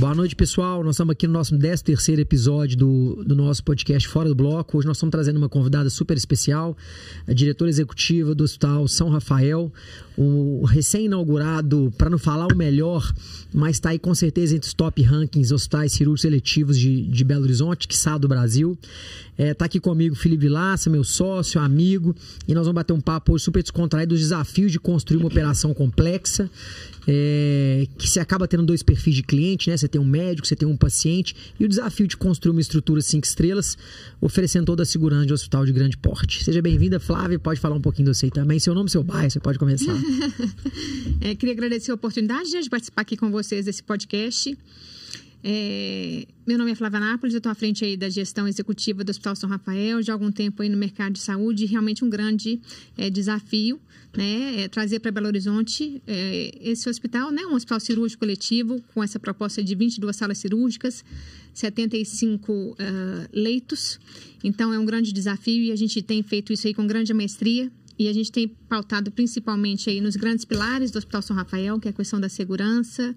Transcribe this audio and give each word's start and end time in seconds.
Boa 0.00 0.14
noite, 0.14 0.34
pessoal. 0.34 0.82
Nós 0.82 0.94
estamos 0.94 1.12
aqui 1.12 1.26
no 1.26 1.34
nosso 1.34 1.58
13 1.58 1.84
terceiro 1.84 2.22
episódio 2.22 2.74
do, 2.74 3.22
do 3.22 3.36
nosso 3.36 3.62
podcast 3.62 4.08
Fora 4.08 4.30
do 4.30 4.34
Bloco. 4.34 4.78
Hoje 4.78 4.86
nós 4.86 4.96
estamos 4.96 5.10
trazendo 5.12 5.36
uma 5.36 5.48
convidada 5.48 5.90
super 5.90 6.16
especial, 6.16 6.74
a 7.28 7.34
diretora 7.34 7.68
executiva 7.68 8.34
do 8.34 8.42
Hospital 8.42 8.88
São 8.88 9.10
Rafael, 9.10 9.70
o 10.16 10.64
recém-inaugurado, 10.64 11.92
para 11.98 12.08
não 12.08 12.16
falar 12.16 12.46
o 12.50 12.56
melhor, 12.56 13.12
mas 13.52 13.76
está 13.76 13.90
aí 13.90 13.98
com 13.98 14.14
certeza 14.14 14.56
entre 14.56 14.68
os 14.68 14.72
top 14.72 15.02
rankings 15.02 15.52
hospitais 15.52 15.92
cirúrgicos 15.92 16.22
seletivos 16.22 16.78
de, 16.78 17.02
de 17.02 17.22
Belo 17.22 17.44
Horizonte, 17.44 17.86
que 17.86 17.96
do 18.18 18.26
Brasil. 18.26 18.78
É, 19.36 19.54
tá 19.54 19.66
aqui 19.66 19.80
comigo 19.80 20.14
Felipe 20.14 20.42
Vilaça, 20.42 20.90
meu 20.90 21.04
sócio, 21.04 21.60
amigo, 21.60 22.14
e 22.48 22.54
nós 22.54 22.66
vamos 22.66 22.74
bater 22.74 22.92
um 22.92 23.00
papo 23.00 23.34
hoje 23.34 23.44
super 23.44 23.62
descontraído 23.62 24.14
dos 24.14 24.20
desafios 24.20 24.72
de 24.72 24.78
construir 24.78 25.18
uma 25.18 25.28
operação 25.28 25.72
complexa, 25.72 26.50
é, 27.12 27.88
que 27.98 28.08
se 28.08 28.20
acaba 28.20 28.46
tendo 28.46 28.62
dois 28.62 28.84
perfis 28.84 29.16
de 29.16 29.24
cliente, 29.24 29.68
né? 29.68 29.76
Você 29.76 29.88
tem 29.88 30.00
um 30.00 30.04
médico, 30.04 30.46
você 30.46 30.54
tem 30.54 30.68
um 30.68 30.76
paciente, 30.76 31.34
e 31.58 31.64
o 31.64 31.68
desafio 31.68 32.06
de 32.06 32.16
construir 32.16 32.52
uma 32.52 32.60
estrutura 32.60 33.00
cinco 33.00 33.26
estrelas, 33.26 33.76
oferecendo 34.20 34.66
toda 34.66 34.84
a 34.84 34.86
segurança 34.86 35.26
de 35.26 35.32
um 35.32 35.34
hospital 35.34 35.66
de 35.66 35.72
grande 35.72 35.96
porte. 35.96 36.44
Seja 36.44 36.62
bem-vinda, 36.62 37.00
Flávia, 37.00 37.36
pode 37.36 37.58
falar 37.58 37.74
um 37.74 37.80
pouquinho 37.80 38.10
de 38.10 38.16
você 38.16 38.30
também, 38.30 38.60
seu 38.60 38.72
nome, 38.74 38.88
seu 38.88 39.02
bairro, 39.02 39.28
você 39.28 39.40
pode 39.40 39.58
começar. 39.58 39.92
é, 41.20 41.34
queria 41.34 41.52
agradecer 41.52 41.90
a 41.90 41.94
oportunidade 41.94 42.48
de 42.48 42.70
participar 42.70 43.02
aqui 43.02 43.16
com 43.16 43.28
vocês 43.28 43.64
desse 43.64 43.82
podcast. 43.82 44.56
É, 45.42 46.26
meu 46.46 46.58
nome 46.58 46.70
é 46.70 46.74
Flávia 46.76 47.00
Nápoles, 47.00 47.34
eu 47.34 47.38
estou 47.38 47.50
à 47.50 47.54
frente 47.56 47.84
aí 47.84 47.96
da 47.96 48.08
gestão 48.08 48.46
executiva 48.46 49.02
do 49.02 49.10
Hospital 49.10 49.34
São 49.34 49.48
Rafael, 49.48 50.00
de 50.00 50.12
algum 50.12 50.30
tempo 50.30 50.62
aí 50.62 50.68
no 50.68 50.76
mercado 50.76 51.14
de 51.14 51.18
saúde, 51.18 51.64
realmente 51.64 52.04
um 52.04 52.10
grande 52.10 52.60
é, 52.96 53.10
desafio, 53.10 53.80
né, 54.16 54.62
é 54.62 54.68
trazer 54.68 55.00
para 55.00 55.10
Belo 55.10 55.26
Horizonte 55.26 56.02
é, 56.06 56.58
esse 56.60 56.88
hospital, 56.88 57.30
né, 57.30 57.42
um 57.46 57.54
hospital 57.54 57.78
cirúrgico 57.80 58.20
coletivo, 58.20 58.82
com 58.92 59.02
essa 59.02 59.18
proposta 59.18 59.62
de 59.62 59.74
22 59.74 60.16
salas 60.16 60.38
cirúrgicas, 60.38 61.04
75 61.54 62.52
uh, 62.52 62.76
leitos, 63.32 63.98
então 64.42 64.72
é 64.72 64.78
um 64.78 64.84
grande 64.84 65.12
desafio 65.12 65.62
e 65.62 65.72
a 65.72 65.76
gente 65.76 66.00
tem 66.02 66.22
feito 66.22 66.52
isso 66.52 66.66
aí 66.66 66.74
com 66.74 66.86
grande 66.86 67.12
maestria, 67.12 67.70
e 67.98 68.08
a 68.08 68.14
gente 68.14 68.32
tem 68.32 68.48
pautado 68.48 69.10
principalmente 69.10 69.90
aí 69.90 70.00
nos 70.00 70.16
grandes 70.16 70.46
pilares 70.46 70.90
do 70.90 70.96
Hospital 70.96 71.20
São 71.20 71.36
Rafael, 71.36 71.78
que 71.78 71.86
é 71.86 71.90
a 71.90 71.92
questão 71.92 72.18
da 72.18 72.30
segurança, 72.30 73.14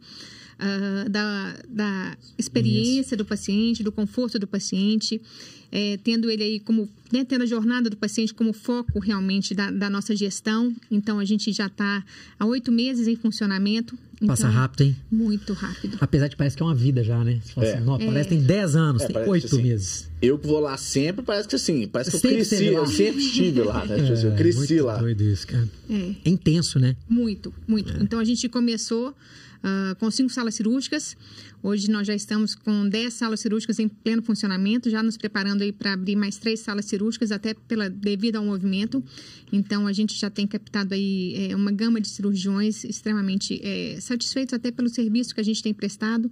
uh, 0.59 1.09
da, 1.09 1.55
da 1.69 2.17
experiência 2.38 3.16
do 3.16 3.23
paciente, 3.23 3.81
do 3.81 3.94
conforto 3.94 4.38
do 4.38 4.45
paciente, 4.45 5.22
é, 5.75 5.97
tendo 6.03 6.29
ele 6.29 6.43
aí 6.43 6.59
como, 6.59 6.88
né, 7.11 7.25
tendo 7.25 7.41
a 7.41 7.47
jornada 7.47 7.89
do 7.89 7.97
paciente 7.97 8.31
como 8.31 8.53
foco 8.53 8.99
realmente 8.99 9.55
da, 9.55 9.71
da 9.71 9.89
nossa 9.89 10.16
gestão. 10.16 10.71
Então, 10.91 11.17
a 11.17 11.25
gente 11.25 11.52
já 11.52 11.66
está 11.66 12.05
há 12.39 12.45
oito 12.45 12.71
meses 12.71 13.07
em 13.07 13.16
funcionamento. 13.16 13.97
Passa 14.23 14.44
então, 14.44 14.55
rápido, 14.55 14.81
hein? 14.81 14.95
Muito 15.11 15.51
rápido. 15.53 15.97
Apesar 15.99 16.27
de 16.27 16.35
parece 16.35 16.55
que 16.55 16.61
é 16.61 16.66
uma 16.67 16.75
vida 16.75 17.03
já, 17.03 17.23
né? 17.23 17.41
Você 17.44 17.53
fala 17.53 17.67
é. 17.67 17.73
assim, 17.73 17.83
não, 17.83 17.97
parece 17.97 18.29
que 18.29 18.35
tem 18.35 18.44
10 18.45 18.75
anos, 18.75 19.01
é, 19.01 19.07
tem 19.07 19.17
oito 19.27 19.47
assim, 19.47 19.63
meses. 19.63 20.09
Eu 20.21 20.38
que 20.38 20.45
vou 20.45 20.59
lá 20.59 20.77
sempre, 20.77 21.25
parece 21.25 21.47
que 21.47 21.55
assim, 21.55 21.88
parece 21.88 22.11
que 22.11 22.17
eu 22.17 22.21
cresci, 22.21 22.66
eu 22.67 22.85
sempre 22.85 23.21
estive 23.23 23.63
lá, 23.63 23.83
né? 23.83 23.95
Tipo 23.95 24.13
assim, 24.13 24.27
eu 24.27 24.35
cresci 24.35 24.57
muito 24.59 24.85
lá. 24.85 24.97
Doido 24.97 25.23
isso, 25.23 25.47
cara. 25.47 25.67
É. 25.89 26.16
é 26.23 26.29
intenso, 26.29 26.77
né? 26.77 26.95
Muito, 27.09 27.51
muito. 27.67 27.91
É. 27.97 27.97
Então 27.99 28.19
a 28.19 28.23
gente 28.23 28.47
começou 28.47 29.09
uh, 29.63 29.95
com 29.95 30.11
cinco 30.11 30.29
salas 30.31 30.53
cirúrgicas. 30.53 31.17
Hoje 31.63 31.89
nós 31.89 32.05
já 32.05 32.13
estamos 32.13 32.55
com 32.55 32.88
10 32.88 33.13
salas 33.13 33.39
cirúrgicas 33.39 33.79
em 33.79 33.88
pleno 33.88 34.21
funcionamento, 34.21 34.89
já 34.89 35.01
nos 35.01 35.16
preparando 35.16 35.62
para 35.72 35.94
abrir 35.94 36.16
mais 36.16 36.38
três 36.38 36.59
salas 36.59 36.86
cirúrgicas, 36.86 37.31
até 37.31 37.53
pela, 37.53 37.89
devido 37.89 38.38
ao 38.38 38.45
movimento. 38.45 39.03
Então, 39.52 39.86
a 39.86 39.94
gente 39.94 40.19
já 40.19 40.30
tem 40.30 40.47
captado 40.47 40.94
aí 40.94 41.50
é, 41.50 41.56
uma 41.56 41.72
gama 41.72 42.02
de 42.02 42.09
cirurgiões 42.09 42.83
extremamente 42.83 43.61
é, 43.64 44.00
satisfeitos 44.02 44.53
até 44.53 44.72
pelo 44.72 44.89
serviço 44.89 45.34
que 45.34 45.39
a 45.39 45.44
gente 45.44 45.61
tem 45.61 45.73
prestado. 45.73 46.31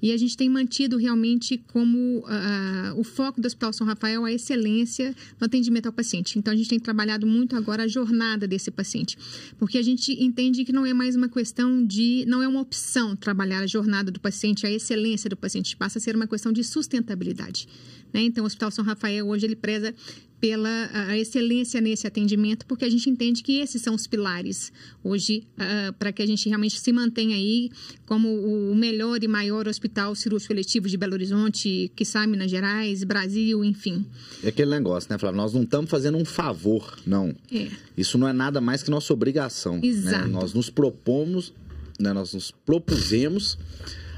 E 0.00 0.12
a 0.12 0.16
gente 0.16 0.36
tem 0.36 0.48
mantido 0.48 0.96
realmente 0.96 1.58
como 1.58 2.18
uh, 2.18 2.98
o 2.98 3.02
foco 3.02 3.40
do 3.40 3.46
Hospital 3.46 3.72
São 3.72 3.86
Rafael 3.86 4.24
a 4.24 4.32
excelência 4.32 5.14
no 5.40 5.46
atendimento 5.46 5.86
ao 5.86 5.92
paciente. 5.92 6.38
Então, 6.38 6.52
a 6.52 6.56
gente 6.56 6.68
tem 6.68 6.78
trabalhado 6.78 7.26
muito 7.26 7.56
agora 7.56 7.82
a 7.82 7.88
jornada 7.88 8.46
desse 8.46 8.70
paciente, 8.70 9.18
porque 9.58 9.76
a 9.76 9.82
gente 9.82 10.12
entende 10.22 10.64
que 10.64 10.72
não 10.72 10.86
é 10.86 10.94
mais 10.94 11.16
uma 11.16 11.28
questão 11.28 11.84
de, 11.84 12.24
não 12.26 12.42
é 12.42 12.48
uma 12.48 12.60
opção 12.60 13.16
trabalhar 13.16 13.60
a 13.60 13.66
jornada 13.66 14.10
do 14.10 14.20
paciente, 14.20 14.64
a 14.66 14.70
excelência 14.70 15.28
do 15.28 15.36
paciente, 15.36 15.76
passa 15.76 15.98
a 15.98 16.00
ser 16.00 16.14
uma 16.14 16.26
questão 16.26 16.52
de 16.52 16.62
sustentabilidade. 16.62 17.66
Né? 18.12 18.22
Então, 18.22 18.44
o 18.44 18.46
Hospital 18.46 18.70
São 18.70 18.84
Rafael 18.84 19.26
hoje 19.28 19.46
ele 19.46 19.56
preza 19.56 19.94
pela 20.40 20.88
a 20.92 21.18
excelência 21.18 21.80
nesse 21.80 22.06
atendimento, 22.06 22.64
porque 22.64 22.84
a 22.84 22.88
gente 22.88 23.10
entende 23.10 23.42
que 23.42 23.60
esses 23.60 23.82
são 23.82 23.94
os 23.94 24.06
pilares 24.06 24.72
hoje 25.04 25.44
uh, 25.58 25.92
para 25.92 26.10
que 26.12 26.22
a 26.22 26.26
gente 26.26 26.48
realmente 26.48 26.80
se 26.80 26.92
mantenha 26.92 27.36
aí 27.36 27.70
como 28.06 28.28
o 28.28 28.74
melhor 28.74 29.22
e 29.22 29.28
maior 29.28 29.68
hospital 29.68 30.14
cirúrgico 30.14 30.54
coletivo 30.54 30.88
de 30.88 30.96
Belo 30.96 31.12
Horizonte, 31.12 31.92
que 31.94 32.04
sai 32.04 32.26
Minas 32.26 32.50
Gerais, 32.50 33.04
Brasil, 33.04 33.62
enfim. 33.62 34.04
É 34.42 34.48
aquele 34.48 34.70
negócio, 34.70 35.12
né, 35.12 35.18
Flávio? 35.18 35.36
Nós 35.36 35.52
não 35.52 35.62
estamos 35.62 35.90
fazendo 35.90 36.16
um 36.16 36.24
favor, 36.24 36.98
não. 37.06 37.34
É. 37.52 37.68
Isso 37.96 38.16
não 38.16 38.26
é 38.26 38.32
nada 38.32 38.60
mais 38.60 38.82
que 38.82 38.90
nossa 38.90 39.12
obrigação. 39.12 39.74
Né? 39.74 39.86
Exato. 39.88 40.26
Né? 40.26 40.32
Nós 40.32 40.54
nos 40.54 40.70
propomos, 40.70 41.52
né? 41.98 42.14
nós 42.14 42.32
nos 42.32 42.50
propusemos 42.50 43.58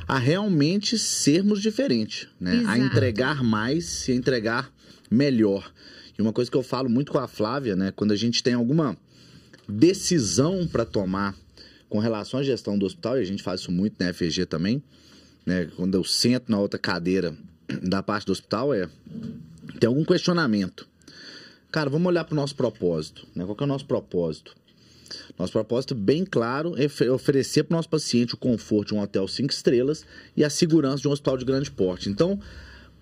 a 0.06 0.18
realmente 0.18 0.98
sermos 0.98 1.60
diferentes, 1.60 2.28
né? 2.40 2.56
Exato. 2.56 2.70
A 2.70 2.78
entregar 2.78 3.42
mais 3.42 4.08
e 4.08 4.12
entregar 4.12 4.72
melhor. 5.10 5.72
E 6.18 6.22
uma 6.22 6.32
coisa 6.32 6.50
que 6.50 6.56
eu 6.56 6.62
falo 6.62 6.88
muito 6.88 7.12
com 7.12 7.18
a 7.18 7.28
Flávia, 7.28 7.76
né? 7.76 7.92
Quando 7.94 8.12
a 8.12 8.16
gente 8.16 8.42
tem 8.42 8.54
alguma 8.54 8.96
decisão 9.68 10.66
para 10.66 10.84
tomar 10.84 11.34
com 11.88 11.98
relação 11.98 12.40
à 12.40 12.42
gestão 12.42 12.78
do 12.78 12.86
hospital, 12.86 13.18
e 13.18 13.20
a 13.20 13.24
gente 13.24 13.42
faz 13.42 13.60
isso 13.60 13.70
muito 13.70 14.02
na 14.02 14.12
FG 14.12 14.46
também, 14.46 14.82
né? 15.44 15.68
Quando 15.76 15.94
eu 15.94 16.04
sento 16.04 16.50
na 16.50 16.58
outra 16.58 16.78
cadeira 16.78 17.36
da 17.82 18.02
parte 18.02 18.26
do 18.26 18.32
hospital, 18.32 18.72
é 18.72 18.88
tem 19.78 19.86
algum 19.86 20.04
questionamento. 20.04 20.88
Cara, 21.70 21.88
vamos 21.88 22.06
olhar 22.06 22.24
para 22.24 22.34
o 22.34 22.36
nosso 22.36 22.54
propósito, 22.54 23.26
né? 23.34 23.44
Qual 23.44 23.56
é 23.60 23.64
o 23.64 23.66
nosso 23.66 23.86
propósito? 23.86 24.54
Nosso 25.38 25.52
propósito 25.52 25.94
bem 25.94 26.24
claro 26.24 26.74
é 26.76 27.10
oferecer 27.10 27.64
para 27.64 27.74
o 27.74 27.76
nosso 27.78 27.88
paciente 27.88 28.34
o 28.34 28.36
conforto 28.36 28.88
de 28.88 28.94
um 28.94 29.00
hotel 29.00 29.26
cinco 29.28 29.52
estrelas 29.52 30.04
e 30.36 30.44
a 30.44 30.50
segurança 30.50 31.02
de 31.02 31.08
um 31.08 31.10
hospital 31.10 31.36
de 31.36 31.44
grande 31.44 31.70
porte. 31.70 32.08
Então, 32.08 32.38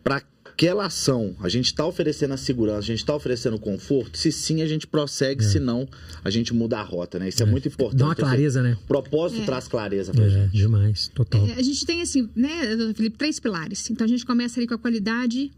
para 0.03 0.23
aquela 0.45 0.87
ação, 0.87 1.35
a 1.41 1.49
gente 1.49 1.67
está 1.67 1.87
oferecendo 1.87 2.35
a 2.35 2.37
segurança, 2.37 2.79
a 2.79 2.83
gente 2.83 2.99
está 2.99 3.15
oferecendo 3.15 3.57
o 3.57 3.59
conforto, 3.59 4.19
se 4.19 4.31
sim, 4.31 4.63
a 4.63 4.67
gente 4.67 4.87
prossegue, 4.87 5.43
é. 5.43 5.49
se 5.49 5.59
não, 5.59 5.89
a 6.23 6.31
gente 6.31 6.53
muda 6.53 6.79
a 6.79 6.83
rota, 6.83 7.19
né? 7.19 7.29
Isso 7.29 7.43
é, 7.43 7.47
é 7.47 7.51
muito 7.51 7.69
importante. 7.69 7.99
Dá 7.99 8.07
uma 8.07 8.15
clareza, 8.15 8.61
assim, 8.61 8.71
né? 8.71 8.79
O 8.83 8.87
propósito 8.87 9.43
é. 9.43 9.45
traz 9.47 9.69
clareza 9.69 10.13
pra 10.13 10.25
é, 10.25 10.29
gente. 10.29 10.53
demais, 10.53 11.09
total. 11.09 11.47
É, 11.47 11.53
a 11.53 11.63
gente 11.63 11.85
tem, 11.87 12.03
assim, 12.03 12.29
né, 12.37 12.77
Felipe, 12.95 13.17
três 13.17 13.41
pilares. 13.41 13.89
Então, 13.91 14.05
a 14.05 14.09
gente 14.09 14.27
começa 14.27 14.61
ali 14.61 14.67
com 14.67 14.75
a 14.75 14.79
qualidade, 14.79 15.51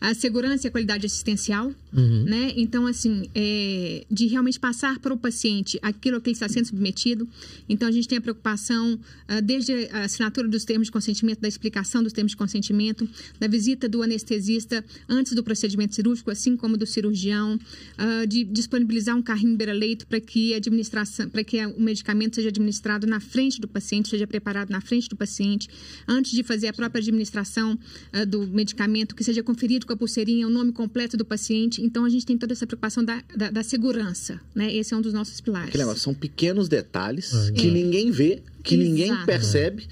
a 0.00 0.14
segurança 0.14 0.66
e 0.66 0.68
a 0.68 0.70
qualidade 0.70 1.04
assistencial, 1.04 1.72
uhum. 1.92 2.24
né? 2.24 2.52
Então, 2.56 2.86
assim, 2.86 3.28
é, 3.34 4.06
de 4.10 4.26
realmente 4.26 4.58
passar 4.58 4.98
para 4.98 5.12
o 5.12 5.18
paciente 5.18 5.78
aquilo 5.82 6.20
que 6.20 6.30
ele 6.30 6.34
está 6.34 6.48
sendo 6.48 6.66
submetido. 6.66 7.28
Então, 7.68 7.86
a 7.86 7.92
gente 7.92 8.08
tem 8.08 8.16
a 8.16 8.20
preocupação 8.20 8.94
uh, 8.94 9.42
desde 9.42 9.88
a 9.92 10.04
assinatura 10.04 10.48
dos 10.48 10.64
termos 10.64 10.86
de 10.86 10.92
consentimento, 10.92 11.40
da 11.40 11.48
explicação 11.48 12.02
dos 12.02 12.14
termos 12.14 12.32
de 12.32 12.36
consentimento, 12.36 13.06
da 13.38 13.46
visita 13.46 13.88
do 13.88 14.02
anestesista 14.02 14.82
antes 15.06 15.34
do 15.34 15.44
procedimento 15.44 15.94
cirúrgico, 15.94 16.30
assim 16.30 16.56
como 16.56 16.78
do 16.78 16.86
cirurgião, 16.86 17.56
uh, 17.56 18.26
de 18.26 18.44
disponibilizar 18.44 19.14
um 19.14 19.22
carrinho 19.22 19.56
beira-leito 19.56 20.06
para 20.06 20.20
que 20.20 20.54
a 20.54 20.56
administração, 20.56 21.28
para 21.28 21.44
que 21.44 21.64
o 21.66 21.80
medicamento 21.80 22.36
seja 22.36 22.48
administrado 22.48 23.06
na 23.06 23.20
frente 23.20 23.60
do 23.60 23.68
paciente, 23.68 24.08
seja 24.08 24.26
preparado 24.26 24.70
na 24.70 24.80
frente 24.80 25.10
do 25.10 25.16
paciente, 25.16 25.68
antes 26.08 26.32
de 26.32 26.42
fazer 26.42 26.68
a 26.68 26.72
própria 26.72 27.00
administração 27.00 27.78
uh, 28.14 28.24
do 28.24 28.46
medicamento, 28.46 29.14
que 29.14 29.22
seja 29.22 29.42
conferido 29.42 29.89
com 29.90 29.94
a 29.94 29.96
pulseirinha, 29.96 30.46
o 30.46 30.50
nome 30.50 30.72
completo 30.72 31.16
do 31.16 31.24
paciente. 31.24 31.82
Então, 31.82 32.04
a 32.04 32.08
gente 32.08 32.24
tem 32.24 32.38
toda 32.38 32.52
essa 32.52 32.66
preocupação 32.66 33.04
da, 33.04 33.22
da, 33.36 33.50
da 33.50 33.62
segurança, 33.62 34.40
né? 34.54 34.72
Esse 34.72 34.94
é 34.94 34.96
um 34.96 35.00
dos 35.00 35.12
nossos 35.12 35.40
pilares. 35.40 35.70
Que 35.70 35.78
negócio, 35.78 36.00
são 36.00 36.14
pequenos 36.14 36.68
detalhes 36.68 37.48
é. 37.48 37.52
que 37.52 37.70
ninguém 37.70 38.10
vê, 38.10 38.42
que 38.62 38.76
Exato. 38.76 38.88
ninguém 38.88 39.26
percebe. 39.26 39.88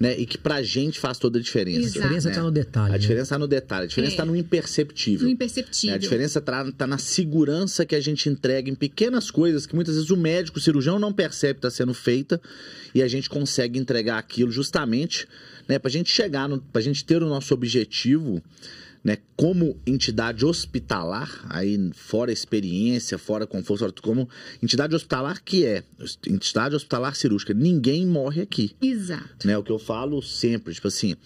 Né? 0.00 0.18
E 0.18 0.26
que 0.26 0.36
pra 0.36 0.60
gente 0.64 0.98
faz 0.98 1.16
toda 1.16 1.38
a 1.38 1.42
diferença. 1.42 1.78
Exato. 1.78 1.98
A 1.98 2.02
diferença 2.02 2.28
está 2.30 2.40
né? 2.40 2.46
no 2.46 2.50
detalhe. 2.50 2.88
A 2.88 2.92
né? 2.92 2.98
diferença 2.98 3.22
está 3.22 3.38
no 3.38 3.46
detalhe. 3.46 3.84
A 3.84 3.86
diferença 3.86 4.12
está 4.14 4.22
é. 4.24 4.26
no 4.26 4.34
imperceptível. 4.34 5.26
No 5.26 5.32
imperceptível. 5.32 5.94
A 5.94 5.98
diferença 5.98 6.38
está 6.40 6.72
tá 6.72 6.86
na 6.88 6.98
segurança 6.98 7.86
que 7.86 7.94
a 7.94 8.00
gente 8.00 8.28
entrega 8.28 8.68
em 8.68 8.74
pequenas 8.74 9.30
coisas 9.30 9.64
que 9.64 9.76
muitas 9.76 9.94
vezes 9.94 10.10
o 10.10 10.16
médico, 10.16 10.58
o 10.58 10.60
cirurgião 10.60 10.98
não 10.98 11.12
percebe 11.12 11.60
que 11.60 11.66
está 11.66 11.70
sendo 11.70 11.94
feita 11.94 12.40
e 12.92 13.00
a 13.00 13.06
gente 13.06 13.30
consegue 13.30 13.78
entregar 13.78 14.18
aquilo 14.18 14.50
justamente 14.50 15.28
né, 15.68 15.78
para 15.78 15.88
a 15.88 15.92
gente 15.92 16.10
chegar, 16.10 16.48
para 16.48 16.80
a 16.80 16.82
gente 16.82 17.04
ter 17.04 17.22
o 17.22 17.28
nosso 17.28 17.54
objetivo 17.54 18.42
né, 19.04 19.18
como 19.36 19.76
entidade 19.84 20.44
hospitalar, 20.44 21.44
aí 21.48 21.90
fora 21.92 22.30
experiência, 22.30 23.18
fora 23.18 23.46
conforto, 23.46 24.00
como 24.02 24.28
entidade 24.62 24.94
hospitalar 24.94 25.42
que 25.42 25.66
é, 25.66 25.82
entidade 26.26 26.76
hospitalar 26.76 27.16
cirúrgica, 27.16 27.52
ninguém 27.52 28.06
morre 28.06 28.42
aqui. 28.42 28.76
Exato. 28.80 29.46
Né, 29.46 29.56
o 29.58 29.62
que 29.62 29.72
eu 29.72 29.78
falo 29.78 30.22
sempre, 30.22 30.72
tipo 30.72 30.86
assim, 30.86 31.16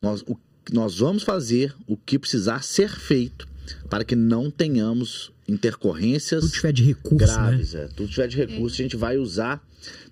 nós, 0.00 0.22
o, 0.22 0.38
nós 0.72 0.98
vamos 0.98 1.22
fazer 1.22 1.74
o 1.86 1.96
que 1.96 2.18
precisar 2.18 2.62
ser 2.62 2.90
feito 2.90 3.46
para 3.90 4.04
que 4.04 4.16
não 4.16 4.50
tenhamos 4.50 5.30
intercorrências 5.46 6.40
tudo 6.40 6.52
tiver 6.52 6.72
de 6.72 6.84
recurso, 6.84 7.26
né? 7.26 7.26
graves, 7.26 7.72
né? 7.74 7.84
é. 7.84 7.88
tudo 7.88 8.08
tiver 8.08 8.28
de 8.28 8.36
recurso, 8.36 8.76
é. 8.76 8.78
a 8.78 8.82
gente 8.82 8.96
vai 8.96 9.18
usar 9.18 9.62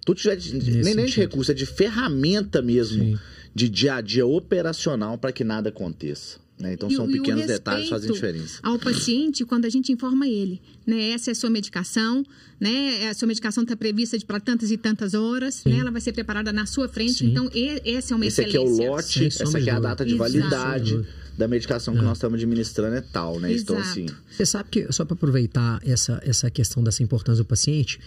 tudo 0.04 0.18
tiver 0.18 0.36
de, 0.36 0.54
nem, 0.82 0.94
nem 0.94 1.06
de 1.06 1.16
recurso, 1.16 1.50
é 1.50 1.54
de 1.54 1.66
ferramenta 1.66 2.60
mesmo. 2.62 3.02
Sim 3.02 3.18
de 3.56 3.70
dia 3.70 3.94
a 3.94 4.00
dia 4.02 4.26
operacional 4.26 5.16
para 5.16 5.32
que 5.32 5.42
nada 5.42 5.70
aconteça. 5.70 6.38
Né? 6.58 6.72
Então, 6.72 6.88
E 6.90 6.96
são 6.96 7.06
e 7.10 7.12
pequenos 7.12 7.44
detalhes 7.46 7.84
que 7.84 7.90
fazem 7.90 8.10
diferença. 8.10 8.58
Ao 8.62 8.78
paciente, 8.78 9.44
quando 9.44 9.66
a 9.66 9.68
gente 9.68 9.92
informa 9.92 10.26
ele, 10.26 10.62
né? 10.86 11.10
Essa 11.10 11.30
é 11.30 11.32
a 11.32 11.34
sua 11.34 11.50
medicação, 11.50 12.24
né? 12.58 13.08
A 13.10 13.14
sua 13.14 13.28
medicação 13.28 13.62
está 13.62 13.76
prevista 13.76 14.16
para 14.26 14.40
tantas 14.40 14.70
e 14.70 14.78
tantas 14.78 15.12
horas, 15.12 15.62
né? 15.66 15.78
Ela 15.80 15.90
vai 15.90 16.00
ser 16.00 16.12
preparada 16.12 16.54
na 16.54 16.64
sua 16.64 16.88
frente. 16.88 17.12
Sim. 17.18 17.26
Então, 17.30 17.50
e- 17.54 17.82
essa 17.94 18.14
é 18.14 18.16
uma 18.16 18.24
Esse 18.24 18.40
aqui 18.40 18.56
é 18.56 18.60
o 18.60 18.64
excelência. 18.64 18.90
lote, 18.90 19.12
Sem 19.18 19.26
essa 19.26 19.58
aqui 19.58 19.68
é 19.68 19.72
a 19.74 19.80
data 19.80 20.02
de 20.02 20.14
dúvida. 20.16 20.38
validade 20.48 20.94
Exato. 20.94 21.08
da 21.36 21.46
medicação 21.46 21.94
que 21.94 22.00
nós 22.00 22.16
estamos 22.16 22.36
administrando 22.36 22.96
é 22.96 23.00
tal, 23.02 23.38
né? 23.38 23.52
Então, 23.52 23.76
Exato. 23.76 23.90
assim, 23.90 24.06
Você 24.30 24.46
sabe 24.46 24.70
que, 24.70 24.90
só 24.94 25.04
para 25.04 25.12
aproveitar 25.14 25.78
essa, 25.84 26.22
essa 26.24 26.50
questão 26.50 26.82
dessa 26.82 27.02
importância 27.02 27.44
do 27.44 27.46
paciente, 27.46 28.00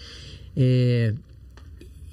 é, 0.58 1.14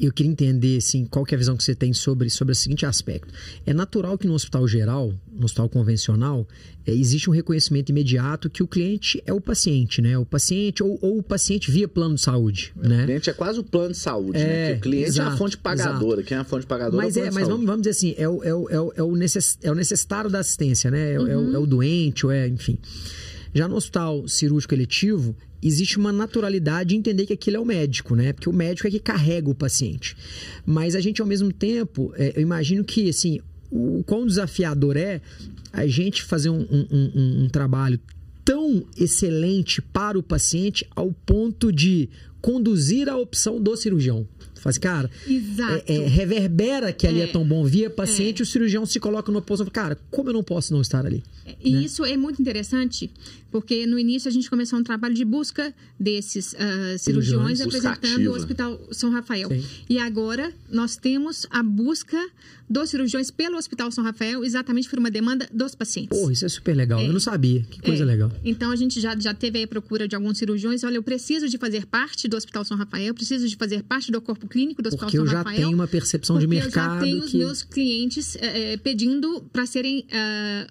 eu 0.04 0.12
queria 0.12 0.31
entender 0.31 0.76
assim, 0.76 1.06
qual 1.06 1.25
que 1.25 1.34
é 1.34 1.37
a 1.37 1.38
visão 1.38 1.56
que 1.56 1.64
você 1.64 1.75
tem 1.75 1.93
sobre, 1.94 2.28
sobre 2.28 2.52
o 2.52 2.54
seguinte 2.54 2.84
aspecto. 2.84 3.32
É 3.64 3.72
natural 3.72 4.19
que 4.19 4.26
no 4.26 4.34
hospital 4.34 4.69
geral, 4.69 5.14
no 5.32 5.44
hospital 5.46 5.69
convencional, 5.70 6.46
é, 6.87 6.93
existe 6.93 7.31
um 7.31 7.32
reconhecimento 7.32 7.88
imediato 7.90 8.48
que 8.50 8.62
o 8.62 8.66
cliente 8.69 9.22
é 9.26 9.32
o 9.32 9.40
paciente, 9.40 10.00
né? 10.02 10.16
O 10.19 10.25
paciente 10.26 10.82
ou, 10.82 10.98
ou 11.00 11.19
o 11.19 11.22
paciente 11.22 11.70
via 11.70 11.88
plano 11.88 12.14
de 12.16 12.20
saúde, 12.20 12.72
o 12.76 12.87
né? 12.87 13.04
cliente 13.04 13.31
é 13.31 13.32
quase 13.32 13.58
o 13.58 13.64
plano 13.64 13.93
de 13.93 13.98
saúde, 13.98 14.38
É, 14.38 14.44
né? 14.44 14.72
Que 14.72 14.78
o 14.78 14.81
cliente 14.82 15.04
é 15.04 15.08
exato, 15.08 15.31
a 15.34 15.37
fonte 15.37 15.56
pagadora. 15.56 16.22
Quem 16.22 16.37
é 16.37 16.40
a 16.40 16.44
fonte 16.44 16.66
pagadora 16.66 17.02
Mas, 17.02 17.16
é 17.16 17.20
o 17.20 17.22
é, 17.25 17.31
plano 17.31 17.34
mas 17.34 17.44
de 17.44 17.50
vamos, 17.50 17.66
saúde. 17.66 17.66
vamos 17.66 17.82
dizer 17.82 17.90
assim, 17.90 18.14
é 18.19 18.28
o, 18.28 18.44
é, 18.44 18.54
o, 18.54 18.69
é, 18.70 18.81
o, 18.81 18.92
é, 18.96 19.02
o 19.02 19.16
necess, 19.16 19.58
é 19.62 19.70
o 19.70 19.75
necessitário 19.75 20.31
da 20.31 20.40
assistência, 20.40 20.90
né? 20.90 21.14
É, 21.14 21.20
o- 21.20 21.26
é 21.26 21.37
o, 21.37 21.40
Uhum. 21.40 21.54
é 21.54 21.58
o 21.58 21.66
doente, 21.66 22.26
ou 22.26 22.32
é, 22.32 22.46
enfim. 22.46 22.78
Já 23.56 23.66
no 23.66 23.74
hospital 23.76 24.28
cirúrgico 24.28 24.74
eletivo, 24.74 25.34
existe 25.62 25.96
uma 25.96 26.12
naturalidade 26.12 26.90
de 26.90 26.96
entender 26.96 27.24
que 27.24 27.32
aquilo 27.32 27.56
é 27.56 27.60
o 27.60 27.64
médico, 27.64 28.14
né? 28.14 28.34
Porque 28.34 28.50
o 28.50 28.52
médico 28.52 28.86
é 28.86 28.90
que 28.90 28.98
carrega 29.00 29.48
o 29.48 29.54
paciente. 29.54 30.14
Mas 30.66 30.94
a 30.94 31.00
gente, 31.00 31.22
ao 31.22 31.26
mesmo 31.26 31.50
tempo, 31.50 32.12
é, 32.16 32.34
eu 32.36 32.42
imagino 32.42 32.84
que, 32.84 33.08
assim, 33.08 33.40
o 33.70 34.04
quão 34.04 34.26
desafiador 34.26 34.96
é 34.98 35.22
a 35.72 35.86
gente 35.86 36.22
fazer 36.22 36.50
um, 36.50 36.60
um- 36.70 36.86
um- 36.92 37.44
um 37.44 37.48
trabalho 37.48 37.98
tão 38.44 38.84
excelente 38.96 39.80
para 39.80 40.18
o 40.18 40.22
paciente 40.22 40.86
ao 40.94 41.10
ponto 41.10 41.72
de 41.72 42.10
conduzir 42.42 43.08
a 43.08 43.16
opção 43.16 43.60
do 43.60 43.74
cirurgião. 43.74 44.28
Faz, 44.60 44.78
cara, 44.78 45.10
Exato. 45.26 45.84
é, 45.86 45.94
é, 45.96 46.06
reverbera 46.08 46.92
que 46.92 47.06
ali 47.06 47.20
é, 47.20 47.24
É. 47.24 47.26
tão 47.26 47.44
bom 47.46 47.64
via 47.64 47.88
paciente, 47.90 48.42
o 48.42 48.46
cirurgião 48.46 48.84
se 48.86 48.98
coloca 49.00 49.30
numa 49.30 49.42
posição, 49.42 49.70
cara, 49.70 49.98
como 50.10 50.28
eu 50.30 50.34
não 50.34 50.42
posso 50.42 50.72
não 50.72 50.80
estar 50.80 51.04
ali? 51.06 51.22
E 51.62 51.72
né? 51.72 51.82
isso 51.82 52.04
é 52.04 52.16
muito 52.16 52.40
interessante, 52.42 53.10
porque 53.50 53.86
no 53.86 53.98
início 53.98 54.28
a 54.28 54.32
gente 54.32 54.48
começou 54.50 54.78
um 54.78 54.82
trabalho 54.82 55.14
de 55.14 55.24
busca 55.24 55.72
desses 55.98 56.54
ah, 56.58 56.98
cirurgiões 56.98 57.60
apresentando 57.60 58.30
o 58.30 58.34
Hospital 58.34 58.80
São 58.92 59.10
Rafael. 59.10 59.48
Sim. 59.48 59.64
E 59.88 59.98
agora 59.98 60.52
nós 60.70 60.96
temos 60.96 61.46
a 61.50 61.62
busca 61.62 62.18
dos 62.68 62.90
cirurgiões 62.90 63.30
pelo 63.30 63.56
Hospital 63.56 63.92
São 63.92 64.02
Rafael, 64.02 64.44
exatamente 64.44 64.88
por 64.90 64.98
uma 64.98 65.10
demanda 65.10 65.48
dos 65.52 65.74
pacientes. 65.76 66.18
Porra, 66.18 66.32
isso 66.32 66.44
é 66.44 66.48
super 66.48 66.74
legal. 66.74 67.00
Eu 67.00 67.12
não 67.12 67.20
sabia. 67.20 67.62
Que 67.70 67.80
coisa 67.80 68.02
É. 68.02 68.06
legal. 68.06 68.32
Então 68.44 68.72
a 68.72 68.76
gente 68.76 69.00
já, 69.00 69.16
já 69.18 69.32
teve 69.32 69.58
aí 69.58 69.64
a 69.64 69.68
procura 69.68 70.08
de 70.08 70.16
alguns 70.16 70.36
cirurgiões. 70.38 70.82
Olha, 70.82 70.96
eu 70.96 71.02
preciso 71.02 71.48
de 71.48 71.58
fazer 71.58 71.86
parte 71.86 72.26
do 72.26 72.36
Hospital 72.36 72.64
São 72.64 72.76
Rafael, 72.76 73.06
eu 73.06 73.14
preciso 73.14 73.46
de 73.48 73.54
fazer 73.56 73.84
parte 73.84 74.10
do 74.10 74.20
corpo 74.20 74.48
clínico 74.56 74.82
do 74.82 74.88
Hospital 74.88 75.06
Porque 75.06 75.16
São 75.18 75.26
eu 75.26 75.30
já 75.30 75.38
Rafael. 75.38 75.56
tenho 75.56 75.74
uma 75.74 75.86
percepção 75.86 76.38
de 76.38 76.46
porque 76.46 76.60
mercado 76.60 76.86
Eu 76.86 76.94
já 76.94 77.00
tenho 77.04 77.18
os 77.24 77.30
que. 77.30 77.36
meus 77.36 77.62
clientes 77.62 78.36
eh, 78.36 78.72
eh, 78.72 78.76
pedindo 78.78 79.42
para 79.52 79.66
serem 79.66 80.06
ah, 80.10 80.66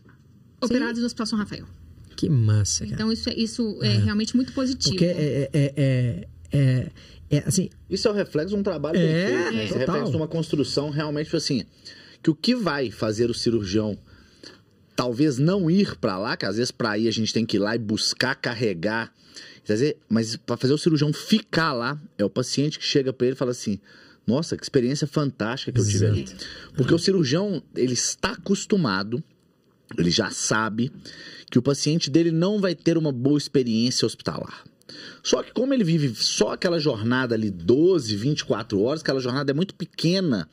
operados 0.60 1.00
no 1.00 1.06
Hospital 1.06 1.28
São 1.28 1.38
Rafael. 1.38 1.68
Que 2.16 2.30
massa, 2.30 2.86
cara. 2.86 2.96
Então 2.96 3.12
isso 3.12 3.30
é, 3.30 3.34
isso 3.34 3.80
é, 3.84 3.90
realmente 3.90 4.36
muito 4.36 4.54
positivo. 4.54 4.96
Porque 4.96 5.06
é, 5.06 5.50
é, 5.54 5.74
é, 5.76 6.28
é, 6.52 6.92
é, 7.30 7.44
assim, 7.46 7.70
Isso 7.90 8.08
é 8.08 8.12
o 8.12 8.14
reflexo 8.14 8.56
de 8.56 8.60
um 8.60 8.64
trabalho 8.64 8.98
bem 8.98 9.08
É, 9.08 9.28
feito, 9.28 9.54
né? 9.54 9.64
É 9.64 9.78
reflexo 9.80 10.12
de 10.12 10.18
uma 10.18 10.28
construção 10.28 10.90
realmente 10.90 11.26
tipo 11.26 11.38
assim, 11.38 11.64
que 12.24 12.30
o 12.30 12.36
que 12.36 12.56
vai 12.56 12.90
fazer 12.90 13.30
o 13.30 13.34
cirurgião 13.34 13.98
talvez 14.96 15.38
não 15.38 15.70
ir 15.70 15.98
para 15.98 16.18
lá, 16.18 16.38
que 16.38 16.46
às 16.46 16.56
vezes 16.56 16.72
para 16.72 16.98
ir 16.98 17.08
a 17.08 17.12
gente 17.12 17.34
tem 17.34 17.46
que 17.46 17.58
ir 17.58 17.60
lá 17.60 17.76
e 17.76 17.80
buscar 17.80 18.34
carregar, 18.34 19.14
mas 20.10 20.36
para 20.36 20.58
fazer 20.58 20.74
o 20.74 20.78
cirurgião 20.78 21.12
ficar 21.12 21.74
lá, 21.74 22.00
é 22.18 22.24
o 22.24 22.30
paciente 22.30 22.78
que 22.80 22.86
chega 22.86 23.12
para 23.12 23.28
ele 23.28 23.36
e 23.36 23.38
fala 23.38 23.52
assim: 23.52 23.80
"Nossa, 24.26 24.56
que 24.56 24.64
experiência 24.64 25.08
fantástica 25.08 25.72
que 25.72 25.80
eu 25.80 25.86
tive 25.86 26.06
ali". 26.06 26.26
Porque 26.76 26.94
o 26.94 27.00
cirurgião, 27.00 27.62
ele 27.76 27.94
está 27.94 28.32
acostumado, 28.32 29.24
ele 29.98 30.12
já 30.12 30.30
sabe 30.32 30.92
que 31.50 31.60
o 31.60 31.62
paciente 31.62 32.10
dele 32.10 32.32
não 32.32 32.60
vai 32.60 32.76
ter 32.76 32.98
uma 32.98 33.12
boa 33.12 33.38
experiência 33.38 34.06
hospitalar. 34.06 34.64
Só 35.24 35.42
que 35.42 35.52
como 35.52 35.74
ele 35.74 35.84
vive 35.84 36.14
só 36.16 36.54
aquela 36.54 36.80
jornada 36.80 37.34
ali 37.34 37.50
12, 37.50 38.16
24 38.16 38.80
horas, 38.82 39.02
aquela 39.02 39.20
jornada 39.20 39.52
é 39.52 39.54
muito 39.54 39.74
pequena 39.74 40.48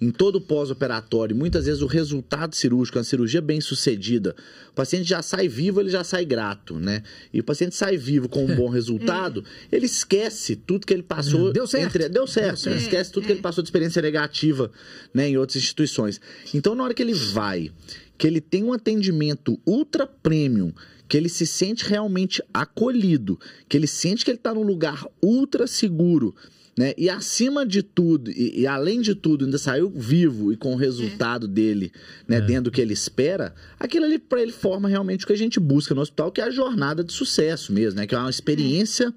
em 0.00 0.10
todo 0.10 0.36
o 0.36 0.40
pós-operatório. 0.40 1.36
Muitas 1.36 1.66
vezes 1.66 1.82
o 1.82 1.86
resultado 1.86 2.56
cirúrgico, 2.56 2.98
a 2.98 3.04
cirurgia 3.04 3.40
bem 3.40 3.60
sucedida, 3.60 4.34
o 4.70 4.74
paciente 4.74 5.08
já 5.08 5.22
sai 5.22 5.46
vivo, 5.46 5.80
ele 5.80 5.90
já 5.90 6.02
sai 6.02 6.24
grato, 6.24 6.74
né? 6.78 7.04
E 7.32 7.38
o 7.38 7.44
paciente 7.44 7.76
sai 7.76 7.96
vivo 7.96 8.28
com 8.28 8.44
um 8.44 8.56
bom 8.56 8.68
resultado, 8.70 9.44
ele 9.70 9.86
esquece 9.86 10.56
tudo 10.56 10.84
que 10.86 10.92
ele 10.92 11.04
passou. 11.04 11.52
Deu 11.52 11.66
certo. 11.66 11.86
entre- 11.94 12.08
Deu 12.08 12.26
certo. 12.26 12.66
Ele 12.68 12.74
É, 12.74 12.78
esquece 12.78 13.12
tudo 13.12 13.26
que 13.26 13.32
ele 13.32 13.40
passou 13.40 13.62
de 13.62 13.68
experiência 13.68 14.02
negativa 14.02 14.70
né, 15.14 15.28
em 15.28 15.36
outras 15.36 15.62
instituições. 15.62 16.20
Então, 16.52 16.74
na 16.74 16.82
hora 16.82 16.92
que 16.92 17.02
ele 17.02 17.14
vai, 17.14 17.70
que 18.18 18.26
ele 18.26 18.40
tem 18.40 18.64
um 18.64 18.72
atendimento 18.72 19.58
ultra 19.64 20.06
premium, 20.06 20.72
que 21.08 21.16
ele 21.16 21.28
se 21.28 21.46
sente 21.46 21.84
realmente 21.88 22.42
acolhido, 22.52 23.38
que 23.68 23.76
ele 23.76 23.86
sente 23.86 24.24
que 24.24 24.30
ele 24.30 24.38
está 24.38 24.52
num 24.54 24.62
lugar 24.62 25.06
ultra 25.22 25.66
seguro, 25.66 26.34
né? 26.76 26.92
E 26.98 27.08
acima 27.08 27.64
de 27.64 27.82
tudo, 27.82 28.30
e, 28.30 28.60
e 28.60 28.66
além 28.66 29.00
de 29.00 29.14
tudo, 29.14 29.46
ainda 29.46 29.56
saiu 29.56 29.88
vivo 29.88 30.52
e 30.52 30.56
com 30.56 30.74
o 30.74 30.76
resultado 30.76 31.48
dele, 31.48 31.90
né, 32.28 32.38
dentro 32.40 32.64
do 32.64 32.70
que 32.70 32.82
ele 32.82 32.92
espera, 32.92 33.54
aquilo 33.80 34.04
ali 34.04 34.18
para 34.18 34.42
ele 34.42 34.52
forma 34.52 34.86
realmente 34.86 35.24
o 35.24 35.26
que 35.26 35.32
a 35.32 35.38
gente 35.38 35.58
busca 35.58 35.94
no 35.94 36.02
hospital, 36.02 36.30
que 36.30 36.40
é 36.40 36.44
a 36.44 36.50
jornada 36.50 37.02
de 37.02 37.12
sucesso 37.12 37.72
mesmo, 37.72 37.98
né? 37.98 38.06
Que 38.06 38.14
é 38.14 38.18
uma 38.18 38.28
experiência 38.28 39.12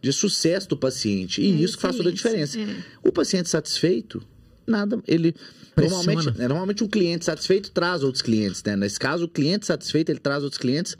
de 0.00 0.12
sucesso 0.12 0.68
do 0.70 0.76
paciente. 0.76 1.42
E 1.42 1.52
É, 1.52 1.56
isso 1.56 1.76
que 1.76 1.82
faz 1.82 1.96
toda 1.96 2.08
a 2.08 2.12
diferença. 2.12 2.58
excelência, 2.58 2.84
O 3.04 3.12
paciente 3.12 3.48
satisfeito, 3.48 4.22
nada, 4.66 4.98
ele 5.06 5.34
Pressiona. 5.74 6.02
normalmente, 6.04 6.42
é, 6.42 6.48
normalmente 6.48 6.84
um 6.84 6.88
cliente 6.88 7.24
satisfeito 7.26 7.70
traz 7.72 8.02
outros 8.02 8.22
clientes, 8.22 8.62
né? 8.64 8.74
Nesse 8.74 8.98
caso, 8.98 9.26
o 9.26 9.28
cliente 9.28 9.66
satisfeito, 9.66 10.10
ele 10.10 10.18
traz 10.18 10.42
outros 10.42 10.58
clientes. 10.58 10.96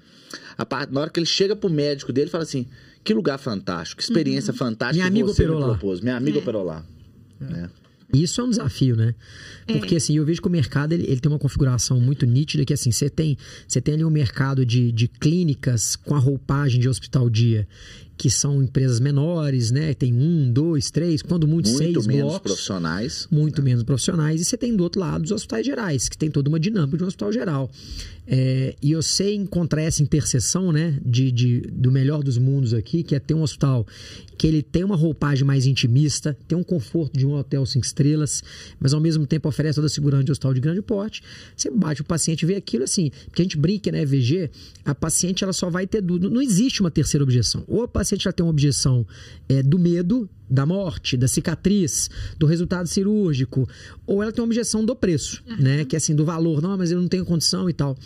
A 0.56 0.64
parte, 0.66 0.92
na 0.92 1.00
hora 1.00 1.10
que 1.10 1.18
ele 1.18 1.26
chega 1.26 1.54
pro 1.56 1.68
médico 1.70 2.12
dele, 2.12 2.24
ele 2.24 2.30
fala 2.30 2.44
assim: 2.44 2.66
"Que 3.04 3.12
lugar 3.14 3.38
fantástico, 3.38 3.98
que 3.98 4.04
experiência 4.04 4.52
fantástica 4.52 4.94
Minha 4.94 5.06
amiga 5.06 5.26
você 5.26 5.42
me 5.42 5.48
operou 5.50 5.60
lá." 5.68 5.76
propôs. 5.76 6.00
Minha 6.00 6.16
amiga 6.16 6.38
É. 6.38 6.40
operou 6.40 6.64
lá." 6.64 6.84
né? 7.40 7.70
Isso 8.14 8.42
é 8.42 8.44
um 8.44 8.50
desafio, 8.50 8.94
né? 8.94 9.14
É. 9.66 9.72
Porque 9.72 9.96
assim, 9.96 10.16
eu 10.18 10.24
vejo 10.24 10.42
que 10.42 10.46
o 10.46 10.50
mercado 10.50 10.92
ele, 10.92 11.04
ele 11.04 11.18
tem 11.18 11.32
uma 11.32 11.38
configuração 11.38 11.98
muito 11.98 12.26
nítida 12.26 12.62
que 12.62 12.74
assim, 12.74 12.92
você 12.92 13.08
tem, 13.08 13.38
você 13.66 13.80
tem 13.80 13.94
ali 13.94 14.04
um 14.04 14.10
mercado 14.10 14.66
de, 14.66 14.92
de 14.92 15.08
clínicas 15.08 15.96
com 15.96 16.14
a 16.14 16.18
roupagem 16.18 16.78
de 16.78 16.88
hospital 16.90 17.30
dia, 17.30 17.66
que 18.22 18.30
são 18.30 18.62
empresas 18.62 19.00
menores, 19.00 19.72
né? 19.72 19.94
Tem 19.94 20.14
um, 20.14 20.48
dois, 20.52 20.92
três, 20.92 21.22
quando 21.22 21.48
muito, 21.48 21.68
Muito 21.68 21.76
seis 21.92 22.06
menos 22.06 22.22
blocos. 22.30 22.52
profissionais. 22.52 23.26
muito 23.32 23.60
menos 23.60 23.82
profissionais, 23.82 24.40
e 24.40 24.44
você 24.44 24.56
tem 24.56 24.76
do 24.76 24.84
outro 24.84 25.00
lado 25.00 25.24
os 25.24 25.32
hospitais 25.32 25.66
gerais, 25.66 26.08
que 26.08 26.16
tem 26.16 26.30
toda 26.30 26.48
uma 26.48 26.60
dinâmica 26.60 26.96
de 26.96 27.02
um 27.02 27.08
hospital 27.08 27.32
geral. 27.32 27.68
É, 28.24 28.76
e 28.80 28.92
eu 28.92 29.02
sei 29.02 29.34
encontrar 29.34 29.82
essa 29.82 30.00
interseção, 30.00 30.70
né, 30.70 30.96
de, 31.04 31.32
de- 31.32 31.60
do 31.72 31.90
melhor 31.90 32.22
dos 32.22 32.38
mundos 32.38 32.72
aqui, 32.72 33.02
que 33.02 33.16
é 33.16 33.18
ter 33.18 33.34
um 33.34 33.42
hospital 33.42 33.84
que 34.38 34.46
ele 34.46 34.62
tem 34.62 34.84
uma 34.84 34.94
roupagem 34.96 35.44
mais 35.44 35.66
intimista, 35.66 36.36
tem 36.48 36.56
um 36.56 36.62
conforto 36.62 37.16
de 37.18 37.26
um 37.26 37.32
hotel 37.34 37.64
cinco 37.66 37.84
estrelas, 37.84 38.42
mas 38.78 38.92
ao 38.94 39.00
mesmo 39.00 39.26
tempo 39.26 39.48
oferece 39.48 39.74
toda 39.76 39.86
a 39.88 39.90
segurança 39.90 40.22
de 40.24 40.30
um 40.30 40.32
hospital 40.32 40.54
de 40.54 40.60
grande 40.60 40.82
porte. 40.82 41.22
Você 41.56 41.70
bate 41.70 42.00
o 42.00 42.04
paciente 42.04 42.42
e 42.42 42.46
vê 42.46 42.54
aquilo 42.56 42.84
assim, 42.84 43.10
porque 43.26 43.42
a 43.42 43.44
gente 43.44 43.56
brinca, 43.56 43.90
né, 43.90 44.04
VG, 44.04 44.50
a 44.84 44.94
paciente 44.94 45.42
ela 45.42 45.52
só 45.52 45.68
vai 45.68 45.86
ter 45.86 46.00
dúvida, 46.00 46.30
não 46.30 46.40
existe 46.40 46.80
uma 46.80 46.90
terceira 46.92 47.22
objeção. 47.24 47.64
Ou 47.66 47.82
a 47.82 47.88
paciente 47.88 48.11
ela 48.26 48.32
tem 48.32 48.44
uma 48.44 48.50
objeção 48.50 49.06
é, 49.48 49.62
do 49.62 49.78
medo, 49.78 50.28
da 50.48 50.66
morte, 50.66 51.16
da 51.16 51.26
cicatriz, 51.26 52.10
do 52.38 52.46
resultado 52.46 52.86
cirúrgico, 52.86 53.66
ou 54.06 54.22
ela 54.22 54.30
tem 54.30 54.42
uma 54.42 54.46
objeção 54.46 54.84
do 54.84 54.94
preço, 54.94 55.42
né? 55.58 55.84
Que 55.84 55.96
é 55.96 55.98
assim, 55.98 56.14
do 56.14 56.24
valor, 56.26 56.60
não, 56.60 56.76
mas 56.76 56.92
eu 56.92 57.00
não 57.00 57.08
tenho 57.08 57.24
condição 57.24 57.70
e 57.70 57.72
tal. 57.72 57.96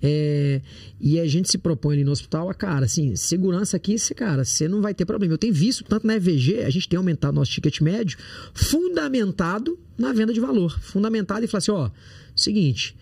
É, 0.00 0.60
e 1.00 1.18
a 1.18 1.26
gente 1.26 1.50
se 1.50 1.58
propõe 1.58 1.96
ali 1.96 2.04
no 2.04 2.12
hospital, 2.12 2.48
a 2.48 2.54
cara, 2.54 2.84
assim, 2.84 3.16
segurança 3.16 3.76
aqui, 3.76 3.96
cara, 4.14 4.44
você 4.44 4.68
não 4.68 4.80
vai 4.80 4.94
ter 4.94 5.04
problema. 5.04 5.34
Eu 5.34 5.38
tenho 5.38 5.52
visto, 5.52 5.84
tanto 5.84 6.06
na 6.06 6.14
EVG, 6.14 6.60
a 6.60 6.70
gente 6.70 6.88
tem 6.88 6.96
aumentado 6.96 7.34
nosso 7.34 7.50
ticket 7.50 7.80
médio, 7.80 8.16
fundamentado 8.54 9.76
na 9.98 10.12
venda 10.12 10.32
de 10.32 10.38
valor. 10.38 10.78
Fundamentado 10.80 11.44
e 11.44 11.48
falar 11.48 11.58
assim, 11.58 11.72
ó, 11.72 11.90
seguinte. 12.36 12.96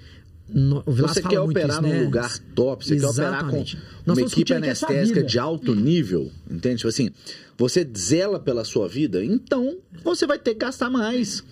No- 0.48 0.82
Vilas 0.86 1.12
Você 1.12 1.22
quer 1.22 1.40
operar 1.40 1.70
isso, 1.70 1.82
num 1.82 1.88
né? 1.88 2.02
lugar 2.02 2.38
top, 2.54 2.84
você 2.86 2.96
quer 2.96 3.06
operar 3.06 3.30
com 3.40 3.56
Exatamente. 3.56 3.78
Uma 4.06 4.20
equipe 4.20 4.54
anestésica 4.54 5.22
de 5.22 5.38
alto 5.38 5.74
nível, 5.74 6.30
entende? 6.50 6.76
Tipo 6.76 6.88
assim, 6.88 7.10
você 7.58 7.88
zela 7.96 8.38
pela 8.38 8.64
sua 8.64 8.86
vida, 8.88 9.24
então 9.24 9.78
você 10.04 10.26
vai 10.26 10.38
ter 10.38 10.54
que 10.54 10.60
gastar 10.60 10.88
mais. 10.90 11.42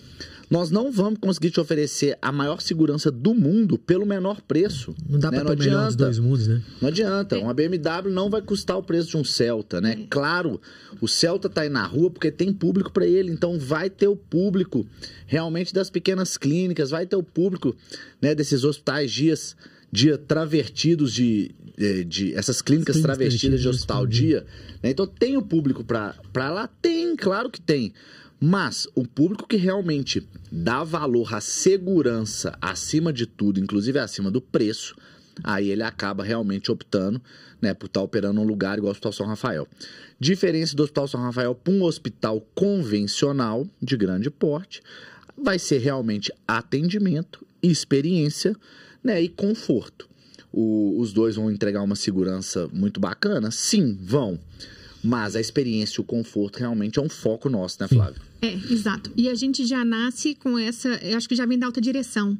Nós 0.49 0.69
não 0.69 0.91
vamos 0.91 1.19
conseguir 1.19 1.49
te 1.51 1.59
oferecer 1.59 2.17
a 2.21 2.31
maior 2.31 2.61
segurança 2.61 3.11
do 3.11 3.33
mundo 3.33 3.77
pelo 3.77 4.05
menor 4.05 4.41
preço. 4.41 4.95
Não 5.09 5.19
dá 5.19 5.31
né? 5.31 5.39
para 5.39 5.55
ter 5.55 5.61
o 5.61 5.65
melhor 5.65 5.87
dos 5.87 5.95
dois 5.95 6.19
mundos, 6.19 6.47
né? 6.47 6.61
Não 6.81 6.89
adianta. 6.89 7.37
Uma 7.39 7.53
BMW 7.53 8.09
não 8.11 8.29
vai 8.29 8.41
custar 8.41 8.77
o 8.77 8.83
preço 8.83 9.09
de 9.09 9.17
um 9.17 9.23
Celta, 9.23 9.81
né? 9.81 9.97
É. 10.01 10.07
Claro, 10.09 10.61
o 11.01 11.07
Celta 11.07 11.49
tá 11.49 11.61
aí 11.61 11.69
na 11.69 11.85
rua 11.85 12.11
porque 12.11 12.31
tem 12.31 12.53
público 12.53 12.91
para 12.91 13.05
ele, 13.07 13.31
então 13.31 13.57
vai 13.57 13.89
ter 13.89 14.07
o 14.07 14.15
público 14.15 14.85
realmente 15.25 15.73
das 15.73 15.89
pequenas 15.89 16.37
clínicas, 16.37 16.91
vai 16.91 17.05
ter 17.05 17.15
o 17.15 17.23
público 17.23 17.75
né, 18.21 18.35
desses 18.35 18.63
hospitais 18.63 19.11
dias 19.11 19.55
dia 19.91 20.17
travertidos 20.17 21.13
de, 21.13 21.55
de, 21.77 22.03
de- 22.03 22.33
essas 22.35 22.61
clínicas 22.61 22.99
travestidas 22.99 23.61
de 23.61 23.67
hospital 23.69 24.05
dia, 24.05 24.45
né? 24.83 24.89
Então 24.89 25.07
tem 25.07 25.37
o 25.37 25.41
público 25.41 25.83
para 25.85 26.51
lá, 26.51 26.67
tem, 26.81 27.15
claro 27.15 27.49
que 27.49 27.61
tem. 27.61 27.93
Mas 28.39 28.87
o 28.95 29.07
público 29.07 29.47
que 29.47 29.55
realmente 29.55 30.27
dá 30.51 30.83
valor 30.83 31.33
à 31.33 31.41
segurança 31.41 32.57
acima 32.61 33.11
de 33.13 33.25
tudo, 33.25 33.59
inclusive 33.59 33.97
acima 33.99 34.29
do 34.29 34.41
preço, 34.41 34.95
aí 35.43 35.69
ele 35.69 35.83
acaba 35.83 36.23
realmente 36.23 36.71
optando 36.71 37.21
né, 37.61 37.73
por 37.73 37.87
estar 37.87 38.01
operando 38.01 38.35
num 38.35 38.47
lugar 38.47 38.77
igual 38.77 38.89
o 38.89 38.91
Hospital 38.91 39.11
São 39.13 39.25
Rafael. 39.27 39.67
Diferença 40.19 40.75
do 40.75 40.83
Hospital 40.83 41.07
São 41.07 41.21
Rafael 41.21 41.55
para 41.55 41.73
um 41.73 41.83
hospital 41.83 42.41
convencional 42.53 43.67
de 43.81 43.97
grande 43.97 44.29
porte, 44.29 44.81
vai 45.37 45.57
ser 45.59 45.79
realmente 45.79 46.31
atendimento, 46.47 47.45
experiência 47.61 48.55
né, 49.03 49.21
e 49.21 49.27
conforto. 49.29 50.07
O- 50.51 50.99
os 50.99 51.11
dois 51.11 51.35
vão 51.35 51.51
entregar 51.51 51.81
uma 51.81 51.95
segurança 51.95 52.69
muito 52.71 52.99
bacana? 52.99 53.51
Sim, 53.51 53.97
vão. 54.01 54.39
Mas 55.05 55.35
a 55.35 55.39
experiência 55.39 55.99
e 55.99 56.01
o 56.01 56.03
conforto 56.03 56.57
realmente 56.57 56.97
é 56.97 57.01
um 57.01 57.09
foco 57.09 57.47
nosso, 57.47 57.77
né, 57.79 57.87
Flávio? 57.87 58.19
É, 58.41 58.53
exato. 58.53 59.11
E 59.15 59.29
a 59.29 59.35
gente 59.35 59.65
já 59.65 59.85
nasce 59.85 60.33
com 60.33 60.57
essa, 60.57 60.89
eu 61.03 61.15
acho 61.15 61.29
que 61.29 61.35
já 61.35 61.45
vem 61.45 61.59
da 61.59 61.67
alta 61.67 61.79
direção. 61.79 62.37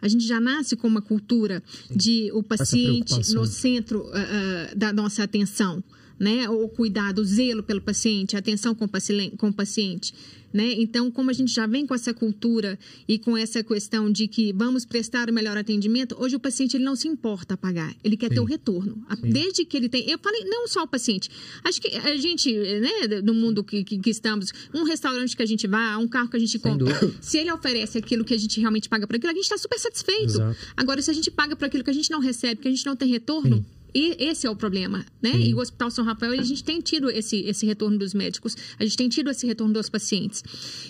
A 0.00 0.08
gente 0.08 0.26
já 0.26 0.40
nasce 0.40 0.76
com 0.76 0.86
uma 0.86 1.00
cultura 1.00 1.62
de 1.90 2.30
o 2.34 2.42
paciente 2.42 3.32
no 3.32 3.46
centro 3.46 4.04
ah, 4.12 4.74
da 4.76 4.92
nossa 4.92 5.22
atenção, 5.22 5.82
né? 6.22 6.48
O 6.48 6.68
cuidado, 6.68 7.18
o 7.20 7.24
zelo 7.24 7.64
pelo 7.64 7.80
paciente, 7.80 8.36
a 8.36 8.38
atenção 8.38 8.76
com 8.76 8.84
o 8.84 9.52
paciente, 9.52 10.14
né? 10.52 10.70
Então, 10.78 11.10
como 11.10 11.30
a 11.30 11.32
gente 11.32 11.52
já 11.52 11.66
vem 11.66 11.84
com 11.84 11.94
essa 11.94 12.14
cultura 12.14 12.78
e 13.08 13.18
com 13.18 13.36
essa 13.36 13.64
questão 13.64 14.08
de 14.08 14.28
que 14.28 14.52
vamos 14.52 14.84
prestar 14.84 15.28
o 15.28 15.32
melhor 15.32 15.56
atendimento, 15.56 16.14
hoje 16.18 16.36
o 16.36 16.38
paciente 16.38 16.76
ele 16.76 16.84
não 16.84 16.94
se 16.94 17.08
importa 17.08 17.54
a 17.54 17.56
pagar, 17.56 17.92
ele 18.04 18.16
quer 18.16 18.28
ter 18.28 18.38
o 18.38 18.44
retorno. 18.44 19.02
A- 19.08 19.16
Desde 19.16 19.64
que 19.64 19.76
ele 19.76 19.88
tem, 19.88 20.08
eu 20.08 20.18
falei 20.18 20.44
não 20.44 20.68
só 20.68 20.82
o 20.84 20.86
paciente, 20.86 21.28
acho 21.64 21.80
que 21.80 21.88
a 21.96 22.16
gente, 22.16 22.52
né, 22.52 23.20
no 23.24 23.34
mundo 23.34 23.64
que, 23.64 23.82
que, 23.82 23.98
que 23.98 24.10
estamos, 24.10 24.52
um 24.72 24.84
restaurante 24.84 25.34
que 25.36 25.42
a 25.42 25.46
gente 25.46 25.66
vá, 25.66 25.96
um 25.96 26.06
carro 26.06 26.28
que 26.28 26.36
a 26.36 26.40
gente 26.40 26.58
compra, 26.58 26.94
se 27.20 27.38
ele 27.38 27.50
oferece 27.50 27.98
aquilo 27.98 28.24
que 28.24 28.34
a 28.34 28.38
gente 28.38 28.60
realmente 28.60 28.88
paga 28.88 29.06
por 29.08 29.16
aquilo, 29.16 29.32
a 29.32 29.34
gente 29.34 29.44
está 29.44 29.58
super 29.58 29.78
satisfeito. 29.80 30.24
Exato. 30.34 30.56
Agora, 30.76 31.00
se 31.02 31.10
a 31.10 31.14
gente 31.14 31.30
paga 31.32 31.56
por 31.56 31.64
aquilo 31.64 31.82
que 31.82 31.90
a 31.90 31.94
gente 31.94 32.10
não 32.10 32.20
recebe, 32.20 32.60
que 32.60 32.68
a 32.68 32.70
gente 32.70 32.84
não 32.86 32.94
tem 32.94 33.08
retorno, 33.08 33.64
e 33.94 34.16
esse 34.18 34.46
é 34.46 34.50
o 34.50 34.56
problema, 34.56 35.04
né? 35.20 35.32
E 35.38 35.54
o 35.54 35.58
Hospital 35.58 35.90
São 35.90 36.04
Rafael, 36.04 36.32
a 36.32 36.42
gente 36.42 36.64
tem 36.64 36.80
tido 36.80 37.10
esse, 37.10 37.40
esse 37.40 37.66
retorno 37.66 37.98
dos 37.98 38.14
médicos, 38.14 38.56
a 38.78 38.84
gente 38.84 38.96
tem 38.96 39.08
tido 39.08 39.30
esse 39.30 39.46
retorno 39.46 39.74
dos 39.74 39.88
pacientes. 39.88 40.42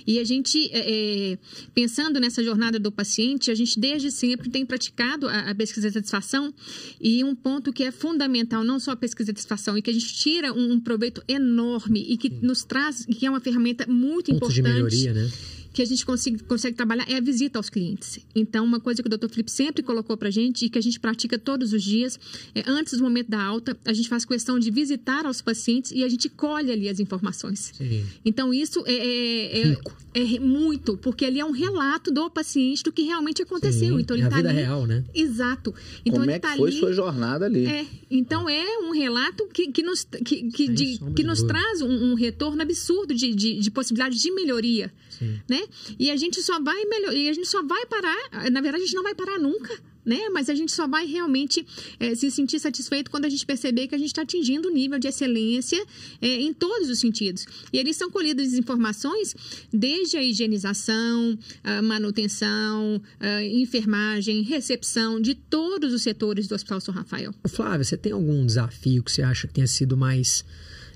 E 0.06 0.18
a 0.18 0.24
gente, 0.24 0.70
é, 0.72 1.32
é, 1.32 1.38
pensando 1.74 2.20
nessa 2.20 2.42
jornada 2.42 2.78
do 2.78 2.92
paciente, 2.92 3.50
a 3.50 3.54
gente 3.54 3.78
desde 3.78 4.10
sempre 4.10 4.48
tem 4.50 4.64
praticado 4.64 5.28
a, 5.28 5.50
a 5.50 5.54
pesquisa 5.54 5.88
de 5.88 5.94
satisfação 5.94 6.54
e 7.00 7.24
um 7.24 7.34
ponto 7.34 7.72
que 7.72 7.82
é 7.82 7.90
fundamental, 7.90 8.62
não 8.62 8.78
só 8.78 8.92
a 8.92 8.96
pesquisa 8.96 9.32
de 9.32 9.40
satisfação, 9.40 9.76
e 9.76 9.82
que 9.82 9.90
a 9.90 9.92
gente 9.92 10.14
tira 10.14 10.52
um, 10.52 10.72
um 10.72 10.80
proveito 10.80 11.22
enorme 11.26 12.04
e 12.08 12.16
que 12.16 12.30
nos 12.30 12.64
traz, 12.64 13.04
e 13.08 13.14
que 13.14 13.26
é 13.26 13.30
uma 13.30 13.40
ferramenta 13.40 13.86
muito 13.86 14.32
Pontos 14.32 14.54
de 14.54 14.60
importante 14.60 14.74
melhoria, 14.74 15.12
né? 15.12 15.30
Que 15.72 15.80
a 15.82 15.84
gente 15.84 16.04
consegue, 16.04 16.38
consegue 16.44 16.76
trabalhar 16.76 17.04
é 17.08 17.16
a 17.16 17.20
visita 17.20 17.58
aos 17.58 17.70
clientes. 17.70 18.18
Então, 18.34 18.64
uma 18.64 18.78
coisa 18.80 19.02
que 19.02 19.08
o 19.08 19.18
Dr. 19.18 19.28
Felipe 19.28 19.50
sempre 19.50 19.82
colocou 19.82 20.16
pra 20.16 20.30
gente 20.30 20.66
e 20.66 20.68
que 20.70 20.78
a 20.78 20.82
gente 20.82 21.00
pratica 21.00 21.38
todos 21.38 21.72
os 21.72 21.82
dias, 21.82 22.18
é 22.54 22.62
antes 22.66 22.98
do 22.98 23.02
momento 23.04 23.30
da 23.30 23.42
alta, 23.42 23.76
a 23.84 23.92
gente 23.92 24.08
faz 24.08 24.24
questão 24.24 24.58
de 24.58 24.70
visitar 24.70 25.24
aos 25.24 25.40
pacientes 25.40 25.90
e 25.92 26.04
a 26.04 26.08
gente 26.08 26.28
colhe 26.28 26.70
ali 26.70 26.88
as 26.88 27.00
informações. 27.00 27.72
Sim. 27.74 28.04
Então, 28.24 28.52
isso 28.52 28.82
é, 28.86 28.92
é, 28.94 29.68
é- 29.72 29.76
é 30.14 30.38
muito, 30.40 30.98
porque 30.98 31.24
ali 31.24 31.40
é 31.40 31.44
um 31.44 31.52
relato 31.52 32.10
do 32.12 32.28
paciente 32.28 32.82
do 32.82 32.92
que 32.92 33.00
realmente 33.02 33.40
aconteceu. 33.42 33.96
Sim, 33.96 34.00
Então, 34.02 34.14
ele 34.14 34.24
é 34.24 34.26
a 34.26 34.30
tá 34.30 34.36
vida 34.36 34.50
ali- 34.50 34.58
real, 34.58 34.86
né? 34.86 35.02
Exato. 35.14 35.74
Então, 36.04 36.12
Como 36.20 36.24
ele 36.24 36.32
é 36.32 36.38
que 36.38 36.46
tá 36.48 36.54
foi 36.56 36.68
ali... 36.68 36.78
sua 36.78 36.92
jornada 36.92 37.46
ali? 37.46 37.64
É, 37.66 37.86
então 38.10 38.46
é 38.46 38.78
um 38.80 38.90
relato 38.92 39.48
que, 39.54 39.72
que 39.72 39.82
nos, 39.82 40.04
que, 40.04 40.50
que, 40.50 40.68
de- 40.68 40.98
que 41.16 41.24
nos 41.24 41.42
traz 41.42 41.80
um, 41.80 42.12
um 42.12 42.14
retorno 42.14 42.60
absurdo 42.60 43.14
de, 43.14 43.34
de, 43.34 43.58
de 43.58 43.70
possibilidade 43.70 44.20
de 44.20 44.30
melhoria, 44.32 44.92
Sim. 45.22 45.40
né? 45.48 45.62
E 45.98 46.10
a 46.10 46.16
gente 46.16 46.42
só 46.42 46.60
vai 46.60 46.84
melhorar, 46.84 47.14
e 47.14 47.28
a 47.28 47.32
gente 47.32 47.48
só 47.48 47.62
vai 47.62 47.86
parar, 47.86 48.50
na 48.50 48.60
verdade 48.60 48.82
a 48.82 48.86
gente 48.86 48.94
não 48.94 49.02
vai 49.02 49.14
parar 49.14 49.38
nunca, 49.38 49.78
né? 50.04 50.28
Mas 50.32 50.48
a 50.48 50.54
gente 50.54 50.72
só 50.72 50.86
vai 50.88 51.06
realmente 51.06 51.64
eh, 52.00 52.14
se 52.14 52.30
sentir 52.30 52.58
satisfeito 52.58 53.10
quando 53.10 53.24
a 53.24 53.28
gente 53.28 53.46
perceber 53.46 53.86
que 53.86 53.94
a 53.94 53.98
gente 53.98 54.08
está 54.08 54.22
atingindo 54.22 54.68
o 54.68 54.72
nível 54.72 54.98
de 54.98 55.08
excelência 55.08 55.80
eh, 56.20 56.40
em 56.40 56.52
todos 56.52 56.90
os 56.90 56.98
sentidos. 56.98 57.46
E 57.72 57.78
eles 57.78 57.96
são 57.96 58.10
colhidas 58.10 58.52
informações 58.54 59.34
desde 59.72 60.16
a 60.16 60.22
higienização, 60.22 61.38
a 61.62 61.80
manutenção, 61.82 63.00
a 63.20 63.44
enfermagem, 63.44 64.42
recepção 64.42 65.20
de 65.20 65.34
todos 65.34 65.92
os 65.92 66.02
setores 66.02 66.48
do 66.48 66.54
Hospital 66.54 66.80
São 66.80 66.92
Rafael. 66.92 67.32
Flávia, 67.48 67.84
você 67.84 67.96
tem 67.96 68.12
algum 68.12 68.44
desafio 68.44 69.02
que 69.02 69.12
você 69.12 69.22
acha 69.22 69.46
que 69.46 69.54
tenha 69.54 69.66
sido 69.66 69.96
mais 69.96 70.44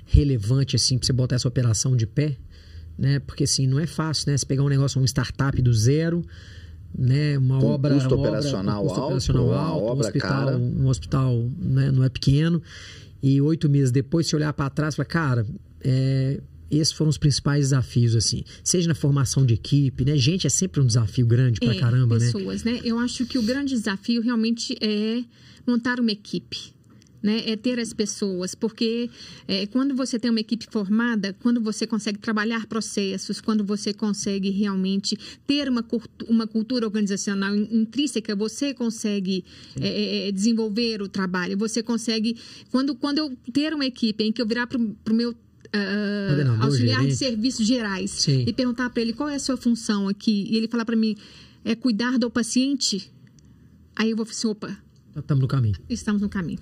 relevante, 0.06 0.76
assim, 0.76 0.98
pra 0.98 1.06
você 1.06 1.12
botar 1.12 1.36
essa 1.36 1.48
operação 1.48 1.96
de 1.96 2.06
pé? 2.06 2.36
Né? 2.98 3.18
Porque, 3.18 3.44
assim, 3.44 3.66
não 3.66 3.78
é 3.78 3.86
fácil, 3.86 4.30
né? 4.30 4.36
Você 4.36 4.46
pegar 4.46 4.62
um 4.62 4.68
negócio, 4.68 5.00
um 5.00 5.04
startup 5.04 5.60
do 5.60 5.72
zero, 5.72 6.24
né? 6.96 7.36
Uma 7.36 7.58
Com 7.58 7.66
obra... 7.66 7.94
custo 7.94 8.14
uma 8.14 8.18
obra 8.18 8.28
operacional 8.30 8.82
com 8.82 8.88
custo 8.88 9.00
alto, 9.00 9.06
operacional 9.06 9.44
uma 9.46 9.56
alto, 9.58 9.84
um 9.84 9.88
obra 9.88 10.06
hospital, 10.06 10.30
cara. 10.46 10.58
Um 10.58 10.86
hospital 10.88 11.50
né, 11.58 11.90
não 11.90 12.02
é 12.02 12.08
pequeno. 12.08 12.62
E 13.22 13.40
oito 13.40 13.68
meses 13.68 13.90
depois, 13.90 14.26
você 14.26 14.36
olhar 14.36 14.52
para 14.52 14.70
trás 14.70 14.94
e 14.94 14.96
falar, 14.96 15.06
cara, 15.06 15.46
é, 15.82 16.40
esses 16.70 16.92
foram 16.92 17.10
os 17.10 17.18
principais 17.18 17.66
desafios, 17.66 18.16
assim. 18.16 18.44
Seja 18.64 18.88
na 18.88 18.94
formação 18.94 19.44
de 19.44 19.54
equipe, 19.54 20.04
né? 20.04 20.16
Gente, 20.16 20.46
é 20.46 20.50
sempre 20.50 20.80
um 20.80 20.86
desafio 20.86 21.26
grande 21.26 21.60
pra 21.60 21.74
É, 21.74 21.78
caramba, 21.78 22.18
né? 22.18 22.24
pessoas, 22.26 22.64
né? 22.64 22.80
Eu 22.82 22.98
acho 22.98 23.26
que 23.26 23.38
o 23.38 23.42
grande 23.42 23.74
desafio 23.74 24.22
realmente 24.22 24.76
é 24.80 25.22
montar 25.66 26.00
uma 26.00 26.12
equipe. 26.12 26.75
Né, 27.22 27.42
é 27.50 27.56
ter 27.56 27.80
as 27.80 27.92
pessoas, 27.92 28.54
porque 28.54 29.10
é, 29.48 29.66
quando 29.66 29.96
você 29.96 30.16
tem 30.18 30.30
uma 30.30 30.38
equipe 30.38 30.66
formada, 30.70 31.32
quando 31.40 31.60
você 31.60 31.84
consegue 31.86 32.18
trabalhar 32.18 32.66
processos, 32.66 33.40
quando 33.40 33.64
você 33.64 33.92
consegue 33.92 34.50
realmente 34.50 35.18
ter 35.46 35.68
uma, 35.68 35.84
uma 36.28 36.46
cultura 36.46 36.86
organizacional 36.86 37.56
in- 37.56 37.68
intrínseca, 37.80 38.36
você 38.36 38.72
consegue 38.74 39.44
é, 39.80 40.28
é, 40.28 40.32
desenvolver 40.32 41.00
o 41.02 41.08
trabalho, 41.08 41.56
você 41.58 41.82
consegue. 41.82 42.36
Quando, 42.70 42.94
quando 42.94 43.18
eu 43.18 43.36
ter 43.52 43.72
uma 43.74 43.86
equipe 43.86 44.22
em 44.22 44.30
que 44.30 44.40
eu 44.40 44.46
virar 44.46 44.66
para 44.68 44.78
o 44.78 45.14
meu 45.14 45.34
Coordenador, 45.72 46.64
auxiliar 46.64 46.98
de 46.98 47.02
gerente. 47.06 47.16
serviços 47.16 47.66
gerais 47.66 48.10
Sim. 48.10 48.44
e 48.46 48.52
perguntar 48.52 48.88
para 48.90 49.02
ele 49.02 49.12
qual 49.12 49.28
é 49.28 49.34
a 49.34 49.40
sua 49.40 49.56
função 49.56 50.06
aqui, 50.06 50.46
e 50.50 50.56
ele 50.56 50.68
falar 50.68 50.84
para 50.84 50.94
mim, 50.96 51.16
é 51.64 51.74
cuidar 51.74 52.18
do 52.18 52.30
paciente, 52.30 53.10
aí 53.96 54.10
eu 54.10 54.16
vou 54.16 54.24
falar 54.24 54.36
assim, 54.36 54.48
opa, 54.48 54.78
Estamos 55.16 55.40
no 55.42 55.48
caminho. 55.48 55.76
estamos 55.88 56.22
no 56.22 56.28
caminho. 56.28 56.58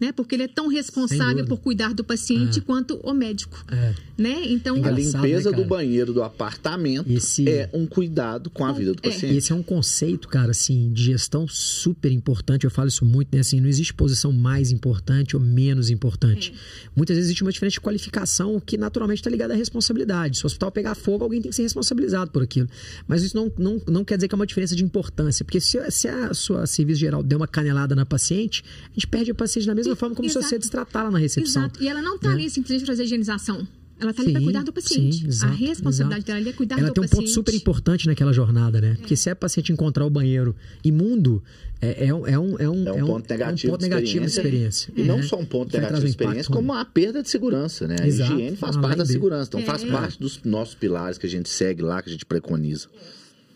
Né? 0.00 0.12
Porque 0.12 0.34
ele 0.34 0.42
é 0.44 0.48
tão 0.48 0.68
responsável 0.68 1.44
por 1.46 1.58
cuidar 1.58 1.94
do 1.94 2.04
paciente 2.04 2.58
É. 2.58 2.62
quanto 2.62 2.96
o 3.02 3.12
médico. 3.14 3.64
É. 3.70 3.94
Né? 4.18 4.42
Então, 4.46 4.82
A 4.84 4.90
limpeza 4.90 5.50
né, 5.50 5.56
do 5.56 5.64
banheiro 5.64 6.12
do 6.12 6.22
apartamento 6.22 7.10
Esse- 7.10 7.48
é 7.48 7.70
um 7.72 7.86
cuidado 7.86 8.50
com 8.50 8.64
a 8.64 8.72
vida 8.72 8.92
do 8.94 9.00
É. 9.02 9.10
paciente. 9.10 9.36
Esse 9.36 9.52
é 9.52 9.54
um 9.54 9.62
conceito, 9.62 10.28
cara, 10.28 10.50
assim, 10.50 10.92
de 10.92 11.04
gestão 11.04 11.46
super 11.48 12.10
importante. 12.12 12.64
Eu 12.64 12.70
falo 12.70 12.88
isso 12.88 13.04
muito, 13.04 13.28
né? 13.34 13.40
Assim, 13.40 13.60
não 13.60 13.68
existe 13.68 13.92
posição 13.94 14.32
mais 14.32 14.70
importante 14.70 15.36
ou 15.36 15.42
menos 15.42 15.90
importante. 15.90 16.52
Muitas 16.94 17.16
vezes 17.16 17.28
existe 17.28 17.42
uma 17.42 17.52
diferença 17.52 17.74
de 17.74 17.80
qualificação 17.80 18.60
que 18.60 18.76
naturalmente 18.76 19.18
está 19.20 19.30
ligada 19.30 19.54
à 19.54 19.56
responsabilidade. 19.56 20.38
Se 20.38 20.44
o 20.44 20.46
hospital 20.46 20.70
pegar 20.72 20.94
fogo, 20.94 21.24
alguém 21.24 21.40
tem 21.40 21.50
que 21.50 21.56
ser 21.56 21.62
responsabilizado 21.62 22.30
por 22.30 22.42
aquilo. 22.42 22.68
Mas 23.06 23.22
isso 23.22 23.36
não, 23.36 23.52
não, 23.58 23.80
não 23.86 24.04
quer 24.04 24.16
dizer 24.16 24.28
que 24.28 24.34
é 24.34 24.36
uma 24.36 24.46
diferença 24.46 24.74
de 24.76 24.84
importância. 24.84 25.44
Porque 25.44 25.60
se, 25.60 25.78
se 25.90 26.08
a 26.08 26.32
sua 26.34 26.66
serviço 26.66 27.00
geral 27.00 27.22
der 27.22 27.36
uma 27.36 27.46
canelada 27.48 27.94
na 27.94 28.04
paciente, 28.06 28.64
a 28.90 28.94
gente 28.94 29.06
perde 29.06 29.30
a 29.30 29.34
paciente 29.34 29.66
da 29.66 29.74
mesma 29.74 29.85
E- 29.92 29.96
forma 29.96 30.14
como 30.14 30.28
se 30.28 30.32
exato. 30.38 30.48
você 30.50 30.58
destratar 30.58 31.04
lá 31.04 31.10
na 31.10 31.18
recepção. 31.18 31.62
exato. 31.64 31.82
E 31.82 31.88
ela 31.88 32.02
não 32.02 32.16
está 32.16 32.28
né? 32.28 32.34
ali 32.34 32.50
simplesmente 32.50 32.84
para 32.84 32.92
fazer 32.94 33.04
higienização. 33.04 33.66
Ela 33.98 34.10
está 34.10 34.22
ali 34.22 34.32
para 34.32 34.42
cuidar 34.42 34.62
do 34.62 34.72
paciente. 34.74 35.20
sim, 35.20 35.26
exato, 35.26 35.52
a 35.54 35.56
responsabilidade 35.56 36.20
exato. 36.20 36.26
dela 36.26 36.38
ali 36.38 36.50
é 36.50 36.52
cuidar 36.52 36.78
Ela 36.78 36.88
do 36.88 36.92
tem 36.92 37.02
um 37.04 37.06
paciente. 37.08 37.24
ponto 37.24 37.32
super 37.34 37.54
importante 37.54 38.06
naquela 38.06 38.30
jornada, 38.30 38.78
né? 38.78 38.94
Porque 38.98 39.16
se 39.16 39.30
a 39.30 39.34
paciente 39.34 39.72
encontrar 39.72 40.04
o 40.04 40.10
banheiro 40.10 40.54
imundo, 40.84 41.42
é, 41.80 42.08
é 42.08 42.14
um, 42.14 42.26
é 42.26 42.38
um, 42.38 42.58
é 42.58 42.68
um, 42.68 42.86
É 42.88 43.02
um 43.02 43.06
ponto 43.06 43.30
negativo, 43.30 43.68
é 43.68 43.70
um 43.70 43.72
ponto 43.78 43.82
negativo 43.88 44.26
de 44.26 44.30
experiência. 44.30 44.92
E 44.94 45.02
não 45.02 45.16
né? 45.16 45.22
só 45.22 45.38
um 45.38 45.46
ponto 45.46 45.72
negativo 45.74 46.00
de 46.02 46.08
experiência, 46.08 46.52
como 46.52 46.74
a 46.74 46.84
perda 46.84 47.22
de 47.22 47.30
segurança, 47.30 47.88
né? 47.88 47.96
A 47.98 48.06
Exato. 48.06 48.34
higiene 48.34 48.54
faz 48.58 48.76
Além 48.76 48.82
parte 48.86 48.98
da 48.98 49.04
dele. 49.04 49.12
segurança. 49.14 49.48
Então, 49.48 49.60
É. 49.60 49.64
faz 49.64 49.82
parte 49.84 50.20
dos 50.20 50.42
nossos 50.44 50.74
pilares 50.74 51.16
que 51.16 51.24
a 51.26 51.30
gente 51.30 51.48
segue 51.48 51.80
lá, 51.80 52.02
que 52.02 52.10
a 52.10 52.12
gente 52.12 52.26
preconiza. 52.26 52.88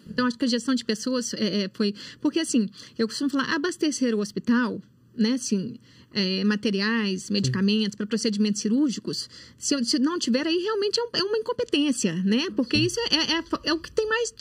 Então, 0.08 0.26
acho 0.26 0.38
que 0.38 0.44
a 0.46 0.48
gestão 0.48 0.74
de 0.74 0.86
pessoas 0.86 1.34
é, 1.34 1.64
é, 1.64 1.70
foi. 1.74 1.94
Porque, 2.18 2.40
assim, 2.40 2.66
eu 2.98 3.06
costumo 3.06 3.28
falar, 3.28 3.54
abastecer 3.54 4.14
o 4.14 4.20
hospital, 4.20 4.80
né, 5.20 5.32
assim, 5.34 5.76
é, 6.12 6.42
materiais, 6.42 7.30
medicamentos 7.30 7.94
para 7.94 8.04
procedimentos 8.06 8.60
cirúrgicos, 8.60 9.28
se, 9.56 9.74
eu, 9.74 9.84
se 9.84 9.98
não 9.98 10.18
tiver 10.18 10.44
aí, 10.46 10.56
realmente 10.56 10.98
é, 10.98 11.04
um- 11.04 11.10
é 11.14 11.22
uma 11.22 11.38
incompetência, 11.38 12.14
né? 12.24 12.48
Porque 12.56 12.76
isso 12.76 12.98
é, 13.10 13.34
é- 13.38 13.44
é 13.70 13.72
o 13.72 13.78
que 13.78 13.92
tem 13.92 14.08
mais. 14.08 14.32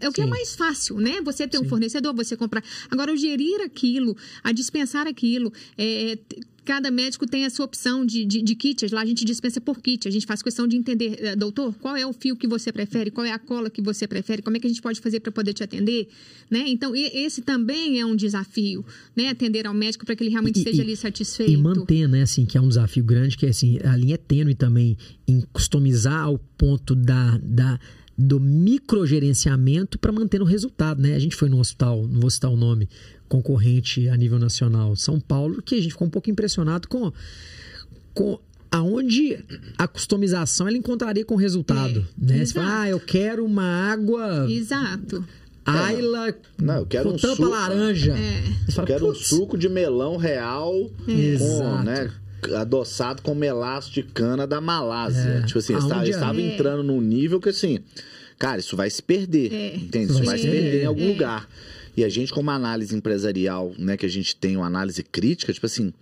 é 0.00 0.08
o 0.08 0.12
que 0.12 0.20
é 0.22 0.24
Sim. 0.24 0.30
mais 0.30 0.54
fácil, 0.54 0.98
né? 0.98 1.20
Você 1.22 1.46
ter 1.46 1.58
um 1.58 1.64
Sim. 1.64 1.68
fornecedor, 1.68 2.14
você 2.14 2.36
comprar. 2.36 2.64
Agora, 2.90 3.12
o 3.12 3.16
gerir 3.16 3.60
aquilo, 3.60 4.16
a 4.42 4.50
dispensar 4.52 5.06
aquilo, 5.06 5.52
é, 5.76 6.16
cada 6.64 6.90
médico 6.90 7.26
tem 7.26 7.44
a 7.44 7.50
sua 7.50 7.64
opção 7.64 8.04
de, 8.04 8.24
de, 8.24 8.42
de 8.42 8.54
kits. 8.54 8.90
Lá 8.92 9.00
a 9.02 9.06
gente 9.06 9.24
dispensa 9.24 9.60
por 9.60 9.80
kit. 9.80 10.06
A 10.06 10.10
gente 10.10 10.26
faz 10.26 10.42
questão 10.42 10.66
de 10.68 10.76
entender, 10.76 11.16
eh, 11.18 11.34
doutor, 11.36 11.74
qual 11.74 11.96
é 11.96 12.06
o 12.06 12.12
fio 12.12 12.36
que 12.36 12.46
você 12.46 12.70
prefere, 12.72 13.10
qual 13.10 13.24
é 13.26 13.32
a 13.32 13.38
cola 13.38 13.68
que 13.70 13.82
você 13.82 14.06
prefere, 14.06 14.42
como 14.42 14.56
é 14.56 14.60
que 14.60 14.66
a 14.66 14.70
gente 14.70 14.82
pode 14.82 15.00
fazer 15.00 15.20
para 15.20 15.32
poder 15.32 15.52
te 15.52 15.62
atender, 15.62 16.08
né? 16.50 16.64
Então, 16.68 16.94
esse 16.94 17.42
também 17.42 17.98
é 18.00 18.06
um 18.06 18.14
desafio, 18.14 18.84
né? 19.16 19.28
Atender 19.28 19.66
ao 19.66 19.74
médico 19.74 20.04
para 20.06 20.14
que 20.14 20.22
ele 20.22 20.30
realmente 20.30 20.56
E- 20.56 20.58
esteja 20.60 20.78
e- 20.82 20.84
ali 20.84 20.96
satisfeito. 20.96 21.50
E 21.52 21.56
manter, 21.56 22.08
né, 22.08 22.22
assim, 22.22 22.44
que 22.46 22.56
é 22.56 22.60
um 22.60 22.68
desafio 22.68 23.02
grande, 23.04 23.36
que 23.36 23.46
é 23.46 23.48
assim, 23.48 23.78
a 23.82 23.96
linha 23.96 24.14
é 24.14 24.18
tênue 24.18 24.54
também 24.54 24.96
em 25.26 25.40
customizar 25.52 26.22
ao 26.24 26.38
ponto 26.38 26.94
da, 26.94 27.38
da, 27.42 27.78
do 28.18 28.38
microgerenciamento 28.38 29.98
para 29.98 30.12
manter 30.12 30.42
o 30.42 30.44
resultado, 30.44 31.00
né? 31.00 31.14
A 31.14 31.18
gente 31.18 31.34
foi 31.36 31.48
no 31.48 31.58
hospital, 31.58 32.06
não 32.06 32.20
vou 32.20 32.30
citar 32.30 32.50
o 32.50 32.56
nome, 32.56 32.88
concorrente 33.30 34.08
a 34.08 34.16
nível 34.16 34.38
nacional, 34.38 34.94
São 34.96 35.18
Paulo, 35.20 35.62
que 35.62 35.76
a 35.76 35.80
gente 35.80 35.92
ficou 35.92 36.06
um 36.06 36.10
pouco 36.10 36.28
impressionado 36.28 36.88
com, 36.88 37.10
com 38.12 38.38
aonde 38.70 39.38
a 39.78 39.86
customização 39.88 40.66
ela 40.68 40.76
encontraria 40.76 41.24
com 41.24 41.36
resultado, 41.36 42.06
É, 42.20 42.32
né? 42.32 42.44
Você 42.44 42.52
fala, 42.52 42.80
ah, 42.82 42.88
eu 42.90 42.98
quero 43.00 43.44
uma 43.46 43.64
água 43.90 44.46
Exato. 44.50 45.24
Ayla 45.64 46.34
Não, 46.60 46.78
eu 46.78 46.86
quero 46.86 47.10
com 47.10 47.14
um 47.14 47.18
tampa 47.18 47.36
suco. 47.36 47.48
laranja. 47.48 48.12
É. 48.16 48.42
Eu 48.68 48.72
fala, 48.74 48.86
quero 48.88 49.04
um 49.06 49.12
"Putz, 49.12 49.26
suco 49.28 49.56
de 49.56 49.68
melão 49.68 50.16
real 50.16 50.72
com, 51.04 51.12
Exato. 51.12 51.84
né, 51.84 52.10
adoçado 52.56 53.22
com 53.22 53.34
melaço 53.34 53.92
de 53.92 54.02
cana 54.02 54.46
da 54.46 54.60
Malásia. 54.60 55.20
É. 55.20 55.42
Tipo 55.46 55.58
assim, 55.60 55.74
estava, 55.76 56.02
eu 56.04 56.06
é? 56.06 56.10
estava 56.10 56.40
É. 56.40 56.52
entrando 56.54 56.82
num 56.82 57.00
nível 57.00 57.38
que 57.40 57.50
assim, 57.50 57.78
cara, 58.38 58.58
isso 58.58 58.76
vai 58.76 58.90
se 58.90 59.02
perder. 59.02 59.52
É. 59.52 59.76
Entende? 59.76 60.06
Isso 60.06 60.14
vai 60.18 60.26
vai 60.26 60.38
se 60.38 60.48
perder 60.48 60.82
em 60.82 60.86
algum 60.86 61.04
É. 61.04 61.08
lugar. 61.08 61.48
E 61.96 62.04
a 62.04 62.08
gente, 62.08 62.32
como 62.32 62.50
análise 62.50 62.94
empresarial, 62.94 63.72
né, 63.78 63.96
que 63.96 64.06
a 64.06 64.08
gente 64.08 64.36
tem 64.36 64.56
uma 64.56 64.66
análise 64.66 65.02
crítica, 65.02 65.52
tipo 65.52 65.66
assim, 65.66 65.92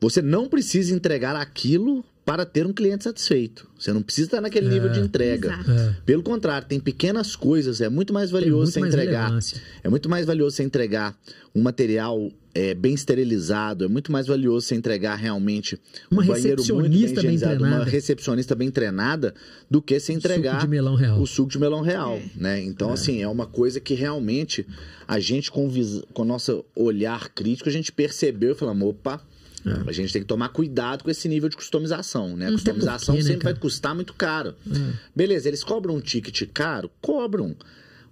você 0.00 0.20
não 0.20 0.48
precisa 0.48 0.94
entregar 0.94 1.36
aquilo 1.36 2.04
para 2.24 2.44
ter 2.46 2.66
um 2.66 2.72
cliente 2.72 3.04
satisfeito. 3.04 3.68
Você 3.78 3.92
não 3.92 4.02
precisa 4.02 4.28
estar 4.28 4.40
naquele 4.40 4.68
nível 4.68 4.90
de 4.90 5.00
entrega. 5.00 5.48
Exato. 5.48 5.70
É. 5.70 5.96
Pelo 6.06 6.22
contrário, 6.22 6.68
tem 6.68 6.78
pequenas 6.78 7.34
coisas, 7.34 7.80
é 7.80 7.88
muito 7.88 8.12
mais 8.12 8.30
valioso 8.30 8.62
muito 8.62 8.72
você 8.72 8.80
mais 8.80 8.94
entregar. 8.94 9.24
relevância. 9.24 9.62
É 9.82 9.88
muito 9.88 10.08
mais 10.08 10.24
valioso 10.24 10.56
você 10.56 10.62
entregar 10.62 11.16
um 11.54 11.62
material 11.62 12.30
é, 12.54 12.74
bem 12.74 12.92
esterilizado, 12.94 13.84
é 13.84 13.88
muito 13.88 14.12
mais 14.12 14.26
valioso 14.26 14.66
você 14.66 14.74
entregar 14.74 15.14
realmente 15.16 15.80
Uma 16.10 16.22
um 16.22 16.26
banheiro 16.26 16.62
muito 16.62 16.82
recepcionista 16.82 17.14
bem 17.22 17.30
higienizado, 17.30 17.52
uma 17.54 17.58
treinada. 17.68 17.90
recepcionista 17.90 18.54
bem 18.54 18.70
treinada, 18.70 19.34
do 19.70 19.80
que 19.80 19.98
você 19.98 20.12
entregar 20.12 20.52
Suco 20.56 20.64
de 20.64 20.68
melão 20.70 20.94
real. 20.94 21.20
o 21.20 21.26
suco 21.26 21.50
de 21.50 21.58
melão 21.58 21.80
real, 21.80 22.16
É. 22.16 22.22
né? 22.36 22.60
Então, 22.62 22.92
assim, 22.92 23.22
é 23.22 23.28
uma 23.28 23.46
coisa 23.46 23.80
que 23.80 23.94
realmente 23.94 24.66
a 25.08 25.18
gente, 25.18 25.50
com, 25.50 25.68
vis... 25.68 26.02
com 26.12 26.22
o 26.22 26.24
nosso 26.26 26.64
olhar 26.76 27.30
crítico, 27.30 27.68
a 27.68 27.72
gente 27.72 27.90
percebeu 27.90 28.52
e 28.52 28.54
falamos, 28.54 28.86
opa, 28.88 29.20
É. 29.64 29.88
a 29.88 29.92
gente 29.92 30.12
tem 30.12 30.20
que 30.20 30.28
tomar 30.28 30.50
cuidado 30.50 31.04
com 31.04 31.10
esse 31.10 31.28
nível 31.28 31.48
de 31.48 31.56
customização, 31.56 32.36
né? 32.36 32.48
A 32.48 32.52
customização 32.52 33.14
porque, 33.14 33.28
né, 33.28 33.32
sempre 33.34 33.44
vai 33.44 33.54
custar 33.54 33.94
muito 33.94 34.12
caro. 34.12 34.54
É. 34.70 34.92
Beleza, 35.16 35.48
eles 35.48 35.64
cobram 35.64 35.94
um 35.96 36.00
ticket 36.00 36.42
caro? 36.52 36.90
Cobram. 37.00 37.56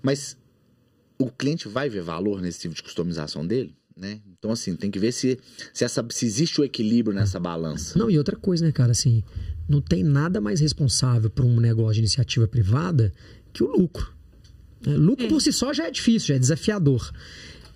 Mas 0.02 0.35
o 1.18 1.30
cliente 1.30 1.68
vai 1.68 1.90
ver 1.90 2.00
valor 2.02 2.40
nesse 2.40 2.61
tipo 2.61 2.75
de 2.75 2.82
customização 2.82 3.47
dele? 3.47 3.75
Né? 4.00 4.19
Então, 4.38 4.50
assim, 4.50 4.75
tem 4.75 4.90
que 4.90 4.99
ver 4.99 5.12
se, 5.12 5.38
se, 5.75 5.85
essa, 5.85 6.02
se 6.11 6.25
existe 6.25 6.59
o 6.59 6.64
equilíbrio 6.64 7.14
nessa 7.14 7.38
balança. 7.38 7.99
Não, 7.99 8.11
e 8.11 8.16
outra 8.16 8.35
coisa, 8.35 8.64
né, 8.64 8.73
cara, 8.73 8.92
assim, 8.92 9.23
não 9.69 9.83
tem 9.83 10.02
nada 10.02 10.40
mais 10.40 10.59
responsável 10.59 11.28
para 11.28 11.45
um 11.45 11.61
negócio 11.61 11.95
de 11.95 12.00
iniciativa 12.00 12.49
privada 12.49 13.12
que 13.52 13.62
o 13.62 13.66
lucro. 13.71 14.11
né? 14.87 14.97
Lucro 14.97 15.26
É. 15.26 15.28
por 15.28 15.42
si 15.42 15.52
só 15.52 15.75
já 15.75 15.87
é 15.87 15.90
difícil, 15.90 16.28
já 16.28 16.35
é 16.37 16.38
desafiador. 16.38 17.12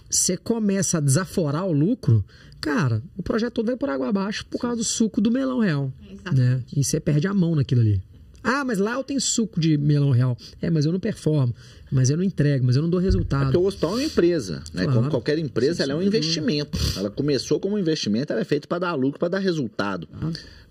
Você 0.08 0.34
começa 0.38 0.96
a 0.96 1.00
desaforar 1.00 1.66
o 1.66 1.72
lucro, 1.72 2.24
cara, 2.58 3.02
o 3.18 3.22
projeto 3.22 3.52
todo 3.54 3.66
vai 3.66 3.76
por 3.76 3.90
água 3.90 4.08
abaixo 4.08 4.46
por 4.46 4.58
causa 4.58 4.76
do 4.78 4.84
suco 4.84 5.20
do 5.20 5.30
melão 5.30 5.58
real. 5.58 5.92
É. 6.24 6.34
Né? 6.34 6.64
E 6.74 6.82
você 6.82 6.98
perde 7.00 7.26
a 7.26 7.34
mão 7.34 7.54
naquilo 7.54 7.82
ali. 7.82 8.00
Ah, 8.44 8.62
mas 8.64 8.78
lá 8.78 8.92
eu 8.92 9.02
tenho 9.02 9.20
suco 9.20 9.58
de 9.58 9.76
melão 9.78 10.10
real. 10.10 10.36
É, 10.60 10.68
mas 10.70 10.84
eu 10.84 10.92
não 10.92 11.00
performo, 11.00 11.54
mas 11.90 12.10
eu 12.10 12.16
não 12.18 12.22
entrego, 12.22 12.66
mas 12.66 12.76
eu 12.76 12.82
não 12.82 12.90
dou 12.90 13.00
É 13.00 13.02
resultado. 13.02 13.44
porque 13.44 13.56
o 13.56 13.64
hospital 13.64 13.92
é 13.92 13.94
uma 13.94 14.04
empresa, 14.04 14.62
né? 14.72 14.84
Claro. 14.84 14.92
Como 14.98 15.10
qualquer 15.10 15.38
empresa, 15.38 15.82
ela 15.82 15.92
é 15.92 15.96
um 15.96 16.02
investimento. 16.02 16.78
Ela 16.96 17.08
começou 17.10 17.58
como 17.58 17.74
um 17.76 17.78
investimento, 17.78 18.32
ela 18.32 18.42
é 18.42 18.44
feita 18.44 18.68
para 18.68 18.80
dar 18.80 18.94
lucro, 18.94 19.18
para 19.18 19.28
dar 19.28 19.38
resultado. 19.38 20.06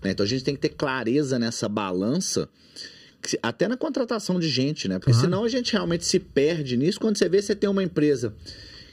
né? 0.02 0.10
Então 0.12 0.24
a 0.24 0.28
gente 0.28 0.44
tem 0.44 0.54
que 0.54 0.60
ter 0.60 0.68
clareza 0.70 1.38
nessa 1.38 1.68
balança, 1.68 2.48
até 3.42 3.66
na 3.66 3.76
contratação 3.76 4.38
de 4.38 4.48
gente, 4.48 4.86
né? 4.86 4.98
Porque 4.98 5.12
Claro. 5.12 5.26
senão 5.26 5.44
a 5.44 5.48
gente 5.48 5.72
realmente 5.72 6.04
se 6.04 6.18
perde 6.20 6.76
nisso. 6.76 7.00
Quando 7.00 7.16
você 7.16 7.28
vê, 7.28 7.40
você 7.42 7.54
tem 7.56 7.68
uma 7.70 7.82
empresa 7.82 8.34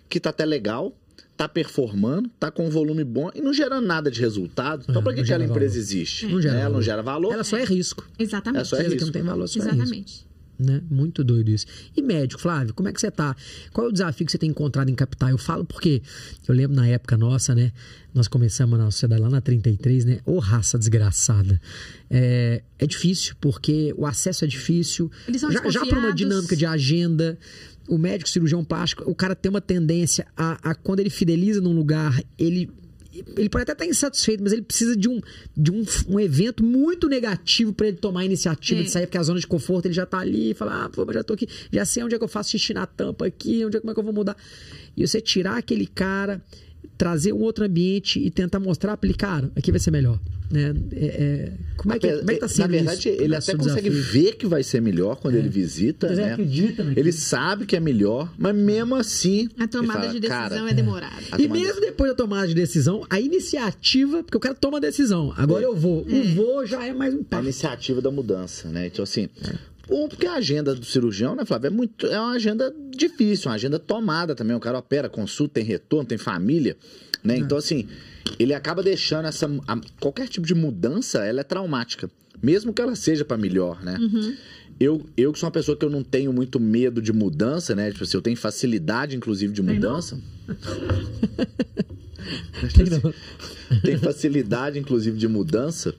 que 0.10 0.19
tá 0.19 0.29
até 0.29 0.45
legal, 0.45 0.97
tá 1.41 1.49
performando, 1.49 2.30
tá 2.39 2.51
com 2.51 2.67
um 2.67 2.69
volume 2.69 3.04
bom 3.04 3.32
e 3.34 3.41
não 3.41 3.54
gerando 3.54 3.86
nada 3.88 4.12
de 4.12 4.19
resultado. 4.21 4.86
Então, 4.88 5.01
É, 5.01 5.04
para 5.04 5.13
que 5.13 5.17
não 5.19 5.23
aquela 5.25 5.43
empresa 5.43 5.73
valor. 5.73 5.80
existe? 5.84 6.27
Não 6.27 6.41
gera 6.41 6.54
Né? 6.54 6.60
Ela 6.60 6.65
não 6.65 6.71
valor. 6.73 6.84
gera 6.84 7.01
valor. 7.01 7.34
Ela 7.34 7.43
só 7.43 7.58
é 7.58 7.63
risco. 7.65 8.08
Exatamente. 8.19 8.62
É 8.62 8.65
só 8.65 8.75
é 8.75 8.80
Coisa 8.82 8.95
que 8.95 9.01
não 9.01 9.08
risco. 9.08 9.13
tem 9.13 9.23
valor, 9.23 9.47
só 9.47 9.60
é 9.60 9.63
risco. 9.63 9.75
Exatamente. 9.77 10.27
né? 10.60 10.82
Muito 10.91 11.23
doido 11.23 11.49
isso. 11.49 11.65
E 11.97 12.01
médico, 12.04 12.39
Flávio, 12.39 12.71
como 12.75 12.88
é 12.88 12.93
que 12.93 13.01
você 13.01 13.10
tá? 13.10 13.36
Qual 13.73 13.88
é 13.88 13.89
o 13.89 13.91
desafio 13.91 14.23
que 14.27 14.32
você 14.32 14.38
tem 14.38 14.51
encontrado 14.51 14.89
em 14.89 14.93
capital? 14.95 15.30
Eu 15.30 15.38
falo 15.39 15.65
porque 15.65 16.04
eu 16.47 16.54
lembro 16.54 16.75
na 16.75 16.88
época 16.88 17.17
nossa, 17.17 17.56
né? 17.56 17.71
Nós 18.13 18.27
começamos 18.27 18.77
na 18.77 18.86
sociedade 18.91 19.21
lá 19.21 19.30
na 19.30 19.41
33, 19.41 20.06
né? 20.06 20.19
Ô 20.23 20.38
raça 20.38 20.77
desgraçada. 20.77 21.60
É, 22.12 22.62
é 22.77 22.86
difícil, 22.86 23.34
porque 23.41 23.91
o 23.97 24.06
acesso 24.06 24.43
é 24.45 24.47
difícil. 24.47 25.10
Eles 25.27 25.41
são 25.41 25.51
já, 25.51 25.67
já 25.67 25.80
por 25.86 25.97
uma 25.97 26.13
dinâmica 26.13 26.56
de 26.56 26.65
agenda. 26.65 27.39
O 27.93 27.97
médico 27.97 28.30
cirurgião 28.30 28.63
plástico, 28.63 29.04
o 29.10 29.13
cara 29.13 29.36
tem 29.36 29.49
uma 29.49 29.60
tendência 29.62 30.25
a, 30.36 30.71
a 30.71 30.73
quando 30.75 31.01
ele 31.01 31.10
fideliza 31.10 31.60
num 31.60 31.73
lugar, 31.73 32.21
ele 32.38 32.69
ele 33.36 33.49
pode 33.49 33.63
até 33.63 33.73
estar 33.73 33.86
insatisfeito, 33.86 34.41
mas 34.41 34.54
ele 34.54 34.62
precisa 34.62 34.95
de 34.95 35.10
um, 35.10 35.19
de 35.56 35.69
um, 35.69 35.84
um 36.08 36.17
evento 36.17 36.63
muito 36.63 37.10
negativo 37.10 37.73
para 37.73 37.89
ele 37.89 37.97
tomar 37.97 38.21
a 38.21 38.25
iniciativa 38.25 38.80
É. 38.80 38.84
de 38.84 38.89
sair, 38.89 39.06
porque 39.06 39.17
a 39.17 39.23
zona 39.23 39.38
de 39.38 39.45
conforto 39.45 39.86
ele 39.88 39.93
já 39.93 40.06
tá 40.06 40.19
ali 40.19 40.51
e 40.51 40.54
fala: 40.54 40.86
ah, 40.86 40.89
pô, 40.89 41.06
mas 41.06 41.15
já 41.15 41.21
tô 41.23 41.34
aqui, 41.34 41.45
já 41.73 41.84
sei 41.84 42.04
onde 42.04 42.15
é 42.15 42.17
que 42.17 42.23
eu 42.23 42.30
faço 42.30 42.51
xixi 42.51 42.73
na 42.73 42.86
tampa 42.86 43.25
aqui, 43.25 43.65
onde 43.65 43.75
é, 43.75 43.80
como 43.82 43.91
é 43.91 43.93
que 43.93 43.99
eu 43.99 44.04
vou 44.06 44.13
mudar. 44.13 44.38
E 44.95 45.06
você 45.06 45.19
tirar 45.19 45.58
aquele 45.58 45.86
cara, 45.88 46.41
trazer 47.01 47.33
um 47.33 47.39
outro 47.41 47.65
ambiente 47.65 48.19
e 48.19 48.29
tentar 48.29 48.59
mostrar 48.59 48.95
pra 48.95 49.07
ele, 49.09 49.17
cara, 49.17 49.51
aqui 49.55 49.71
vai 49.71 49.79
ser 49.79 49.89
melhor. 49.89 50.19
Né? 50.51 50.71
É, 50.91 51.05
é, 51.05 51.51
como, 51.77 51.93
é 51.95 51.97
que, 51.99 52.07
como 52.17 52.29
é 52.29 52.33
que 52.35 52.39
tá 52.41 52.47
sendo 52.47 52.61
Na 52.61 52.67
verdade, 52.67 52.99
isso? 53.09 53.21
ele 53.21 53.27
Né, 53.29 53.37
até 53.37 53.55
consegue 53.55 53.89
desafio? 53.89 54.11
ver 54.13 54.35
que 54.35 54.45
vai 54.45 54.61
ser 54.61 54.81
melhor 54.81 55.15
quando 55.15 55.33
ele 55.35 55.49
visita, 55.49 56.07
Mas 56.09 56.17
ele 56.19 56.27
né? 56.27 56.33
acredita 56.33 56.83
naquilo. 56.83 56.99
Ele 56.99 57.11
sabe 57.11 57.65
que 57.65 57.75
é 57.75 57.79
melhor, 57.79 58.31
mas 58.37 58.53
mesmo 58.55 58.93
assim. 58.95 59.49
A 59.57 59.67
tomada 59.67 60.05
ele 60.05 60.19
de 60.19 60.27
fala, 60.27 60.41
decisão 60.49 60.65
"Cara, 60.67 60.71
é 60.71 60.73
demorada. 60.75 61.15
a 61.31 61.41
E 61.41 61.47
mesmo 61.47 61.81
depois 61.81 62.11
da 62.11 62.15
tomada 62.17 62.47
de 62.47 62.53
decisão, 62.53 63.03
a 63.09 63.19
iniciativa, 63.19 64.21
porque 64.23 64.37
o 64.37 64.39
cara 64.39 64.53
toma 64.53 64.77
a 64.77 64.81
decisão, 64.81 65.33
agora 65.35 65.63
eu 65.63 65.75
vou. 65.75 66.05
O 66.07 66.23
vou 66.35 66.65
já 66.67 66.85
é 66.85 66.93
mais 66.93 67.13
um 67.15 67.21
a 67.21 67.23
passo. 67.23 67.43
iniciativa 67.43 67.99
da 68.01 68.11
mudança, 68.11 68.67
né? 68.69 68.87
Então, 68.87 69.01
assim. 69.03 69.27
Um, 69.91 70.08
porque 70.08 70.25
a 70.25 70.36
agenda 70.36 70.73
do 70.73 70.86
cirurgião, 70.86 71.36
né, 71.36 71.43
Flávio, 71.45 71.67
é, 71.67 71.69
muito, 71.69 72.08
é 72.08 72.19
uma 72.19 72.32
agenda 72.32 72.73
difícil, 72.95 73.49
uma 73.49 73.56
agenda 73.56 73.77
tomada 73.77 74.34
também. 74.34 74.56
O 74.56 74.60
cara 74.60 74.80
opera, 74.80 75.10
consulta, 75.10 75.56
tem 75.56 75.63
retorno, 75.65 76.08
tem 76.08 76.17
família, 76.17 76.77
né? 77.23 77.38
Então, 77.38 77.58
assim, 77.58 77.88
ele 78.39 78.54
acaba 78.54 78.82
deixando 78.82 79.27
essa. 79.27 79.47
a- 79.67 79.82
qualquer 79.99 80.27
tipo 80.30 80.47
de 80.47 80.56
mudança, 80.56 81.25
ela 81.25 81.41
é 81.41 81.43
traumática. 81.43 82.10
Mesmo 82.41 82.73
que 82.73 82.82
ela 82.82 82.95
seja 82.95 83.23
para 83.25 83.38
melhor, 83.38 83.84
né? 83.84 83.97
Eu, 84.80 85.06
eu 85.15 85.32
que 85.32 85.38
sou 85.38 85.45
uma 85.45 85.51
pessoa 85.51 85.77
que 85.77 85.86
eu 85.86 85.91
não 85.91 86.04
tenho 86.04 86.34
muito 86.34 86.60
medo 86.60 86.99
de 87.01 87.13
mudança, 87.13 87.75
né? 87.75 87.91
Tipo 87.91 88.04
assim, 88.04 88.17
eu 88.17 88.21
tenho 88.21 88.36
facilidade, 88.38 89.15
inclusive, 89.15 89.54
de 89.54 89.62
mudança. 89.62 90.17
tem 93.84 93.97
facilidade, 93.97 94.80
inclusive, 94.80 95.17
de 95.17 95.27
mudança. 95.27 95.93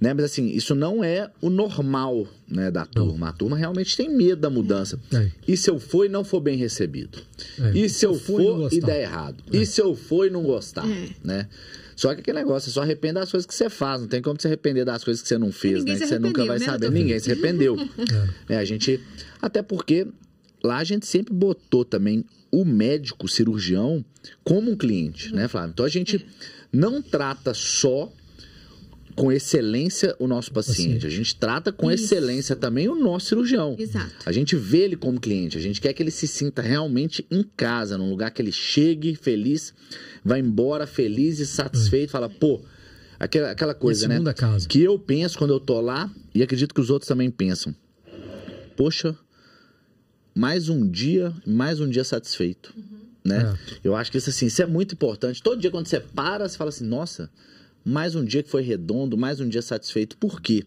Né? 0.00 0.14
Mas 0.14 0.24
assim, 0.24 0.46
isso 0.48 0.74
não 0.74 1.04
é 1.04 1.30
o 1.40 1.50
normal 1.50 2.26
né, 2.48 2.70
da 2.70 2.86
turma. 2.86 3.28
A 3.28 3.32
turma 3.32 3.56
realmente 3.56 3.96
tem 3.96 4.08
medo 4.08 4.40
da 4.40 4.50
mudança. 4.50 4.98
É. 5.12 5.30
E 5.46 5.56
se 5.56 5.70
eu 5.70 5.78
for 5.78 6.06
e 6.06 6.08
não 6.08 6.24
for 6.24 6.40
bem 6.40 6.56
recebido? 6.56 7.18
É. 7.58 7.78
E 7.78 7.88
se 7.88 8.06
eu 8.06 8.14
for 8.14 8.40
e 8.40 8.44
não 8.44 8.54
for 8.54 8.72
e 8.72 8.80
gostar? 8.80 8.86
der 8.86 9.02
errado? 9.02 9.44
E 9.52 9.66
se 9.66 9.80
eu 9.80 9.94
for 9.94 10.26
e 10.26 10.30
não 10.30 10.42
gostar? 10.42 10.88
É. 10.88 11.08
Né? 11.22 11.48
Só 11.94 12.14
que 12.14 12.22
aquele 12.22 12.38
negócio, 12.38 12.70
você 12.70 12.74
só 12.74 12.82
arrepende 12.82 13.14
das 13.14 13.30
coisas 13.30 13.46
que 13.46 13.54
você 13.54 13.68
faz. 13.68 14.00
Não 14.00 14.08
tem 14.08 14.22
como 14.22 14.40
você 14.40 14.48
arrepender 14.48 14.86
das 14.86 15.04
coisas 15.04 15.20
que 15.20 15.28
você 15.28 15.36
não 15.36 15.52
fez, 15.52 15.84
né? 15.84 15.94
se 15.96 16.00
Que 16.00 16.06
você 16.06 16.18
nunca 16.18 16.46
vai 16.46 16.58
né, 16.58 16.64
saber. 16.64 16.90
Ninguém 16.90 17.18
se 17.18 17.30
arrependeu. 17.30 17.76
É, 18.48 18.56
a 18.56 18.64
gente. 18.64 18.98
Até 19.40 19.62
porque 19.62 20.06
lá 20.64 20.78
a 20.78 20.84
gente 20.84 21.06
sempre 21.06 21.34
botou 21.34 21.84
também 21.84 22.24
o 22.50 22.64
médico 22.64 23.28
cirurgião 23.28 24.04
como 24.42 24.70
um 24.70 24.76
cliente, 24.76 25.32
né, 25.34 25.46
Flávio? 25.46 25.72
Então 25.72 25.84
a 25.84 25.90
gente 25.90 26.26
não 26.72 27.02
trata 27.02 27.54
só 27.54 28.10
com 29.20 29.30
excelência 29.30 30.16
o 30.18 30.26
nosso 30.26 30.50
paciente, 30.50 31.06
a 31.06 31.10
gente 31.10 31.36
trata 31.36 31.70
com 31.70 31.90
Isso. 31.90 32.04
excelência 32.04 32.56
também 32.56 32.88
o 32.88 32.94
nosso 32.94 33.26
cirurgião. 33.26 33.76
Exato. 33.78 34.14
A 34.24 34.32
gente 34.32 34.56
vê 34.56 34.78
ele 34.78 34.96
como 34.96 35.20
cliente, 35.20 35.58
a 35.58 35.60
gente 35.60 35.78
quer 35.78 35.92
que 35.92 36.02
ele 36.02 36.10
se 36.10 36.26
sinta 36.26 36.62
realmente 36.62 37.26
em 37.30 37.42
casa, 37.42 37.98
num 37.98 38.08
lugar 38.08 38.30
que 38.30 38.40
ele 38.40 38.50
chegue 38.50 39.14
feliz, 39.14 39.74
vai 40.24 40.40
embora 40.40 40.86
feliz 40.86 41.38
e 41.38 41.46
satisfeito, 41.46 42.10
fala, 42.10 42.30
pô, 42.30 42.62
aquela, 43.18 43.50
aquela 43.50 43.74
coisa, 43.74 44.08
né? 44.08 44.14
segunda 44.14 44.32
casa. 44.32 44.66
Que 44.66 44.82
eu 44.82 44.98
penso 44.98 45.36
quando 45.36 45.52
eu 45.52 45.60
tô 45.60 45.82
lá 45.82 46.10
e 46.34 46.42
acredito 46.42 46.74
que 46.74 46.80
os 46.80 46.88
outros 46.88 47.06
também 47.06 47.30
pensam. 47.30 47.74
Poxa, 48.74 49.14
mais 50.34 50.70
um 50.70 50.88
dia, 50.88 51.30
mais 51.46 51.78
um 51.78 51.90
dia 51.90 52.04
satisfeito. 52.04 52.72
Uhum. 52.74 53.00
Né? 53.22 53.54
É. 53.54 53.80
Eu 53.84 53.94
acho 53.94 54.10
que 54.10 54.16
isso, 54.16 54.30
assim, 54.30 54.46
isso 54.46 54.62
é 54.62 54.66
muito 54.66 54.94
importante. 54.94 55.42
Todo 55.42 55.60
dia 55.60 55.70
quando 55.70 55.88
você 55.88 56.00
para, 56.00 56.48
você 56.48 56.56
fala 56.56 56.70
assim, 56.70 56.86
nossa, 56.86 57.30
mais 57.84 58.14
um 58.14 58.24
dia 58.24 58.42
que 58.42 58.50
foi 58.50 58.62
redondo, 58.62 59.16
mais 59.16 59.40
um 59.40 59.48
dia 59.48 59.62
satisfeito. 59.62 60.16
Por 60.16 60.40
quê? 60.40 60.64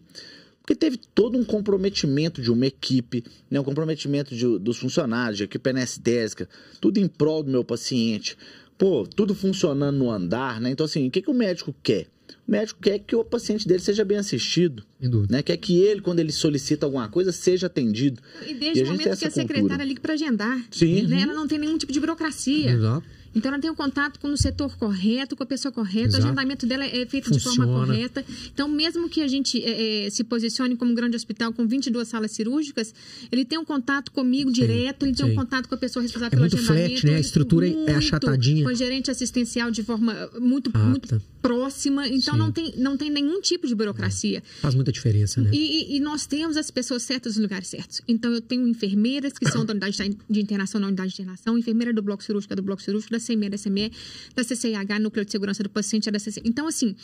Porque 0.60 0.74
teve 0.74 0.98
todo 1.14 1.36
um 1.36 1.44
comprometimento 1.44 2.40
de 2.40 2.50
uma 2.50 2.66
equipe, 2.66 3.22
né? 3.50 3.60
um 3.60 3.64
comprometimento 3.64 4.34
de, 4.34 4.58
dos 4.58 4.78
funcionários, 4.78 5.36
de 5.36 5.44
equipe 5.44 5.70
anestésica, 5.70 6.48
tudo 6.80 6.98
em 6.98 7.06
prol 7.06 7.42
do 7.42 7.50
meu 7.50 7.62
paciente. 7.62 8.36
Pô, 8.78 9.06
tudo 9.06 9.34
funcionando 9.34 9.98
no 9.98 10.10
andar, 10.10 10.60
né? 10.60 10.70
Então, 10.70 10.86
assim, 10.86 11.06
o 11.06 11.10
que, 11.10 11.20
que 11.20 11.30
o 11.30 11.34
médico 11.34 11.74
quer? 11.82 12.06
O 12.48 12.50
médico 12.50 12.80
quer 12.80 12.98
que 12.98 13.14
o 13.14 13.22
paciente 13.22 13.68
dele 13.68 13.80
seja 13.80 14.04
bem 14.04 14.16
assistido. 14.16 14.82
Né? 15.28 15.42
Quer 15.42 15.56
que 15.58 15.78
ele, 15.80 16.00
quando 16.00 16.20
ele 16.20 16.32
solicita 16.32 16.86
alguma 16.86 17.08
coisa, 17.08 17.30
seja 17.30 17.66
atendido. 17.66 18.22
E 18.46 18.54
desde 18.54 18.80
e 18.80 18.82
o 18.84 18.86
momento 18.86 19.18
que 19.18 19.24
a 19.26 19.30
secretária 19.30 19.84
liga 19.84 20.00
para 20.00 20.14
agendar. 20.14 20.64
Sim. 20.70 21.02
Né? 21.06 21.22
Ela 21.22 21.34
não 21.34 21.46
tem 21.46 21.58
nenhum 21.58 21.78
tipo 21.78 21.92
de 21.92 22.00
burocracia. 22.00 22.70
Exato. 22.70 23.06
Então 23.34 23.52
ela 23.52 23.60
tem 23.60 23.70
um 23.70 23.74
contato 23.74 24.20
com 24.20 24.28
o 24.28 24.36
setor 24.36 24.76
correto, 24.76 25.34
com 25.34 25.42
a 25.42 25.46
pessoa 25.46 25.72
correta, 25.72 26.08
Exato. 26.08 26.22
o 26.22 26.26
agendamento 26.26 26.66
dela 26.66 26.84
é 26.84 27.04
feito 27.06 27.28
Funciona. 27.28 27.50
de 27.50 27.56
forma 27.56 27.86
correta. 27.86 28.24
Então, 28.52 28.68
mesmo 28.68 29.08
que 29.08 29.22
a 29.22 29.28
gente 29.28 29.62
é, 29.62 30.06
é, 30.06 30.10
se 30.10 30.22
posicione 30.24 30.76
como 30.76 30.92
um 30.92 30.94
grande 30.94 31.16
hospital 31.16 31.52
com 31.52 31.66
22 31.66 32.06
salas 32.06 32.30
cirúrgicas, 32.32 32.94
ele 33.30 33.44
tem 33.44 33.58
um 33.58 33.64
contato 33.64 34.12
comigo 34.12 34.50
sim, 34.50 34.54
direto, 34.54 35.04
ele 35.04 35.14
sim. 35.14 35.24
tem 35.24 35.32
um 35.32 35.34
contato 35.34 35.68
com 35.68 35.74
a 35.74 35.78
pessoa 35.78 36.02
responsável 36.02 36.28
é 36.28 36.30
pelo 36.30 36.42
muito 36.42 36.56
agendamento. 36.56 37.00
Flat, 37.00 37.06
né? 37.06 37.16
A 37.16 37.20
estrutura 37.20 37.66
muito, 37.66 37.90
é 37.90 37.94
achatadinha. 37.94 38.64
Com 38.64 38.70
o 38.70 38.74
gerente 38.74 39.10
assistencial 39.10 39.70
de 39.70 39.82
forma 39.82 40.30
muito, 40.40 40.70
ah, 40.74 40.78
muito 40.78 41.08
tá. 41.08 41.20
próxima. 41.42 42.08
Então, 42.08 42.36
não 42.36 42.52
tem, 42.52 42.74
não 42.76 42.96
tem 42.96 43.10
nenhum 43.10 43.40
tipo 43.40 43.66
de 43.66 43.74
burocracia. 43.74 44.38
É. 44.38 44.60
Faz 44.60 44.74
muita 44.74 44.92
diferença, 44.92 45.40
né? 45.40 45.50
E, 45.52 45.96
e, 45.96 46.00
nós 46.00 46.26
temos 46.26 46.56
as 46.56 46.70
pessoas 46.70 47.02
certas 47.02 47.36
nos 47.36 47.42
lugares 47.42 47.68
certos. 47.68 48.00
Então, 48.06 48.32
eu 48.32 48.40
tenho 48.40 48.66
enfermeiras 48.68 49.32
que 49.32 49.48
são 49.50 49.64
da 49.64 49.72
unidade 49.72 49.96
de 50.30 50.40
internação 50.40 50.80
na 50.80 50.86
unidade 50.88 51.14
de 51.14 51.22
internação, 51.22 51.58
enfermeira 51.58 51.92
do 51.92 52.02
bloco 52.02 52.22
cirúrgico 52.22 52.54
do 52.54 52.62
bloco 52.62 52.82
cirúrgico, 52.82 53.12
da 53.12 53.18
CME, 53.24 53.48
da 53.48 53.58
CME, 53.58 53.92
da 54.34 54.44
CCIH, 54.44 54.98
Núcleo 55.00 55.24
de 55.24 55.32
Segurança 55.32 55.62
do 55.62 55.70
Paciente, 55.70 56.10
da 56.10 56.18
CC. 56.18 56.40
Então, 56.44 56.66
assim, 56.66 56.94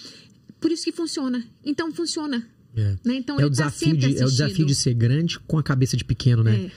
por 0.61 0.71
isso 0.71 0.85
que 0.85 0.93
funciona. 0.93 1.45
Então, 1.65 1.93
funciona. 1.93 2.47
É. 2.77 2.97
Né? 3.05 3.15
Então, 3.15 3.41
é, 3.41 3.45
o 3.45 3.47
tá 3.47 3.49
desafio 3.49 3.95
tá 3.99 4.07
de, 4.07 4.19
é 4.19 4.25
o 4.25 4.31
desafio 4.31 4.67
de 4.67 4.75
ser 4.75 4.95
grande 4.95 5.39
com 5.41 5.59
a 5.59 5.63
cabeça 5.63 5.97
de 5.97 6.05
pequeno, 6.05 6.45
né? 6.45 6.67
É. 6.67 6.71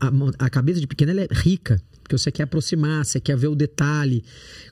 A, 0.00 0.46
a, 0.46 0.50
cabeça 0.50 0.80
de 0.80 0.86
pequeno 0.86 1.20
é 1.20 1.28
rica, 1.30 1.80
porque 2.06 2.16
você 2.16 2.30
quer 2.30 2.44
aproximar, 2.44 3.04
você 3.04 3.20
quer 3.20 3.36
ver 3.36 3.48
o 3.48 3.56
detalhe. 3.56 4.24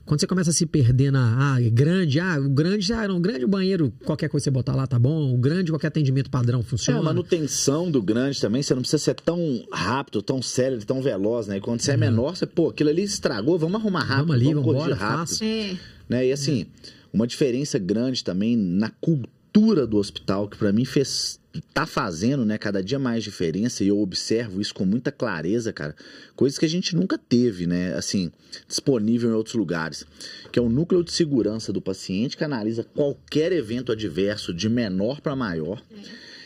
Quando 0.05 0.21
você 0.21 0.27
começa 0.27 0.51
a 0.51 0.53
se 0.53 0.65
perder 0.65 1.11
na. 1.11 1.53
Ah, 1.55 1.61
é 1.61 1.69
grande, 1.69 2.19
ah, 2.19 2.39
o 2.39 2.49
grande, 2.49 2.93
ah, 2.93 3.07
não, 3.07 3.19
grande 3.19 3.43
o 3.43 3.47
banheiro, 3.47 3.93
qualquer 4.05 4.29
coisa 4.29 4.45
você 4.45 4.51
botar 4.51 4.73
lá 4.73 4.87
tá 4.87 4.97
bom. 4.97 5.33
O 5.33 5.37
grande, 5.37 5.71
qualquer 5.71 5.87
atendimento 5.87 6.29
padrão 6.29 6.63
funciona. 6.63 6.97
É, 6.97 7.01
a 7.01 7.03
manutenção 7.03 7.91
do 7.91 8.01
grande 8.01 8.39
também, 8.39 8.63
você 8.63 8.73
não 8.73 8.81
precisa 8.81 9.03
ser 9.03 9.15
tão 9.15 9.65
rápido, 9.71 10.21
tão 10.21 10.41
sério, 10.41 10.83
tão 10.85 11.01
veloz, 11.01 11.47
né? 11.47 11.59
Quando 11.59 11.81
você 11.81 11.91
é 11.91 11.97
menor, 11.97 12.35
você, 12.35 12.45
pô, 12.45 12.69
aquilo 12.69 12.89
ali 12.89 13.03
estragou, 13.03 13.59
vamos 13.59 13.81
arrumar 13.81 14.03
rápido, 14.03 14.27
vamos, 14.27 14.35
ali, 14.35 14.53
vamos 14.53 14.63
corrigir 14.63 14.93
embora, 14.93 15.17
rápido. 15.17 15.43
É. 15.43 15.77
Né? 16.07 16.27
E 16.27 16.31
assim, 16.31 16.67
uma 17.11 17.27
diferença 17.27 17.77
grande 17.77 18.23
também 18.23 18.55
na 18.55 18.89
cultura 18.89 19.85
do 19.85 19.97
hospital, 19.97 20.47
que 20.47 20.57
para 20.57 20.71
mim 20.71 20.85
fez 20.85 21.39
tá 21.61 21.85
fazendo, 21.85 22.45
né, 22.45 22.57
cada 22.57 22.83
dia 22.83 22.99
mais 22.99 23.23
diferença 23.23 23.83
e 23.83 23.87
eu 23.87 23.99
observo 23.99 24.61
isso 24.61 24.73
com 24.73 24.85
muita 24.85 25.11
clareza, 25.11 25.71
cara. 25.73 25.95
Coisas 26.35 26.57
que 26.57 26.65
a 26.65 26.69
gente 26.69 26.95
nunca 26.95 27.17
teve, 27.17 27.67
né, 27.67 27.93
assim, 27.93 28.31
disponível 28.67 29.29
em 29.29 29.33
outros 29.33 29.55
lugares, 29.55 30.05
que 30.51 30.59
é 30.59 30.61
o 30.61 30.69
núcleo 30.69 31.03
de 31.03 31.11
segurança 31.11 31.71
do 31.71 31.81
paciente 31.81 32.37
que 32.37 32.43
analisa 32.43 32.83
qualquer 32.83 33.51
evento 33.51 33.91
adverso 33.91 34.53
de 34.53 34.69
menor 34.69 35.21
para 35.21 35.35
maior. 35.35 35.81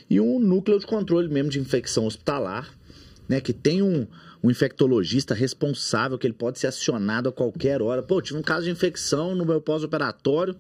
E 0.09 0.19
um 0.19 0.39
núcleo 0.39 0.79
de 0.79 0.87
controle 0.87 1.27
mesmo 1.27 1.49
de 1.49 1.59
infecção 1.59 2.05
hospitalar, 2.05 2.73
né, 3.27 3.39
que 3.39 3.53
tem 3.53 3.81
um, 3.81 4.07
um 4.43 4.49
infectologista 4.49 5.33
responsável 5.33 6.17
que 6.17 6.25
ele 6.25 6.33
pode 6.33 6.59
ser 6.59 6.67
acionado 6.67 7.29
a 7.29 7.31
qualquer 7.31 7.81
hora. 7.81 8.01
Pô, 8.01 8.21
tive 8.21 8.39
um 8.39 8.43
caso 8.43 8.65
de 8.65 8.71
infecção 8.71 9.35
no 9.35 9.45
meu 9.45 9.61
pós-operatório, 9.61 10.55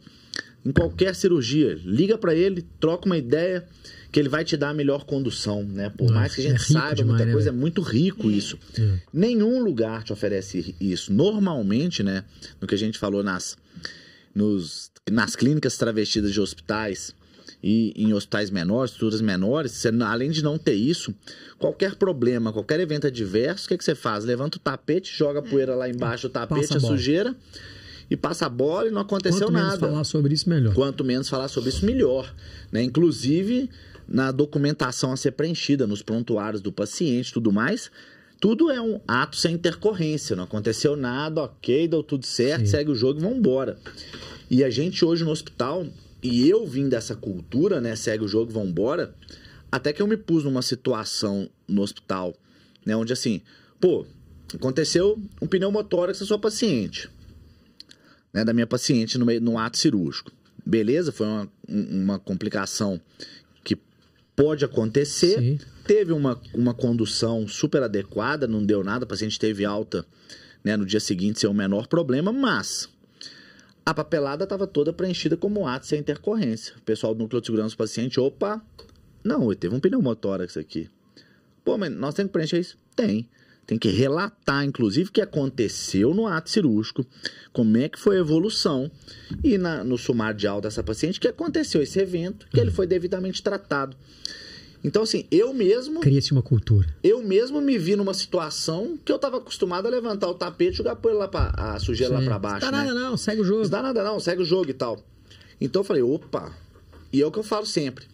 em 0.65 0.71
qualquer 0.71 1.15
cirurgia. 1.15 1.79
Liga 1.83 2.17
para 2.17 2.33
ele, 2.35 2.65
troca 2.79 3.05
uma 3.05 3.17
ideia 3.17 3.65
que 4.11 4.19
ele 4.19 4.29
vai 4.29 4.43
te 4.43 4.57
dar 4.57 4.69
a 4.69 4.73
melhor 4.73 5.05
condução, 5.05 5.63
né? 5.63 5.89
Por 5.89 6.05
Nossa, 6.05 6.15
mais 6.15 6.35
que 6.35 6.41
a 6.41 6.43
gente 6.43 6.61
é 6.61 6.73
saiba 6.73 6.95
demais, 6.95 7.09
muita 7.09 7.25
né, 7.25 7.31
coisa, 7.31 7.49
é 7.49 7.51
muito 7.51 7.81
rico 7.81 8.29
isso. 8.29 8.57
É. 8.77 8.99
Nenhum 9.13 9.63
lugar 9.63 10.03
te 10.03 10.11
oferece 10.11 10.75
isso. 10.79 11.13
Normalmente, 11.13 12.01
né, 12.01 12.23
no 12.59 12.67
que 12.67 12.75
a 12.75 12.77
gente 12.77 12.97
falou 12.97 13.23
nas, 13.23 13.55
nos, 14.33 14.91
nas 15.09 15.35
clínicas 15.35 15.77
travestidas 15.77 16.33
de 16.33 16.41
hospitais 16.41 17.13
e 17.61 17.93
em 17.95 18.13
hospitais 18.13 18.49
menores, 18.49 18.91
estruturas 18.91 19.21
menores, 19.21 19.73
você, 19.73 19.89
além 20.03 20.31
de 20.31 20.43
não 20.43 20.57
ter 20.57 20.73
isso, 20.73 21.13
qualquer 21.59 21.95
problema, 21.95 22.51
qualquer 22.51 22.79
evento 22.79 23.05
adverso, 23.05 23.65
o 23.65 23.69
que, 23.69 23.77
que 23.77 23.83
você 23.83 23.93
faz? 23.93 24.25
Levanta 24.25 24.57
o 24.57 24.59
tapete, 24.59 25.15
joga 25.15 25.39
a 25.39 25.43
poeira 25.43 25.75
lá 25.75 25.87
embaixo 25.87 26.29
do 26.29 26.31
tapete, 26.31 26.73
a, 26.73 26.77
a 26.77 26.79
sujeira 26.79 27.35
e 28.09 28.17
passa 28.17 28.47
a 28.47 28.49
bola 28.49 28.87
e 28.87 28.91
não 28.91 29.01
aconteceu 29.01 29.47
Quanto 29.47 29.53
nada. 29.53 29.77
Quanto 29.77 29.81
menos 29.81 29.89
falar 29.91 30.03
sobre 30.03 30.33
isso, 30.33 30.49
melhor. 30.49 30.73
Quanto 30.73 31.03
menos 31.03 31.29
falar 31.29 31.47
sobre 31.47 31.69
isso, 31.69 31.85
melhor. 31.85 32.33
Né? 32.71 32.81
Inclusive, 32.81 33.69
na 34.07 34.31
documentação 34.31 35.11
a 35.11 35.17
ser 35.17 35.31
preenchida, 35.31 35.85
nos 35.85 36.01
prontuários 36.01 36.61
do 36.61 36.71
paciente 36.71 37.31
tudo 37.31 37.51
mais, 37.51 37.91
tudo 38.39 38.71
é 38.71 38.81
um 38.81 38.99
ato 39.07 39.35
sem 39.35 39.53
intercorrência. 39.53 40.35
Não 40.35 40.45
aconteceu 40.45 40.95
nada, 40.95 41.43
ok, 41.43 41.87
deu 41.87 42.01
tudo 42.01 42.25
certo, 42.25 42.61
Sim. 42.61 42.71
segue 42.71 42.91
o 42.91 42.95
jogo 42.95 43.19
e 43.19 43.21
vamos 43.21 43.37
embora. 43.37 43.77
E 44.49 44.63
a 44.63 44.69
gente 44.69 45.05
hoje 45.05 45.23
no 45.23 45.29
hospital, 45.29 45.85
e 46.23 46.49
eu 46.49 46.65
vim 46.65 46.89
dessa 46.89 47.15
cultura, 47.15 47.79
né? 47.79 47.95
Segue 47.95 48.23
o 48.23 48.27
jogo, 48.27 48.51
vamos 48.51 48.69
embora. 48.69 49.13
Até 49.71 49.93
que 49.93 50.01
eu 50.01 50.07
me 50.07 50.17
pus 50.17 50.43
numa 50.43 50.63
situação 50.63 51.47
no 51.67 51.83
hospital, 51.83 52.35
né? 52.83 52.95
Onde 52.95 53.13
assim, 53.13 53.41
pô, 53.79 54.05
aconteceu 54.53 55.21
um 55.39 55.45
pneumotórax 55.45 56.19
na 56.19 56.25
sua 56.25 56.39
paciente. 56.39 57.09
Né, 58.33 58.45
da 58.45 58.53
minha 58.53 58.67
paciente 58.67 59.17
no, 59.17 59.25
meio, 59.25 59.41
no 59.41 59.57
ato 59.57 59.77
cirúrgico. 59.77 60.31
Beleza, 60.65 61.11
foi 61.11 61.25
uma, 61.25 61.51
uma 61.67 62.19
complicação 62.19 63.01
pode 64.39 64.63
acontecer. 64.63 65.37
Sim. 65.37 65.59
Teve 65.85 66.13
uma, 66.13 66.39
uma 66.53 66.73
condução 66.73 67.45
super 67.45 67.83
adequada, 67.83 68.47
não 68.47 68.65
deu 68.65 68.83
nada, 68.85 69.03
o 69.03 69.07
paciente 69.07 69.37
teve 69.37 69.65
alta 69.65 70.05
né, 70.63 70.77
no 70.77 70.85
dia 70.85 71.01
seguinte 71.01 71.41
sem 71.41 71.49
o 71.49 71.53
menor 71.53 71.87
problema, 71.87 72.31
mas 72.31 72.87
a 73.85 73.93
papelada 73.93 74.45
estava 74.45 74.65
toda 74.65 74.93
preenchida 74.93 75.35
como 75.35 75.67
ato 75.67 75.87
sem 75.87 75.99
intercorrência. 75.99 76.73
O 76.77 76.81
pessoal 76.81 77.13
do 77.13 77.19
núcleo 77.19 77.41
de 77.41 77.47
segurança 77.47 77.75
do 77.75 77.77
paciente, 77.77 78.17
opa, 78.17 78.61
não, 79.21 79.53
teve 79.53 79.75
um 79.75 79.79
pneumotórax 79.79 80.55
aqui. 80.55 80.89
Pô, 81.65 81.77
mas 81.77 81.91
nós 81.91 82.13
temos 82.13 82.29
que 82.29 82.33
preencher 82.33 82.59
isso? 82.59 82.77
Tem. 82.95 83.27
Tem 83.69 83.77
que 83.77 83.89
relatar, 83.89 84.65
inclusive, 84.65 85.11
o 85.11 85.13
que 85.13 85.21
aconteceu 85.21 86.11
no 86.11 86.25
ato 86.25 86.49
cirúrgico, 86.49 87.05
como 87.53 87.77
é 87.77 87.87
que 87.87 87.99
foi 87.99 88.17
a 88.17 88.19
evolução, 88.19 88.89
e 89.43 89.59
na, 89.59 89.83
no 89.83 89.95
sumário 89.95 90.35
de 90.35 90.47
alta 90.47 90.67
dessa 90.67 90.81
paciente, 90.81 91.19
que 91.19 91.27
aconteceu 91.27 91.79
esse 91.79 91.99
evento, 91.99 92.47
que 92.49 92.59
ele 92.59 92.71
foi 92.71 92.87
devidamente 92.87 93.43
tratado. 93.43 93.95
Então, 94.83 95.03
assim, 95.03 95.27
eu 95.29 95.53
mesmo. 95.53 95.99
Cria-se 95.99 96.31
uma 96.31 96.41
cultura. 96.41 96.87
Eu 97.03 97.21
mesmo 97.21 97.61
me 97.61 97.77
vi 97.77 97.95
numa 97.95 98.15
situação 98.15 98.97
que 99.05 99.11
eu 99.11 99.17
estava 99.17 99.37
acostumado 99.37 99.85
a 99.85 99.91
levantar 99.91 100.27
o 100.29 100.33
tapete 100.33 100.73
e 100.73 100.77
jogar 100.77 100.97
lá 101.03 101.27
pra, 101.27 101.53
a 101.55 101.79
sujeira 101.79 102.17
Sim. 102.17 102.21
lá 102.21 102.27
para 102.27 102.39
baixo. 102.39 102.65
Não 102.65 102.71
dá 102.71 102.77
né? 102.79 102.87
nada, 102.87 102.99
não, 102.99 103.17
segue 103.17 103.41
o 103.41 103.45
jogo. 103.45 103.61
Não 103.61 103.69
dá 103.69 103.83
nada, 103.83 104.03
não, 104.03 104.19
segue 104.19 104.41
o 104.41 104.45
jogo 104.45 104.71
e 104.71 104.73
tal. 104.73 104.97
Então 105.61 105.81
eu 105.81 105.83
falei, 105.83 106.01
opa. 106.01 106.51
E 107.13 107.21
é 107.21 107.27
o 107.27 107.31
que 107.31 107.37
eu 107.37 107.43
falo 107.43 107.67
sempre. 107.67 108.07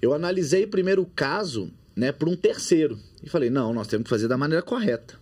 Eu 0.00 0.14
analisei 0.14 0.66
primeiro 0.66 1.02
o 1.02 1.06
caso, 1.06 1.70
né, 1.96 2.12
por 2.12 2.28
um 2.28 2.36
terceiro. 2.36 2.98
E 3.22 3.28
falei, 3.28 3.50
não, 3.50 3.72
nós 3.72 3.86
temos 3.86 4.04
que 4.04 4.10
fazer 4.10 4.28
da 4.28 4.36
maneira 4.36 4.62
correta. 4.62 5.14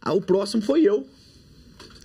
Ah, 0.00 0.12
o 0.12 0.20
próximo 0.20 0.62
foi 0.62 0.82
eu. 0.82 1.06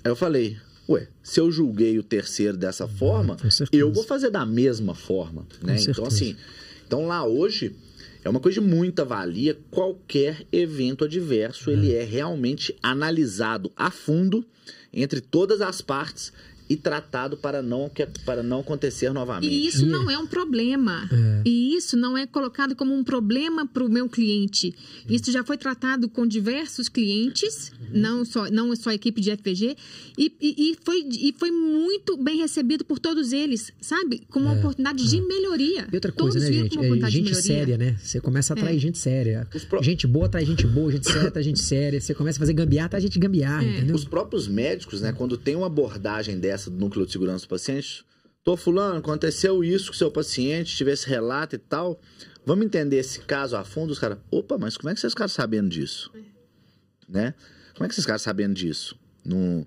Aí 0.04 0.12
eu 0.12 0.16
falei, 0.16 0.58
ué, 0.88 1.08
se 1.22 1.40
eu 1.40 1.52
julguei 1.52 2.00
o 2.00 2.04
terceiro 2.04 2.58
dessa 2.58 2.88
forma, 2.88 3.38
eu 3.72 3.92
vou 3.92 4.04
fazer 4.04 4.30
da 4.30 4.46
mesma 4.46 4.96
forma, 4.96 5.46
né? 5.62 5.76
então 5.88 6.06
assim, 6.06 6.36
então 6.88 7.06
lá 7.06 7.26
hoje 7.26 7.76
é 8.24 8.30
uma 8.30 8.40
coisa 8.40 8.60
de 8.60 8.68
muita 8.68 9.06
valia. 9.06 9.58
Qualquer 9.70 10.46
evento 10.52 11.06
adverso, 11.06 11.70
é. 11.70 11.74
ele 11.74 11.94
é 11.94 12.04
realmente 12.04 12.76
analisado 12.82 13.72
a 13.76 13.92
fundo 13.92 14.46
entre 14.92 15.22
todas 15.22 15.62
as 15.62 15.82
partes 15.82 16.34
e 16.70 16.78
tratado 16.78 17.36
para 17.36 17.64
não, 17.64 17.90
para 18.24 18.44
não 18.44 18.60
acontecer 18.60 19.12
novamente. 19.12 19.52
E 19.52 19.66
isso 19.66 19.88
não 19.88 20.10
é 20.10 20.18
um 20.20 20.28
problema. 20.28 21.10
É. 21.12 21.42
E 21.44 21.76
isso 21.76 21.98
não 21.98 22.16
é 22.16 22.28
colocado 22.28 22.76
como 22.76 22.94
um 22.94 23.04
problema 23.04 23.66
para 23.66 23.84
o 23.84 23.90
meu 23.90 24.08
cliente. 24.08 24.76
Isso 25.10 25.32
já 25.32 25.44
foi 25.44 25.58
tratado 25.58 26.08
com 26.08 26.28
diversos 26.28 26.88
clientes, 26.88 27.72
não 27.92 28.24
só, 28.24 28.50
não 28.52 28.76
só 28.76 28.92
a 28.92 28.94
equipe 28.94 29.20
de 29.20 29.32
FPG, 29.32 29.76
e, 30.16 30.32
e, 30.40 30.72
e, 30.72 30.78
foi, 30.84 31.00
e 31.12 31.34
foi 31.38 31.50
muito 31.50 32.16
bem 32.18 32.38
recebido 32.38 32.86
por 32.86 33.00
todos 33.00 33.34
eles, 33.34 33.72
sabe? 33.82 34.22
Como 34.30 34.46
uma 34.46 34.56
é. 34.56 34.60
oportunidade 34.60 35.04
é. 35.04 35.08
de 35.08 35.22
melhoria. 35.22 35.88
E 35.92 35.96
outra 35.96 36.12
coisa, 36.12 36.40
todos 36.40 36.50
né, 36.50 36.64
gente? 36.64 36.78
É 36.78 37.10
gente 37.10 37.36
séria, 37.36 37.78
né? 37.78 37.98
Você 38.00 38.22
começa 38.22 38.54
a 38.54 38.56
atrair 38.56 38.76
é. 38.76 38.80
gente 38.80 39.00
séria. 39.00 39.48
Pro... 39.68 39.82
Gente 39.82 40.06
boa 40.06 40.28
atrai 40.28 40.46
gente 40.46 40.68
boa, 40.68 40.92
gente 40.92 41.08
séria 41.08 41.30
atrai 41.30 41.44
gente 41.44 41.62
séria. 41.62 42.00
Você 42.00 42.14
começa 42.14 42.38
a 42.38 42.42
fazer 42.42 42.54
gambiarra, 42.54 42.86
atrai 42.86 43.02
gente 43.02 43.18
gambiarra, 43.18 43.64
é. 43.64 43.78
entendeu? 43.78 43.96
Os 43.96 44.06
próprios 44.06 44.48
médicos, 44.48 45.02
né, 45.02 45.12
quando 45.12 45.36
tem 45.36 45.56
uma 45.56 45.66
abordagem 45.66 46.40
dessa 46.40 46.59
do 46.68 46.78
núcleo 46.78 47.06
de 47.06 47.12
segurança 47.12 47.46
do 47.46 47.50
paciente. 47.50 48.04
Tô 48.44 48.58
fulano, 48.58 48.98
aconteceu 48.98 49.64
isso 49.64 49.92
com 49.92 49.98
seu 49.98 50.10
paciente, 50.10 50.76
tivesse 50.76 51.08
relato 51.08 51.56
e 51.56 51.60
tal. 51.60 52.00
Vamos 52.46 52.66
entender 52.66 52.98
esse 52.98 53.20
caso 53.20 53.56
a 53.56 53.64
fundo, 53.64 53.92
os 53.92 54.00
caras. 54.00 54.18
Opa, 54.32 54.58
mas 54.58 54.76
como 54.76 54.90
é 54.90 54.94
que 54.94 55.00
vocês 55.00 55.14
ficaram 55.14 55.30
sabendo 55.30 55.70
disso? 55.70 56.12
né? 57.10 57.34
Como 57.74 57.86
é 57.86 57.88
que 57.88 57.94
esses 57.94 58.06
caras 58.06 58.22
sabendo 58.22 58.54
disso? 58.54 58.98
Não, 59.26 59.66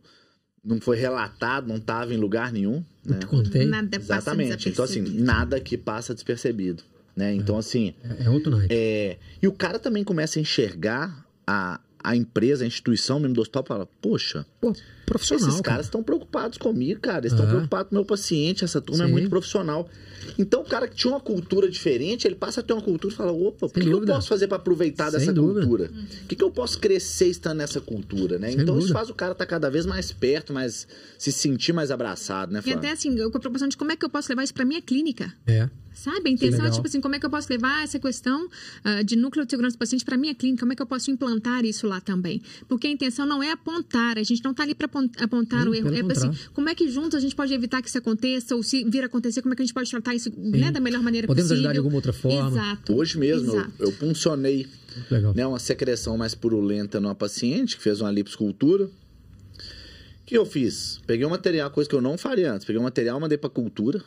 não 0.65 0.81
foi 0.81 0.97
relatado, 0.97 1.67
não 1.67 1.77
estava 1.77 2.15
em 2.15 2.17
lugar 2.17 2.53
nenhum, 2.53 2.85
né? 3.05 3.19
te 3.19 3.27
contei. 3.27 3.67
Nada 3.67 3.97
Exatamente. 3.97 4.69
Então, 4.69 4.85
assim, 4.85 5.01
nada 5.01 5.59
que 5.61 5.77
passa 5.77 6.15
despercebido, 6.15 6.83
né? 7.17 7.35
Então, 7.35 7.57
é. 7.57 7.59
assim... 7.59 7.95
É, 8.05 8.25
é 8.25 8.31
outro 8.31 8.51
night. 8.51 8.73
É, 8.73 9.19
e 9.43 9.49
o 9.49 9.53
cara 9.53 9.79
também 9.79 10.05
começa 10.05 10.39
a 10.39 10.43
enxergar 10.43 11.27
a, 11.47 11.81
a 12.05 12.17
empresa, 12.17 12.65
a 12.65 12.67
instituição 12.67 13.19
mesmo 13.21 13.35
do 13.35 13.41
hospital, 13.41 13.65
fala, 13.67 13.89
poxa... 14.01 14.45
Pô, 14.61 14.73
profissional, 15.07 15.49
Esses 15.49 15.61
caras 15.61 15.87
estão 15.87 16.03
preocupados 16.03 16.57
comigo, 16.59 17.01
cara. 17.01 17.19
Eles 17.19 17.33
estão 17.33 17.47
É. 17.47 17.51
preocupados 17.51 17.89
com 17.91 17.97
o 17.97 17.99
meu 17.99 18.05
paciente. 18.07 18.65
Essa 18.65 18.81
turma 18.81 19.05
é 19.05 19.07
Sim. 19.07 19.13
muito 19.13 19.29
profissional. 19.29 19.89
Então, 20.39 20.63
o 20.63 20.65
cara 20.65 20.87
que 20.89 20.95
tinha 20.95 21.13
uma 21.13 21.21
cultura 21.21 21.69
diferente, 21.69 22.27
ele 22.27 22.37
passa 22.37 22.61
a 22.61 22.63
ter 22.63 22.73
uma 22.73 22.81
cultura 22.81 23.13
e 23.13 23.17
fala: 23.17 23.33
opa, 23.33 23.67
o 23.67 23.69
que, 23.69 23.81
que 23.81 23.89
eu 23.89 24.01
posso 24.07 24.29
fazer 24.29 24.47
para 24.47 24.57
aproveitar 24.57 25.11
Sem 25.11 25.19
dessa 25.21 25.33
dúvida. 25.33 25.67
cultura? 25.67 25.91
O 26.23 26.27
que, 26.29 26.37
que 26.37 26.45
eu 26.45 26.51
posso 26.51 26.79
crescer 26.79 27.27
estando 27.27 27.59
nessa 27.59 27.81
cultura, 27.81 28.39
né? 28.39 28.53
Sem 28.53 28.61
então, 28.61 28.75
isso 28.79 28.87
dúvida. 28.89 28.95
faz 28.95 29.11
o 29.11 29.15
cara 29.15 29.33
estar 29.33 29.45
cada 29.47 29.69
vez 29.69 29.85
mais 29.85 30.13
perto, 30.13 30.53
mais 30.53 30.87
se 31.19 31.31
sentir 31.33 31.73
mais 31.73 31.91
abraçado, 31.91 32.53
né, 32.53 32.61
E 32.61 32.63
Flávio? 32.63 32.79
até 32.79 32.93
assim, 32.93 33.19
eu 33.19 33.31
com 33.31 33.37
a 33.37 33.41
preocupação 33.41 33.69
de 33.69 33.77
como 33.77 33.91
é 33.93 33.97
que 33.97 34.05
eu 34.05 34.09
posso 34.11 34.29
levar 34.31 34.45
isso 34.45 34.55
para 34.55 34.65
minha 34.65 34.81
clínica. 34.81 35.35
É. 35.47 35.69
Sabe? 35.95 36.31
A 36.31 36.33
intenção 36.33 36.67
é 36.67 36.71
tipo 36.71 36.87
assim, 36.87 37.01
como 37.01 37.15
é 37.15 37.19
que 37.19 37.27
eu 37.27 37.31
posso 37.31 37.49
levar 37.51 37.85
essa 37.85 37.99
questão 37.99 38.49
ah, 38.83 39.03
de 39.03 39.15
núcleo 39.17 39.45
de 39.45 39.51
segurança 39.51 39.77
do 39.77 39.79
paciente 39.79 40.05
para 40.05 40.17
minha 40.17 40.35
clínica? 40.35 40.61
Como 40.61 40.73
é 40.73 40.77
que 40.77 40.83
eu 40.83 40.87
posso 40.87 41.11
implantar 41.11 41.65
isso 41.65 41.87
lá 41.87 42.01
também? 42.01 42.43
Porque 42.69 42.87
a 42.87 42.91
intenção 42.91 43.27
não 43.27 43.43
é 43.43 43.53
apontar, 43.53 44.19
a 44.19 44.23
gente 44.23 44.43
não 44.43 44.53
está 44.53 44.63
ali 44.63 44.75
para 44.75 44.89
apontar 45.21 45.63
Sim, 45.63 45.69
o 45.69 45.75
erro. 45.75 45.89
É 45.89 46.01
assim, 46.01 46.03
contrário. 46.03 46.39
como 46.55 46.69
é 46.69 46.75
que 46.75 46.89
juntos 46.89 47.15
a 47.15 47.21
gente 47.21 47.35
pode 47.35 47.53
evitar 47.53 47.83
que 47.83 47.89
isso 47.89 47.99
aconteça 47.99 48.57
ou 48.57 48.63
se 48.63 48.85
vir 48.85 49.03
a 49.03 49.07
acontecer, 49.07 49.43
como 49.43 49.53
é 49.53 49.57
que 49.57 49.63
a 49.63 49.67
gente 49.67 49.75
pode 49.75 49.91
tratar 49.91 50.15
isso 50.15 50.33
né, 50.37 50.71
da 50.71 50.81
melhor 50.81 51.03
maneira 51.03 51.27
Podemos 51.27 51.49
possível? 51.49 51.61
ajudar 51.61 51.73
de 51.73 51.79
alguma 51.79 51.97
outra 51.97 52.13
forma. 52.13 52.49
Exato. 52.51 52.95
Hoje 52.95 53.19
mesmo, 53.19 53.51
eu, 53.53 53.55
Exato. 53.61 53.73
eu 53.79 53.93
puncionei 53.93 54.67
Muito 54.97 55.11
legal. 55.13 55.35
né, 55.35 55.47
uma 55.47 55.59
secreção 55.59 56.17
mais 56.17 56.35
purulenta 56.35 57.01
numa 57.01 57.15
paciente 57.15 57.77
que 57.77 57.83
fez 57.83 58.01
uma 58.01 58.11
liposcultura. 58.11 58.85
O 58.85 58.91
que 60.25 60.37
eu 60.39 60.47
fiz? 60.47 61.01
Peguei 61.07 61.27
um 61.27 61.31
material, 61.31 61.71
coisa 61.71 61.89
que 61.89 61.95
eu 61.95 62.01
não 62.01 62.17
faria 62.17 62.53
antes. 62.55 62.65
Peguei 62.67 62.81
um 62.81 62.85
material, 62.85 63.21
mandei 63.21 63.37
pra 63.37 63.51
cultura 63.51 64.03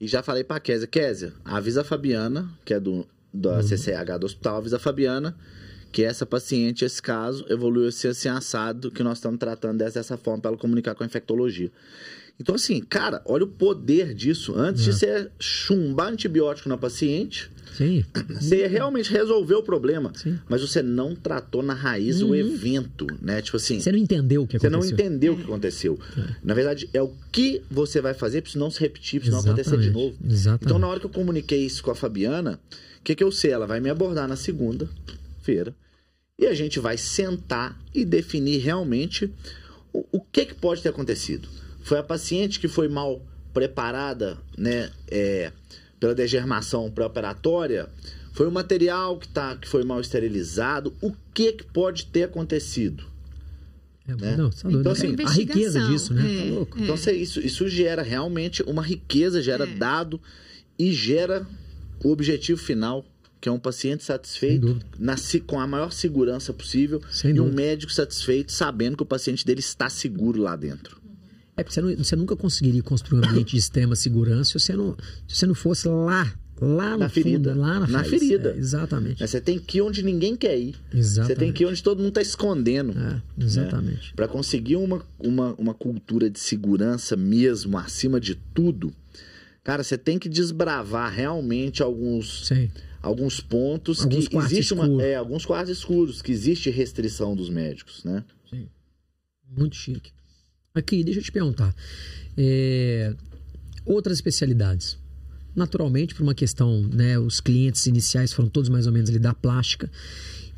e 0.00 0.06
já 0.06 0.22
falei 0.22 0.44
pra 0.44 0.60
Késia. 0.60 0.86
Késia, 0.86 1.32
avisa 1.44 1.82
a 1.82 1.84
Fabiana, 1.84 2.48
que 2.64 2.74
é 2.74 2.80
do, 2.80 3.06
da 3.32 3.62
CCH 3.62 4.18
do 4.18 4.26
hospital, 4.26 4.56
avisa 4.56 4.76
a 4.76 4.80
Fabiana 4.80 5.36
que 5.94 6.02
essa 6.02 6.26
paciente, 6.26 6.84
esse 6.84 7.00
caso, 7.00 7.46
evoluiu 7.48 7.86
assim, 7.86 8.08
assim 8.08 8.28
assado, 8.28 8.90
que 8.90 9.00
nós 9.00 9.18
estamos 9.18 9.38
tratando 9.38 9.78
dessa, 9.78 10.00
dessa 10.00 10.16
forma 10.16 10.40
para 10.40 10.50
ela 10.50 10.58
comunicar 10.58 10.92
com 10.96 11.04
a 11.04 11.06
infectologia. 11.06 11.70
Então, 12.38 12.54
assim, 12.56 12.80
cara, 12.80 13.22
olha 13.24 13.44
o 13.44 13.48
poder 13.48 14.12
disso. 14.12 14.54
Antes 14.56 14.82
de 14.82 14.92
você 14.92 15.30
chumbar 15.38 16.08
antibiótico 16.12 16.68
na 16.68 16.76
paciente, 16.76 17.48
Sim. 17.76 18.04
você 18.28 18.66
realmente 18.66 19.10
resolver 19.12 19.54
o 19.54 19.62
problema. 19.62 20.12
Sim. 20.16 20.38
Mas 20.48 20.60
você 20.60 20.82
não 20.82 21.14
tratou 21.14 21.62
na 21.62 21.74
raiz 21.74 22.22
o 22.22 22.34
evento, 22.34 23.06
né? 23.22 23.40
Tipo 23.40 23.56
assim, 23.56 23.78
Você 23.80 23.92
não 23.92 23.98
entendeu 23.98 24.42
o 24.42 24.46
que 24.48 24.58
você 24.58 24.68
não 24.68 24.80
aconteceu. 24.80 25.06
entendeu 25.06 25.32
o 25.34 25.36
que 25.36 25.42
aconteceu. 25.44 25.98
Na 26.42 26.54
verdade, 26.54 26.88
é 26.92 27.00
o 27.00 27.12
que 27.30 27.62
você 27.70 28.00
vai 28.00 28.14
fazer 28.14 28.42
para 28.42 28.48
isso 28.48 28.58
não 28.58 28.70
se 28.70 28.80
repetir, 28.80 29.20
para 29.20 29.28
isso 29.28 29.36
não 29.36 29.52
acontecer 29.52 29.78
de 29.78 29.90
novo. 29.90 30.16
Exatamente. 30.28 30.64
Então, 30.64 30.78
na 30.78 30.88
hora 30.88 30.98
que 30.98 31.06
eu 31.06 31.10
comuniquei 31.10 31.64
isso 31.64 31.82
com 31.84 31.92
a 31.92 31.94
Fabiana, 31.94 32.58
o 33.00 33.02
que, 33.04 33.14
que 33.14 33.22
eu 33.22 33.30
sei? 33.30 33.52
Ela 33.52 33.66
vai 33.66 33.78
me 33.78 33.90
abordar 33.90 34.26
na 34.26 34.36
segunda-feira 34.36 35.74
e 36.38 36.46
a 36.46 36.54
gente 36.54 36.80
vai 36.80 36.96
sentar 36.98 37.80
e 37.94 38.04
definir 38.04 38.58
realmente 38.58 39.32
o, 39.92 40.04
o 40.12 40.20
que, 40.20 40.46
que 40.46 40.54
pode 40.54 40.82
ter 40.82 40.88
acontecido. 40.88 41.48
Foi 41.84 41.98
a 41.98 42.02
paciente 42.02 42.58
que 42.58 42.66
foi 42.66 42.88
mal 42.88 43.24
preparada, 43.52 44.36
né? 44.58 44.90
é, 45.08 45.52
pela 46.00 46.14
degermação 46.14 46.90
pré-operatória? 46.90 47.88
Foi 48.32 48.48
o 48.48 48.50
material 48.50 49.16
que, 49.18 49.28
tá, 49.28 49.54
que 49.56 49.68
foi 49.68 49.84
mal 49.84 50.00
esterilizado? 50.00 50.92
O 51.00 51.12
que, 51.32 51.52
que 51.52 51.64
pode 51.64 52.06
ter 52.06 52.24
acontecido? 52.24 53.04
É, 54.08 54.14
né? 54.16 54.36
Não, 54.36 54.50
tá 54.50 54.62
doido. 54.64 54.80
Então, 54.80 54.92
assim, 54.92 55.14
a 55.24 55.30
riqueza 55.30 55.80
disso, 55.86 56.12
né? 56.12 56.22
é. 56.22 56.38
Tá 56.48 56.54
louco. 56.54 56.78
Então, 56.82 56.96
você- 56.96 57.12
isso, 57.12 57.38
isso 57.40 57.68
gera 57.68 58.02
realmente 58.02 58.62
uma 58.64 58.82
riqueza, 58.82 59.40
gera 59.40 59.64
É. 59.64 59.74
dado 59.76 60.20
e 60.78 60.90
gera 60.92 61.46
o 62.02 62.10
objetivo 62.10 62.60
final, 62.60 63.04
que 63.40 63.48
é 63.48 63.52
um 63.52 63.58
paciente 63.58 64.02
satisfeito, 64.04 64.78
na 64.98 65.14
com 65.46 65.60
a 65.60 65.66
maior 65.66 65.92
segurança 65.92 66.52
possível 66.52 67.00
Sem 67.10 67.30
e 67.30 67.34
um 67.34 67.44
dúvida. 67.44 67.56
médico 67.56 67.92
satisfeito, 67.92 68.50
sabendo 68.52 68.96
que 68.96 69.02
o 69.02 69.06
paciente 69.06 69.44
dele 69.46 69.60
está 69.60 69.88
seguro 69.88 70.42
lá 70.42 70.56
dentro. 70.56 71.03
É 71.56 71.62
porque 71.62 71.72
você, 71.74 71.80
não- 71.80 71.96
você 71.96 72.16
nunca 72.16 72.34
conseguiria 72.36 72.82
construir 72.82 73.20
um 73.20 73.28
ambiente 73.28 73.52
de 73.52 73.58
extrema 73.58 73.94
segurança 73.94 74.44
se 74.58 74.58
você 74.58 74.74
não, 74.74 74.96
se 75.28 75.36
você 75.36 75.46
não 75.46 75.54
fosse 75.54 75.86
lá, 75.88 76.34
lá 76.60 76.90
no 76.92 76.98
Na 76.98 77.08
ferida. 77.08 77.50
fundo, 77.52 77.60
lá 77.60 77.80
na, 77.80 77.86
Na 77.86 78.04
ferida. 78.04 78.50
É, 78.50 78.56
exatamente. 78.58 79.20
Né? 79.20 79.26
Você 79.26 79.40
tem 79.40 79.58
que 79.58 79.78
ir 79.78 79.82
onde 79.82 80.02
ninguém 80.02 80.34
quer 80.36 80.58
ir. 80.58 80.74
Exatamente. 80.92 81.26
Você 81.34 81.38
tem 81.38 81.52
que 81.52 81.62
ir 81.62 81.66
onde 81.66 81.82
todo 81.82 81.98
mundo 81.98 82.08
está 82.08 82.22
escondendo. 82.22 82.92
É, 82.98 83.22
exatamente. 83.44 84.12
Para 84.14 84.26
conseguir 84.26 84.76
uma, 84.76 85.00
uma, 85.18 85.54
uma 85.54 85.74
cultura 85.74 86.28
de 86.28 86.40
segurança 86.40 87.16
mesmo, 87.16 87.78
acima 87.78 88.18
de 88.20 88.34
tudo, 88.34 88.92
cara, 89.62 89.84
você 89.84 89.96
tem 89.96 90.18
que 90.18 90.28
desbravar 90.28 91.12
realmente 91.12 91.84
alguns, 91.84 92.48
Sim. 92.48 92.68
alguns 93.00 93.38
pontos 93.40 94.00
Alguns 94.02 94.26
que 94.26 94.36
existe 94.36 94.74
uma, 94.74 95.00
é, 95.02 95.14
alguns 95.14 95.46
quartos 95.46 95.70
escuros, 95.78 96.20
que 96.20 96.32
existe 96.32 96.68
restrição 96.68 97.36
dos 97.36 97.48
médicos, 97.48 98.02
né? 98.02 98.24
Sim. 98.50 98.66
Muito 99.56 99.76
chique. 99.76 100.10
Aqui, 100.74 101.04
deixa 101.04 101.20
eu 101.20 101.24
te 101.24 101.30
perguntar. 101.30 101.72
É, 102.36 103.14
outras 103.86 104.18
especialidades. 104.18 104.98
Naturalmente, 105.54 106.16
por 106.16 106.24
uma 106.24 106.34
questão, 106.34 106.82
né? 106.92 107.16
Os 107.16 107.40
clientes 107.40 107.86
iniciais 107.86 108.32
foram 108.32 108.48
todos 108.48 108.68
mais 108.68 108.88
ou 108.88 108.92
menos 108.92 109.08
ali 109.08 109.20
da 109.20 109.32
plástica. 109.32 109.88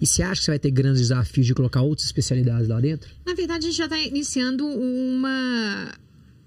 E 0.01 0.07
você 0.07 0.23
acha 0.23 0.41
que 0.41 0.45
você 0.47 0.51
vai 0.53 0.59
ter 0.59 0.71
grandes 0.71 1.03
desafios 1.03 1.47
de 1.47 1.55
colocar 1.55 1.83
outras 1.83 2.07
especialidades 2.07 2.67
lá 2.67 2.81
dentro? 2.81 3.11
Na 3.27 3.35
verdade, 3.35 3.67
a 3.67 3.69
gente 3.69 3.77
já 3.77 3.85
está 3.85 3.99
iniciando 3.99 4.67
uma, 4.67 5.93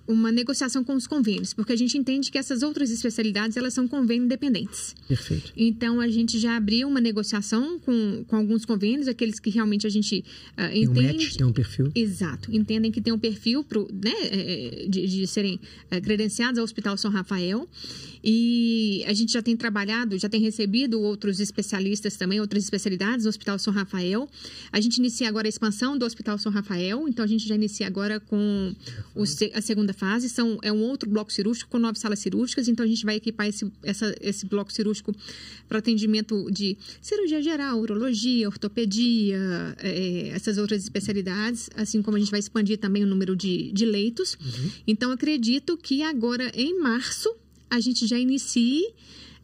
uma 0.09 0.31
negociação 0.31 0.83
com 0.83 0.95
os 0.95 1.05
convênios, 1.05 1.53
porque 1.53 1.71
a 1.71 1.75
gente 1.75 1.95
entende 1.95 2.31
que 2.31 2.37
essas 2.39 2.63
outras 2.63 2.89
especialidades 2.89 3.55
elas 3.55 3.75
são 3.75 3.87
convênio 3.87 4.25
independentes. 4.25 4.95
Perfeito. 5.07 5.53
Então, 5.55 6.01
a 6.01 6.07
gente 6.07 6.39
já 6.39 6.57
abriu 6.57 6.87
uma 6.87 6.99
negociação 6.99 7.79
com, 7.79 8.25
com 8.27 8.35
alguns 8.35 8.65
convênios, 8.65 9.07
aqueles 9.07 9.39
que 9.39 9.51
realmente 9.51 9.85
a 9.85 9.89
gente 9.89 10.25
ah, 10.57 10.69
Tem 10.69 10.87
um 10.87 10.91
entende. 10.91 11.25
match, 11.25 11.35
tem 11.35 11.45
um 11.45 11.53
perfil. 11.53 11.91
Exato. 11.93 12.51
Entendem 12.51 12.91
que 12.91 12.99
tem 12.99 13.13
um 13.13 13.19
perfil 13.19 13.63
pro, 13.63 13.87
né, 13.93 14.11
eh, 14.23 14.87
de, 14.89 15.05
de 15.07 15.27
serem 15.27 15.59
eh, 15.91 16.01
credenciados 16.01 16.57
ao 16.57 16.63
Hospital 16.63 16.97
São 16.97 17.11
Rafael. 17.11 17.69
E 18.23 19.03
a 19.07 19.13
gente 19.13 19.31
já 19.31 19.41
tem 19.41 19.55
trabalhado, 19.55 20.17
já 20.17 20.27
tem 20.27 20.41
recebido 20.41 20.99
outros 20.99 21.39
especialistas 21.39 22.17
também, 22.17 22.41
outras 22.41 22.63
especialidades 22.63 23.25
no 23.25 23.29
Hospital 23.29 23.57
São 23.59 23.71
Rafael. 23.71 24.27
A 24.71 24.81
gente 24.81 24.97
inicia 24.97 25.29
agora 25.29 25.47
a 25.47 25.49
expansão 25.49 25.97
do 25.97 26.05
Hospital 26.05 26.37
São 26.37 26.51
Rafael, 26.51 27.07
então 27.07 27.23
a 27.23 27.27
gente 27.27 27.47
já 27.47 27.55
inicia 27.55 27.87
agora 27.87 28.19
com 28.19 28.75
o 29.15 29.23
a 29.53 29.61
segunda 29.61 29.93
fase. 29.99 30.29
São, 30.29 30.57
é 30.61 30.71
um 30.71 30.81
outro 30.81 31.09
bloco 31.09 31.31
cirúrgico 31.31 31.69
com 31.69 31.77
nove 31.77 31.99
salas 31.99 32.19
cirúrgicas, 32.19 32.67
então 32.67 32.85
a 32.85 32.87
gente 32.87 33.03
vai 33.05 33.15
equipar 33.15 33.47
esse, 33.47 33.69
essa, 33.83 34.15
esse 34.21 34.45
bloco 34.45 34.71
cirúrgico 34.71 35.13
para 35.67 35.79
atendimento 35.79 36.49
de 36.49 36.77
cirurgia 37.01 37.41
geral, 37.41 37.79
urologia, 37.79 38.47
ortopedia, 38.47 39.39
eh, 39.79 40.31
essas 40.33 40.57
outras 40.57 40.81
especialidades, 40.83 41.69
assim 41.75 42.01
como 42.01 42.17
a 42.17 42.19
gente 42.19 42.31
vai 42.31 42.39
expandir 42.39 42.77
também 42.77 43.03
o 43.03 43.07
número 43.07 43.35
de, 43.35 43.71
de 43.71 43.85
leitos. 43.85 44.37
Então, 44.87 45.11
acredito 45.11 45.77
que 45.77 46.01
agora, 46.03 46.51
em 46.55 46.79
março, 46.79 47.29
a 47.69 47.79
gente 47.79 48.07
já 48.07 48.17
inicie 48.17 48.83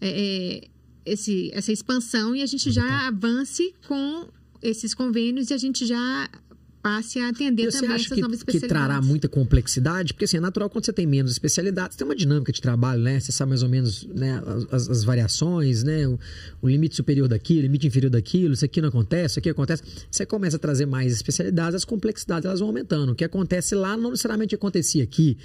eh, 0.02 0.62
eh, 0.64 0.68
esse, 1.06 1.52
essa 1.54 1.72
expansão 1.72 2.36
e 2.36 2.42
a 2.42 2.46
gente 2.46 2.72
já 2.72 3.08
avance 3.08 3.74
com 3.88 4.28
esses 4.62 4.94
convênios 4.94 5.52
e 5.52 5.54
a 5.54 5.58
gente 5.58 5.86
já 5.86 6.30
passe 6.86 7.18
a 7.18 7.30
atender 7.30 7.64
E 7.64 7.70
também 7.70 7.90
acha 7.90 8.06
essas 8.06 8.16
que, 8.16 8.22
novas 8.22 8.44
que 8.44 8.52
especialidades. 8.52 8.88
trará 8.88 9.02
muita 9.02 9.28
complexidade? 9.28 10.14
Porque 10.14 10.26
assim, 10.26 10.38
é 10.38 10.40
natural 10.40 10.70
quando 10.70 10.86
você 10.86 10.94
tem 10.94 11.08
menos 11.08 11.32
especialidades, 11.32 11.98
tem 11.98 12.06
uma 12.06 12.16
dinâmica 12.16 12.52
de 12.52 12.62
trabalho, 12.62 13.02
né? 13.02 13.20
Você 13.20 13.32
sabe 13.32 13.50
mais 13.50 13.64
ou 13.64 13.70
menos 13.70 14.08
né, 14.14 14.40
as, 14.72 14.88
as 14.88 15.04
variações, 15.04 15.84
né? 15.84 16.08
O, 16.08 16.20
o 16.62 16.70
limite 16.70 16.96
superior 16.96 17.28
daquilo, 17.28 17.62
o 17.62 17.64
limite 17.64 17.88
inferior 17.88 18.12
daquilo, 18.12 18.54
isso 18.54 18.64
aqui 18.64 18.82
não 18.82 18.90
acontece, 18.90 19.32
isso 19.32 19.40
aqui 19.40 19.50
acontece. 19.50 19.82
Você 20.12 20.28
começa 20.28 20.58
a 20.58 20.60
trazer 20.60 20.86
mais 20.86 21.12
especialidades, 21.12 21.74
as 21.74 21.86
complexidades 21.86 22.46
elas 22.46 22.60
vão 22.60 22.70
aumentando. 22.70 23.14
O 23.14 23.16
que 23.16 23.24
acontece 23.24 23.74
lá 23.74 23.98
não 23.98 24.12
necessariamente 24.12 24.54
acontecia 24.54 25.04
aqui. 25.04 25.40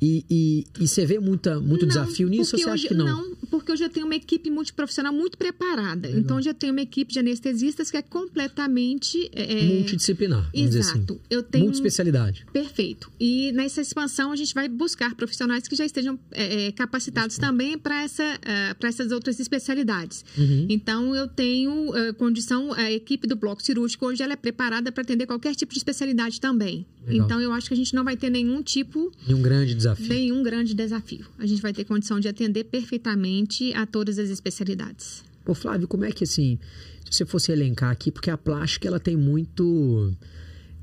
E, 0.00 0.24
e, 0.30 0.64
e 0.78 0.86
você 0.86 1.06
vê 1.06 1.18
muita, 1.18 1.58
muito 1.60 1.82
Não, 1.82 1.88
desafio 1.88 2.28
nisso 2.28 2.56
ou 2.56 2.62
você 2.62 2.68
acha 2.68 2.88
que 2.88 2.94
não? 2.94 3.34
porque 3.50 3.72
eu 3.72 3.76
já 3.76 3.88
tenho 3.88 4.06
uma 4.06 4.14
equipe 4.14 4.50
multiprofissional 4.50 5.12
muito 5.12 5.38
preparada. 5.38 6.10
Então, 6.10 6.38
eu 6.38 6.42
já 6.42 6.54
tenho 6.54 6.72
uma 6.72 6.82
equipe 6.82 7.12
de 7.12 7.18
anestesistas 7.18 7.90
que 7.90 7.96
é 7.96 8.02
completamente... 8.02 9.30
é, 9.32 9.62
Multidisciplinar, 9.62 10.50
vamos 10.52 10.68
dizer 10.68 10.78
Exato. 10.80 11.12
assim. 11.12 11.20
Eu 11.30 11.42
tenho... 11.42 11.64
Multiespecialidade. 11.64 12.46
Perfeito. 12.52 13.10
E 13.18 13.52
nessa 13.52 13.80
expansão 13.80 14.32
a 14.32 14.36
gente 14.36 14.54
vai 14.54 14.68
buscar 14.68 15.14
profissionais 15.14 15.66
que 15.68 15.76
já 15.76 15.84
estejam 15.84 16.18
é, 16.32 16.66
é, 16.66 16.72
capacitados 16.72 17.38
também 17.38 17.78
para 17.78 18.02
essa, 18.02 18.38
para 18.78 18.88
essas 18.88 19.12
outras 19.12 19.38
especialidades. 19.40 20.24
Uhum. 20.36 20.66
Então 20.68 21.14
eu 21.14 21.28
tenho 21.28 21.92
ah, 21.94 22.12
condição, 22.14 22.72
a 22.72 22.90
equipe 22.90 23.26
do 23.26 23.36
bloco 23.36 23.62
cirúrgico 23.62 24.06
hoje 24.06 24.22
ela 24.22 24.32
é 24.32 24.36
preparada 24.36 24.90
para 24.92 25.02
atender 25.02 25.26
qualquer 25.26 25.54
tipo 25.54 25.72
de 25.72 25.78
especialidade 25.78 26.40
também. 26.40 26.86
Legal. 27.06 27.24
Então 27.24 27.40
eu 27.40 27.52
acho 27.52 27.68
que 27.68 27.74
a 27.74 27.76
gente 27.76 27.94
não 27.94 28.02
vai 28.04 28.16
ter 28.16 28.30
nenhum 28.30 28.62
tipo, 28.62 29.12
E 29.26 29.32
um 29.32 29.40
grande 29.40 29.74
desafio. 29.74 29.85
Nenhum 29.98 30.42
grande 30.42 30.74
desafio. 30.74 31.26
A 31.38 31.46
gente 31.46 31.60
vai 31.60 31.72
ter 31.72 31.84
condição 31.84 32.18
de 32.18 32.28
atender 32.28 32.64
perfeitamente 32.64 33.72
a 33.74 33.86
todas 33.86 34.18
as 34.18 34.30
especialidades. 34.30 35.24
Ô, 35.46 35.54
Flávio, 35.54 35.86
como 35.86 36.04
é 36.04 36.10
que 36.10 36.24
assim, 36.24 36.58
se 37.04 37.18
você 37.18 37.26
fosse 37.26 37.52
elencar 37.52 37.90
aqui, 37.90 38.10
porque 38.10 38.30
a 38.30 38.36
plástica 38.36 38.88
ela 38.88 38.98
tem 38.98 39.16
muito 39.16 40.12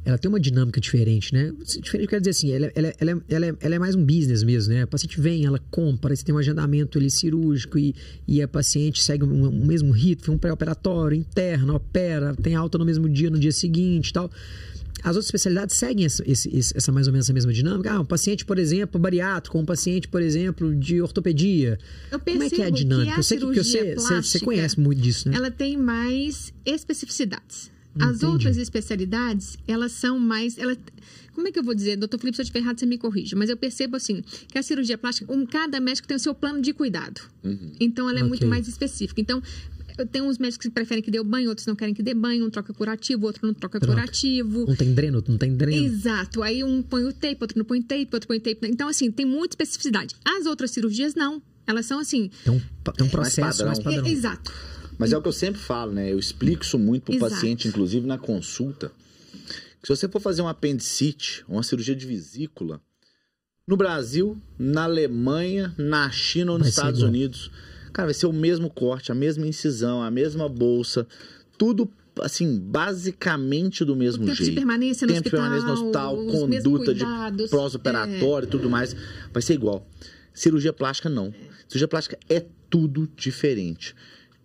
ela 0.06 0.18
tem 0.18 0.28
uma 0.28 0.40
dinâmica 0.40 0.82
diferente, 0.82 1.34
né? 1.34 1.54
Diferente 1.82 2.10
quer 2.10 2.20
dizer 2.20 2.32
assim, 2.32 2.52
ela, 2.52 2.72
ela, 2.76 2.94
ela, 3.00 3.24
ela, 3.30 3.46
é, 3.46 3.56
ela 3.62 3.76
é 3.76 3.80
mais 3.80 3.96
um 3.96 4.04
business 4.04 4.44
mesmo, 4.44 4.74
né? 4.74 4.82
A 4.82 4.88
paciente 4.88 5.20
vem, 5.20 5.46
ela 5.46 5.60
compra, 5.72 6.14
você 6.14 6.26
tem 6.26 6.36
um 6.36 6.38
agendamento 6.38 6.98
ali 6.98 7.10
cirúrgico 7.10 7.80
e, 7.80 7.96
e 8.28 8.42
a 8.42 8.48
paciente 8.48 9.02
segue 9.02 9.24
o 9.24 9.28
um, 9.28 9.48
um 9.48 9.66
mesmo 9.66 9.94
ritmo, 9.94 10.34
um 10.34 10.38
pré-operatório, 10.38 11.18
interna, 11.18 11.74
opera, 11.74 12.36
tem 12.36 12.54
alta 12.54 12.78
no 12.78 12.84
mesmo 12.84 13.08
dia, 13.08 13.30
no 13.30 13.40
dia 13.40 13.54
seguinte 13.54 14.10
e 14.10 14.14
tal. 14.14 14.30
As 15.04 15.10
outras 15.16 15.26
especialidades 15.26 15.76
seguem 15.76 16.06
essa, 16.06 16.24
esse, 16.26 16.50
essa 16.76 16.92
mais 16.92 17.08
ou 17.08 17.14
menos 17.14 17.26
essa 17.26 17.34
mesma 17.34 17.52
dinâmica. 17.52 17.92
Ah, 17.92 18.00
um 18.00 18.06
paciente, 18.06 18.46
por 18.46 18.58
exemplo, 18.58 19.00
bariátrico, 19.00 19.58
um 19.58 19.66
paciente, 19.66 20.08
por 20.08 20.22
exemplo, 20.22 20.74
de 20.76 21.02
ortopedia. 21.02 21.78
Eu 22.10 22.20
Como 22.20 22.42
é 22.44 22.50
que 22.50 22.62
é 22.62 22.66
a 22.66 22.70
dinâmica? 22.70 23.12
Que 23.12 23.16
a 23.16 23.20
eu 23.20 23.24
sei 23.24 23.38
que 23.38 23.46
você, 23.46 23.94
plástica, 23.96 24.22
você 24.24 24.40
conhece 24.40 24.80
muito 24.80 25.02
disso, 25.02 25.30
né? 25.30 25.36
Ela 25.36 25.52
tem 25.52 25.76
mais 25.78 26.54
especificidades. 26.66 27.72
As 28.00 28.18
Entendi. 28.18 28.26
outras 28.26 28.58
especialidades, 28.58 29.56
elas 29.68 29.92
são 29.92 30.18
mais. 30.18 30.58
Ela, 30.58 30.76
como 31.34 31.48
é 31.48 31.52
que 31.52 31.60
eu 31.60 31.64
vou 31.64 31.76
dizer? 31.76 31.96
Doutor 31.96 32.20
Felipe, 32.20 32.36
se 32.36 32.42
eu 32.42 32.44
estiver 32.44 32.60
errado, 32.60 32.80
você 32.80 32.88
me 32.88 32.98
corrige. 32.98 33.36
Mas 33.36 33.50
eu 33.52 33.58
percebo 33.58 33.96
assim, 33.96 34.24
que 34.48 34.58
a 34.58 34.64
cirurgia 34.64 34.98
plástica, 34.98 35.32
um, 35.32 35.46
cada 35.46 35.80
médico 35.80 36.08
tem 36.08 36.18
o 36.18 36.20
seu 36.20 36.34
plano 36.34 36.60
de 36.60 36.74
cuidado. 36.74 37.22
Então, 37.80 38.10
ela 38.10 38.18
é 38.18 38.22
Ok. 38.24 38.30
muito 38.30 38.48
mais 38.48 38.68
específica. 38.68 39.22
Então, 39.22 39.44
eu 39.98 40.06
tenho 40.06 40.26
uns 40.26 40.38
médicos 40.38 40.68
que 40.68 40.74
preferem 40.74 41.04
que 41.04 41.12
dê 41.12 41.20
o 41.20 41.24
banho, 41.24 41.50
outros 41.50 41.68
não 41.68 41.76
querem 41.76 41.94
que 41.94 42.02
dê 42.04 42.14
banho. 42.14 42.46
Um 42.46 42.50
troca 42.50 42.74
curativo, 42.74 43.26
outro 43.26 43.46
não 43.46 43.54
troca 43.54 43.80
Troca. 43.80 43.94
curativo. 43.96 44.66
Um 44.70 44.76
tem 44.76 44.94
dreno, 44.94 45.18
outro 45.18 45.32
não 45.32 45.38
tem 45.38 45.56
dreno. 45.56 45.86
Exato. 45.86 46.42
Aí 46.44 46.64
um 46.64 46.82
põe 46.82 47.04
o 47.04 47.14
tape, 47.14 47.38
outro 47.42 47.58
não 47.58 47.66
põe 47.66 47.82
tape, 47.82 48.10
outro 48.14 48.28
põe 48.28 48.40
tape. 48.40 48.60
Então, 48.68 48.88
assim, 48.88 49.12
tem 49.12 49.26
muita 49.26 49.54
especificidade. 49.54 50.16
As 50.26 50.46
outras 50.46 50.72
cirurgias, 50.72 51.16
não. 51.16 51.42
Elas 51.66 51.86
são 51.86 52.00
assim. 52.00 52.30
Tem 52.44 52.54
um, 52.54 52.60
tem 52.94 53.08
um 53.08 53.10
processo 53.10 53.42
mais 53.66 53.80
padrão. 53.80 53.84
padrão. 53.96 54.08
e- 54.08 54.12
exato. 54.14 54.52
Mas 54.98 55.12
é 55.12 55.18
o 55.18 55.22
que 55.22 55.28
eu 55.28 55.34
sempre 55.34 55.60
falo, 55.60 55.92
né? 55.92 56.12
Eu 56.12 56.20
explico 56.20 56.64
isso 56.64 56.78
muito 56.78 57.04
pro 57.06 57.16
Exato. 57.16 57.34
paciente, 57.34 57.68
inclusive 57.68 58.06
na 58.06 58.18
consulta. 58.18 58.92
Que 59.82 59.88
se 59.88 59.96
você 59.96 60.08
for 60.08 60.20
fazer 60.22 60.42
um 60.42 60.48
apendicite, 60.48 61.44
uma 61.48 61.64
cirurgia 61.64 61.96
de 61.96 62.06
vesícula, 62.06 62.80
no 63.68 63.76
Brasil, 63.76 64.38
na 64.60 64.84
Alemanha, 64.84 65.74
na 65.78 66.10
China 66.12 66.52
ou 66.54 66.60
nos 66.60 66.68
Estados. 66.68 67.02
Unidos, 67.02 67.50
cara, 67.94 68.08
vai 68.08 68.14
ser 68.14 68.26
o 68.26 68.34
mesmo 68.34 68.70
corte, 68.70 69.12
a 69.12 69.16
mesma 69.16 69.46
incisão, 69.46 70.02
a 70.02 70.10
mesma 70.10 70.50
bolsa, 70.50 71.08
tudo 71.58 71.90
assim, 72.22 72.60
basicamente 72.60 73.84
do 73.84 73.96
mesmo 73.96 74.26
tempo 74.26 74.38
de 74.38 74.46
jeito. 74.46 74.56
permanência 74.56 75.08
no 75.08 75.14
tempo 75.14 75.24
de 75.24 75.32
permanência 75.32 75.68
no 75.68 75.74
hospital, 75.74 76.18
hospital, 76.18 76.40
conduta 76.40 76.94
de 76.94 77.50
pós-operatório 77.50 78.48
e 78.48 78.50
tudo 78.50 78.70
mais, 78.70 78.96
vai 79.32 79.42
ser 79.42 79.54
igual. 79.54 79.88
Cirurgia 80.34 80.74
plástica 80.74 81.10
não. 81.10 81.34
Cirurgia 81.68 81.88
plástica 81.88 82.20
é 82.30 82.46
tudo 82.70 83.10
diferente. 83.16 83.96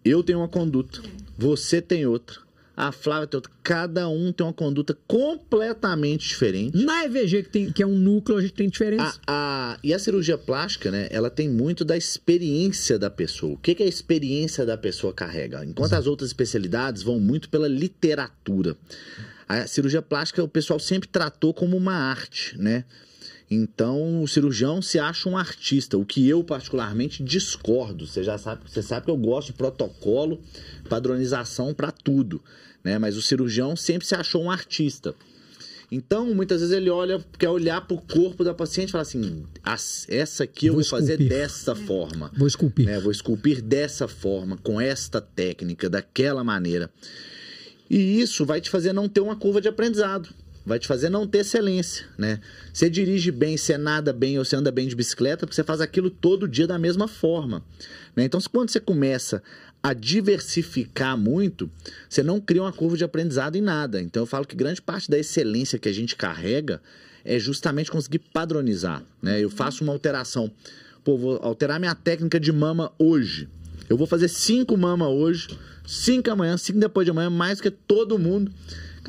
Eu 0.05 0.23
tenho 0.23 0.39
uma 0.39 0.49
conduta, 0.49 1.03
você 1.37 1.83
tem 1.83 2.07
outra, 2.07 2.41
a 2.81 2.93
Flávia 2.93 3.27
tem 3.27 3.39
outra. 3.39 3.51
Cada 3.63 4.09
um 4.09 4.31
tem 4.33 4.47
uma 4.47 4.53
conduta 4.53 4.97
completamente 5.07 6.29
diferente. 6.29 6.77
Na 6.85 7.05
EVG, 7.05 7.43
que, 7.43 7.49
tem, 7.51 7.73
que 7.73 7.83
é 7.83 7.87
um 7.87 7.97
núcleo, 7.99 8.39
a 8.39 8.41
gente 8.41 8.55
tem 8.55 8.69
diferença. 8.69 9.19
A, 9.27 9.73
a- 9.75 9.79
e 9.83 9.93
a 9.93 9.99
cirurgia 9.99 10.39
plástica, 10.39 10.91
né? 10.91 11.09
Ela 11.11 11.29
tem 11.29 11.49
muito 11.49 11.85
da 11.85 11.97
experiência 11.97 12.99
da 12.99 13.11
pessoa. 13.11 13.55
O 13.55 13.57
que, 13.59 13.75
que 13.75 13.83
a 13.83 13.87
experiência 13.87 14.65
da 14.65 14.77
pessoa 14.79 15.13
carrega? 15.13 15.65
Enquanto 15.65 15.93
as 15.95 16.07
outras 16.07 16.31
especialidades 16.31 17.03
vão 17.03 17.19
muito 17.19 17.49
pela 17.49 17.67
literatura. 17.69 18.77
A 19.49 19.67
cirurgia 19.67 20.01
plástica 20.03 20.43
o 20.45 20.49
pessoal 20.49 20.79
sempre 20.79 21.09
tratou 21.09 21.53
como 21.53 21.77
uma 21.77 21.95
arte, 21.95 22.57
né? 22.59 22.85
Então, 23.51 24.23
o 24.23 24.29
cirurgião 24.29 24.83
se 24.83 24.99
acha 24.99 25.27
um 25.27 25.35
artista, 25.37 25.97
o 25.97 26.05
que 26.05 26.29
eu 26.29 26.45
particularmente 26.45 27.25
discordo. 27.25 28.07
Você 28.07 28.23
já 28.23 28.37
sabe, 28.37 28.61
você 28.71 28.83
sabe 28.83 29.07
que 29.07 29.11
eu 29.11 29.17
gosto 29.17 29.47
de 29.49 29.53
protocolo, 29.55 30.39
padronização 30.87 31.73
para 31.73 31.91
tudo, 31.91 32.43
né? 32.89 32.99
Mas 32.99 33.17
o 33.17 33.23
cirurgião 33.23 33.77
sempre 33.77 34.07
se 34.07 34.15
achou 34.15 34.43
um 34.43 34.51
artista. 34.51 35.15
Então, 35.91 36.35
muitas 36.35 36.61
vezes 36.61 36.77
ele 36.77 36.91
olha, 36.91 37.19
quer 37.39 37.49
olhar 37.49 37.81
pro 37.87 37.97
corpo 37.97 38.45
da 38.45 38.53
paciente 38.53 38.91
e 38.91 38.93
fala 38.93 39.03
assim: 39.03 39.45
"As- 39.63 40.05
essa 40.09 40.45
aqui 40.45 40.67
eu 40.67 40.75
Vou 40.75 40.83
vou, 40.83 40.91
fazer 40.91 41.15
esculpir." 41.15 41.29
dessa 41.39 41.75
forma. 41.75 42.31
Vou 42.37 42.47
esculpir. 42.47 42.87
né? 42.87 43.01
Vou 43.01 43.11
esculpir 43.11 43.63
dessa 43.63 44.07
forma, 44.07 44.59
com 44.59 44.79
esta 44.79 45.19
técnica, 45.21 45.89
daquela 45.89 46.45
maneira. 46.45 46.91
E 47.89 48.21
isso 48.21 48.45
vai 48.45 48.61
te 48.61 48.69
fazer 48.69 48.93
não 48.93 49.09
ter 49.09 49.21
uma 49.21 49.35
curva 49.37 49.61
de 49.63 49.69
aprendizado. 49.69 50.29
Vai 50.67 50.79
te 50.79 50.87
fazer 50.87 51.09
não 51.09 51.27
ter 51.27 51.39
excelência, 51.39 52.05
né? 52.19 52.39
Você 52.71 52.91
dirige 52.91 53.31
bem, 53.31 53.57
você 53.57 53.79
nada 53.79 54.13
bem 54.13 54.39
ou 54.39 54.45
você 54.45 54.55
anda 54.55 54.71
bem 54.71 54.87
de 54.87 54.95
bicicleta, 54.95 55.47
porque 55.47 55.55
você 55.55 55.65
faz 55.65 55.81
aquilo 55.81 56.11
todo 56.11 56.47
dia 56.47 56.67
da 56.67 56.79
mesma 56.79 57.09
forma. 57.09 57.65
né? 58.15 58.25
Então, 58.25 58.39
se- 58.39 58.49
quando 58.51 58.69
você 58.69 58.79
começa 58.81 59.43
a 59.83 59.93
diversificar 59.93 61.17
muito, 61.17 61.71
você 62.09 62.23
não 62.23 62.41
cria 62.41 62.63
uma 62.63 62.73
curva 62.73 62.97
de 62.97 63.05
aprendizado 63.05 63.57
em 63.57 63.61
nada. 63.61 64.01
Então, 64.01 64.23
eu 64.23 64.27
falo 64.27 64.47
que 64.47 64.57
grande 64.57 64.83
parte 64.83 65.11
da 65.11 65.19
excelência 65.19 65.79
que 65.79 65.89
a 65.89 65.93
gente 65.93 66.17
carrega 66.17 66.81
é 67.25 67.39
justamente 67.39 67.91
conseguir 67.91 68.19
padronizar, 68.19 69.03
né? 69.23 69.43
Eu 69.43 69.51
faço 69.51 69.85
uma 69.85 69.93
alteração. 69.93 70.51
Pô, 71.05 71.17
vou 71.17 71.39
alterar 71.43 71.79
minha 71.79 71.95
técnica 71.95 72.41
de 72.41 72.53
mama 72.53 72.93
hoje. 72.99 73.49
Eu 73.89 73.97
vou 73.97 74.07
fazer 74.07 74.29
cinco 74.29 74.77
mama 74.77 75.09
hoje, 75.09 75.49
cinco 75.87 76.31
amanhã, 76.31 76.57
cinco 76.57 76.79
depois 76.79 77.05
de 77.05 77.11
amanhã, 77.11 77.31
mais 77.31 77.61
que 77.61 77.71
todo 77.71 78.19
mundo. 78.19 78.53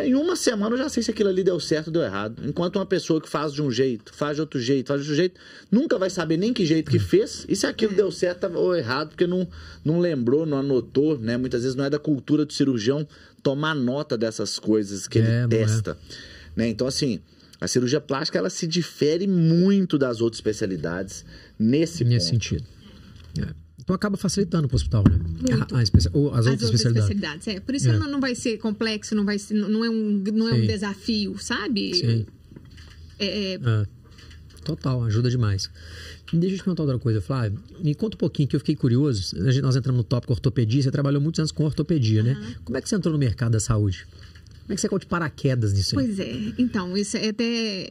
Em 0.01 0.15
uma 0.15 0.35
semana 0.35 0.75
eu 0.75 0.77
já 0.79 0.89
sei 0.89 1.03
se 1.03 1.11
aquilo 1.11 1.29
ali 1.29 1.43
deu 1.43 1.59
certo 1.59 1.87
ou 1.87 1.93
deu 1.93 2.01
errado. 2.01 2.41
Enquanto 2.45 2.77
uma 2.77 2.85
pessoa 2.85 3.19
que 3.21 3.27
faz 3.29 3.53
de 3.53 3.61
um 3.61 3.71
jeito, 3.71 4.13
faz 4.13 4.35
de 4.35 4.41
outro 4.41 4.59
jeito, 4.59 4.87
faz 4.87 5.01
de 5.01 5.07
outro 5.07 5.15
jeito, 5.15 5.39
nunca 5.71 5.97
vai 5.97 6.09
saber 6.09 6.37
nem 6.37 6.53
que 6.53 6.65
jeito 6.65 6.89
que 6.89 6.99
fez 6.99 7.45
e 7.49 7.55
se 7.55 7.65
aquilo 7.67 7.93
deu 7.93 8.11
certo 8.11 8.45
ou 8.55 8.75
errado, 8.75 9.09
porque 9.09 9.27
não, 9.27 9.47
não 9.83 9.99
lembrou, 9.99 10.45
não 10.45 10.59
anotou, 10.59 11.17
né? 11.19 11.37
Muitas 11.37 11.63
vezes 11.63 11.75
não 11.75 11.85
é 11.85 11.89
da 11.89 11.99
cultura 11.99 12.45
do 12.45 12.53
cirurgião 12.53 13.07
tomar 13.43 13.75
nota 13.75 14.17
dessas 14.17 14.57
coisas 14.59 15.07
que 15.07 15.19
É, 15.19 15.21
ele 15.21 15.31
é. 15.31 15.47
testa. 15.47 15.97
Né? 16.55 16.67
Então, 16.67 16.87
assim, 16.87 17.19
a 17.59 17.67
cirurgia 17.67 17.99
plástica 18.01 18.37
ela 18.37 18.49
se 18.49 18.65
difere 18.67 19.27
muito 19.27 19.97
das 19.97 20.21
outras 20.21 20.37
especialidades 20.37 21.25
nesse, 21.57 22.03
nesse 22.03 22.31
ponto. 22.31 22.43
sentido. 22.43 22.65
É. 23.39 23.58
Então 23.89 23.95
acaba 23.95 24.17
facilitando 24.17 24.67
para 24.67 24.75
o 24.75 24.77
hospital, 24.77 25.03
né? 25.09 25.17
Muito. 25.17 25.75
A- 25.75 25.79
a 25.79 25.83
ou 26.13 26.29
as, 26.31 26.45
As 26.45 26.45
outras 26.45 26.61
especialidades. 26.69 27.09
especialidades. 27.09 27.47
É, 27.47 27.59
por 27.59 27.73
isso 27.73 27.89
É. 27.89 27.97
não, 27.97 28.07
não 28.07 28.19
vai 28.21 28.35
ser 28.35 28.57
complexo, 28.59 29.15
não 29.15 29.25
vai 29.25 29.39
ser, 29.39 29.55
não 29.55 29.83
é 29.83 29.89
um, 29.89 30.23
não 30.31 30.47
é 30.47 30.53
um 30.53 30.67
desafio, 30.67 31.35
sabe? 31.39 31.95
Sim. 31.95 32.25
É, 33.17 33.25
é, 33.25 33.53
É. 33.55 33.85
Total, 34.63 35.03
ajuda 35.05 35.27
demais. 35.31 35.71
Deixa 36.31 36.53
eu 36.53 36.59
te 36.59 36.63
perguntar 36.63 36.83
outra 36.83 36.99
coisa, 36.99 37.19
Flávio. 37.19 37.57
Me 37.83 37.95
conta 37.95 38.15
um 38.15 38.19
pouquinho, 38.19 38.47
que 38.47 38.55
eu 38.55 38.59
fiquei 38.59 38.75
curioso. 38.75 39.35
Gente- 39.51 39.61
Nós 39.63 39.75
entramos 39.75 39.97
no 39.97 40.03
tópico 40.03 40.33
ortopedia. 40.33 40.83
Você 40.83 40.91
trabalhou 40.91 41.19
muitos 41.19 41.39
anos 41.39 41.51
com 41.51 41.63
ortopedia, 41.63 42.21
né? 42.21 42.37
Como 42.63 42.77
é 42.77 42.81
que 42.81 42.87
você 42.87 42.95
entrou 42.95 43.11
no 43.11 43.17
mercado 43.17 43.53
da 43.53 43.59
saúde? 43.59 44.05
Como 44.61 44.73
é 44.73 44.75
que 44.75 44.81
você 44.81 44.87
caiu 44.87 44.99
de 44.99 45.07
paraquedas 45.07 45.73
nisso 45.73 45.97
aí? 45.97 46.05
pois 46.05 46.19
é. 46.19 46.53
Então, 46.59 46.95
isso 46.95 47.17
é 47.17 47.29
até. 47.29 47.89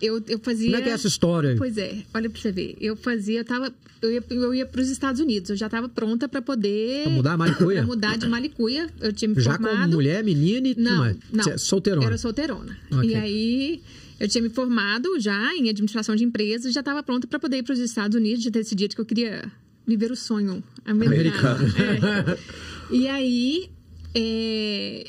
Eu, 0.00 0.22
eu 0.28 0.38
fazia. 0.38 0.66
Como 0.70 0.76
é 0.76 0.82
que 0.82 0.88
é 0.90 0.92
essa 0.92 1.08
história? 1.08 1.54
Pois 1.58 1.76
é, 1.76 2.02
olha 2.14 2.30
pra 2.30 2.40
você 2.40 2.52
ver. 2.52 2.76
Eu 2.80 2.94
fazia, 2.96 3.40
eu 3.40 3.44
tava. 3.44 3.72
Eu 4.00 4.12
ia, 4.12 4.22
eu 4.30 4.54
ia 4.54 4.64
para 4.66 4.80
os 4.80 4.88
Estados 4.90 5.20
Unidos. 5.20 5.50
Eu 5.50 5.56
já 5.56 5.66
estava 5.66 5.88
pronta 5.88 6.28
para 6.28 6.40
poder. 6.40 7.02
Pra 7.02 7.12
mudar 7.12 7.32
a 7.32 7.36
Maricuia? 7.36 7.78
Pra 7.82 7.86
mudar 7.86 8.16
de 8.16 8.28
Malicuia. 8.28 8.88
Eu 9.00 9.12
tinha 9.12 9.28
me 9.28 9.40
Já 9.40 9.52
formado. 9.54 9.74
como 9.80 9.94
mulher, 9.94 10.22
menina 10.22 10.68
e 10.68 10.74
tudo 10.74 10.84
Não, 10.84 10.98
mais. 10.98 11.16
não. 11.32 11.44
Você 11.44 11.50
é 11.50 11.58
solteirona. 11.58 12.06
Era 12.06 12.18
solteirona. 12.18 12.78
Ok. 12.92 13.10
E 13.10 13.14
aí, 13.16 13.82
eu 14.20 14.28
tinha 14.28 14.40
me 14.42 14.50
formado 14.50 15.18
já 15.18 15.52
em 15.56 15.68
administração 15.68 16.14
de 16.14 16.22
empresas, 16.24 16.72
já 16.72 16.80
estava 16.80 17.02
pronta 17.02 17.26
para 17.26 17.40
poder 17.40 17.58
ir 17.58 17.62
para 17.64 17.72
os 17.72 17.80
Estados 17.80 18.16
Unidos, 18.16 18.44
já 18.44 18.50
decidido 18.50 18.94
que 18.94 19.00
eu 19.00 19.06
queria 19.06 19.50
viver 19.84 20.12
o 20.12 20.16
sonho 20.16 20.62
americano. 20.84 21.66
É. 21.76 22.38
E 22.90 23.06
aí, 23.06 23.68
é, 24.14 25.04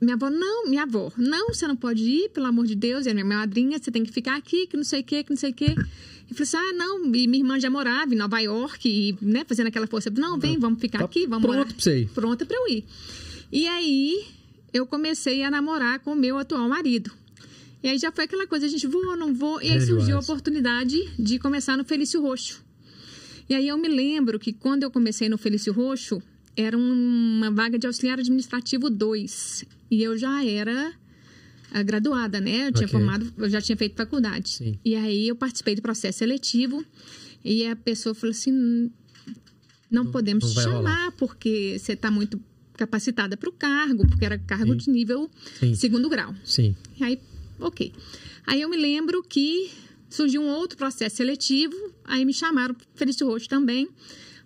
minha 0.00 0.14
avó, 0.14 0.28
não, 0.30 0.66
minha 0.66 0.82
avó, 0.82 1.10
não, 1.16 1.48
você 1.48 1.66
não 1.66 1.76
pode 1.76 2.02
ir, 2.02 2.28
pelo 2.30 2.46
amor 2.46 2.66
de 2.66 2.74
Deus, 2.74 3.06
e 3.06 3.10
a 3.10 3.14
minha 3.14 3.24
madrinha, 3.24 3.78
você 3.78 3.90
tem 3.90 4.04
que 4.04 4.12
ficar 4.12 4.36
aqui, 4.36 4.66
que 4.66 4.76
não 4.76 4.84
sei 4.84 5.00
o 5.00 5.04
que, 5.04 5.24
que 5.24 5.30
não 5.30 5.36
sei 5.36 5.50
o 5.50 5.54
que. 5.54 5.64
E 5.64 6.34
falei 6.34 6.42
assim, 6.42 6.56
ah, 6.56 6.72
não, 6.74 7.04
e 7.14 7.26
minha 7.26 7.38
irmã 7.38 7.58
já 7.58 7.70
morava 7.70 8.12
em 8.12 8.16
Nova 8.16 8.38
York, 8.40 8.88
e, 8.88 9.16
né, 9.24 9.44
fazendo 9.46 9.68
aquela 9.68 9.86
força, 9.86 10.10
não, 10.10 10.38
vem, 10.38 10.58
vamos 10.58 10.80
ficar 10.80 10.98
Tá 10.98 11.04
aqui, 11.04 11.26
vamos 11.26 11.42
pronto 11.42 11.56
morar. 11.58 11.72
pra 11.72 11.82
você 11.82 12.00
ir. 12.00 12.08
Pronta 12.08 12.44
pra 12.44 12.56
eu 12.56 12.68
ir. 12.68 12.84
E 13.50 13.66
aí, 13.66 14.24
eu 14.72 14.86
comecei 14.86 15.42
a 15.42 15.50
namorar 15.50 16.00
com 16.00 16.12
o 16.12 16.16
meu 16.16 16.36
atual 16.36 16.68
marido. 16.68 17.10
E 17.82 17.88
aí 17.88 17.98
já 17.98 18.10
foi 18.10 18.24
aquela 18.24 18.46
coisa, 18.46 18.66
a 18.66 18.68
gente 18.68 18.86
vou, 18.86 19.16
não 19.16 19.32
vou. 19.32 19.62
E 19.62 19.70
aí 19.70 19.80
surgiu 19.80 20.16
a 20.16 20.20
oportunidade 20.20 20.98
de 21.18 21.38
começar 21.38 21.76
no 21.76 21.84
Felício 21.84 22.20
Roxo. 22.20 22.62
E 23.48 23.54
aí 23.54 23.68
eu 23.68 23.78
me 23.78 23.86
lembro 23.88 24.38
que 24.40 24.52
quando 24.52 24.82
eu 24.82 24.90
comecei 24.90 25.28
no 25.28 25.38
Felício 25.38 25.72
Roxo, 25.72 26.20
era 26.56 26.76
uma 26.76 27.50
vaga 27.50 27.78
de 27.78 27.86
auxiliar 27.86 28.18
administrativo 28.18 28.90
2. 28.90 29.64
E 29.90 30.02
eu 30.02 30.16
já 30.16 30.44
era 30.44 30.92
ah, 31.70 31.82
graduada, 31.82 32.40
né? 32.40 32.68
Eu 32.68 32.72
tinha 32.72 32.86
Ok. 32.86 32.88
formado, 32.98 33.32
eu 33.36 33.48
já 33.48 33.60
tinha 33.60 33.76
feito 33.76 33.96
faculdade. 33.96 34.48
Sim. 34.50 34.78
E 34.84 34.94
aí 34.94 35.28
eu 35.28 35.36
participei 35.36 35.74
do 35.74 35.82
processo 35.82 36.18
seletivo 36.18 36.84
e 37.44 37.66
a 37.66 37.76
pessoa 37.76 38.14
falou 38.14 38.30
assim: 38.32 38.90
não, 39.90 40.06
podemos 40.06 40.44
não 40.44 40.50
te 40.50 40.60
chamar 40.62 40.76
rolar. 40.76 41.12
porque 41.12 41.76
você 41.78 41.92
está 41.92 42.10
muito 42.10 42.40
capacitada 42.74 43.36
para 43.36 43.48
o 43.48 43.52
cargo, 43.52 44.06
porque 44.06 44.24
era 44.24 44.38
cargo 44.38 44.72
Sim. 44.72 44.76
de 44.78 44.90
nível 44.90 45.30
Sim. 45.58 45.74
segundo 45.74 46.08
grau. 46.08 46.34
Sim. 46.44 46.74
E 46.98 47.04
aí, 47.04 47.18
ok. 47.58 47.92
Aí 48.46 48.60
eu 48.60 48.68
me 48.68 48.76
lembro 48.76 49.22
que 49.22 49.70
surgiu 50.08 50.42
um 50.42 50.48
outro 50.48 50.76
processo 50.76 51.16
seletivo, 51.16 51.74
aí 52.04 52.24
me 52.24 52.32
chamaram 52.32 52.76
Felício 52.94 53.26
Roxo 53.26 53.48
também, 53.48 53.88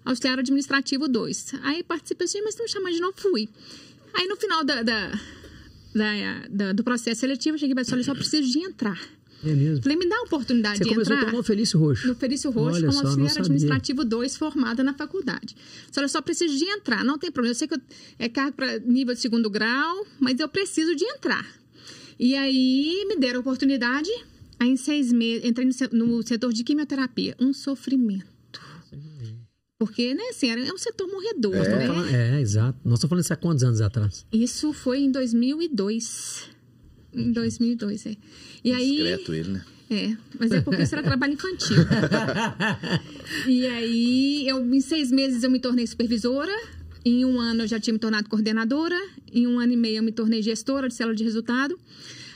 auxiliar 0.05 0.39
administrativo 0.39 1.07
2. 1.09 1.55
Aí 1.63 1.83
participei 1.83 2.25
assim, 2.25 2.41
mas 2.41 2.51
estão 2.51 2.65
me 2.65 2.71
chamando 2.71 2.95
de 2.95 3.01
novo, 3.01 3.15
fui. 3.17 3.49
Aí 4.15 4.27
no 4.27 4.37
final 4.37 4.65
da, 4.65 4.83
da, 4.83 5.13
da, 5.95 6.47
da 6.49 6.73
do 6.73 6.85
processo 6.85 7.21
seletivo, 7.21 7.57
eu 7.57 7.59
cheguei 7.59 7.75
e 7.81 7.85
falei, 7.85 8.05
só 8.05 8.15
preciso 8.15 8.51
de 8.51 8.59
entrar. 8.59 9.01
É 9.43 9.55
mesmo. 9.55 9.83
Falei, 9.83 9.97
me 9.97 10.07
dá 10.07 10.17
a 10.17 10.23
oportunidade 10.23 10.79
Você 10.79 10.85
de 10.85 10.91
começou 10.91 11.15
entrar. 11.15 11.29
então 11.29 11.39
no 11.39 11.45
Felício 11.45 11.79
Roxo. 11.79 12.07
No 12.07 12.15
Felício 12.15 12.51
Roxo, 12.51 12.77
Olha 12.77 12.89
como 12.89 12.93
só, 13.01 13.07
auxiliar 13.07 13.39
administrativo 13.39 14.05
2, 14.05 14.37
formada 14.37 14.85
na 14.85 14.93
faculdade. 14.93 15.57
Só 15.91 16.03
eu 16.03 16.09
só 16.09 16.21
preciso 16.21 16.57
de 16.57 16.65
entrar, 16.65 17.05
não 17.05 17.19
tem 17.19 17.31
problema. 17.31 17.53
Eu 17.53 17.57
sei 17.57 17.67
que 17.67 17.75
eu, 17.75 17.81
é 18.19 18.29
cargo 18.29 18.53
para 18.57 18.79
nível 18.81 19.15
de 19.15 19.21
segundo 19.21 19.49
grau, 19.49 20.07
mas 20.19 20.39
eu 20.39 20.49
preciso 20.49 20.95
de 20.95 21.05
entrar. 21.05 21.47
E 22.19 22.37
aí 22.37 23.07
me 23.09 23.17
deram 23.17 23.39
a 23.39 23.41
oportunidade, 23.41 24.11
aí 24.59 24.69
em 24.69 24.77
seis 24.77 25.11
meses, 25.11 25.43
entrei 25.43 25.67
no, 25.67 26.07
no 26.07 26.23
setor 26.27 26.53
de 26.53 26.63
quimioterapia. 26.63 27.35
Um 27.41 27.55
sofrimento. 27.55 28.27
Porque, 29.81 30.13
né, 30.13 30.25
assim, 30.29 30.51
era- 30.51 30.61
é 30.61 30.71
um 30.71 30.77
setor 30.77 31.09
morredor, 31.09 31.57
estamos 31.57 32.13
né? 32.13 32.37
é, 32.37 32.41
exato. 32.43 32.79
Nós 32.85 32.99
estamos 32.99 33.09
falando 33.09 33.25
isso 33.25 33.33
há 33.33 33.37
quantos 33.37 33.65
anos 33.65 33.81
atrás? 33.81 34.27
Isso 34.31 34.75
foi 34.75 34.99
em 35.01 35.11
2002. 35.11 36.51
Em 37.15 37.33
2002, 37.33 38.05
é. 38.05 38.17
E 38.63 38.73
aí... 38.75 38.91
Discreto 38.91 39.33
ele, 39.33 39.49
né? 39.53 39.65
É, 39.91 40.15
mas 40.39 40.53
é 40.53 40.61
porque 40.61 40.83
isso 40.83 40.95
era 40.95 41.03
trabalho 41.03 41.33
infantil. 41.33 41.79
e 43.49 43.67
aí, 43.69 44.47
eu, 44.47 44.63
em 44.63 44.83
seis 44.83 45.11
meses 45.11 45.45
eu 45.45 45.51
me 45.51 45.59
tornei 45.59 45.87
supervisora. 45.87 46.53
Em 47.03 47.25
um 47.25 47.41
ano 47.41 47.63
eu 47.63 47.67
já 47.67 47.81
tinha 47.81 47.95
me 47.95 47.99
tornado 47.99 48.29
coordenadora. 48.29 49.01
Em 49.33 49.47
um 49.47 49.59
ano 49.59 49.73
e 49.73 49.77
meio 49.79 49.97
eu 49.97 50.03
me 50.03 50.13
tornei 50.13 50.43
gestora 50.43 50.89
de 50.89 50.95
célula 50.95 51.17
de 51.17 51.25
resultado. 51.25 51.81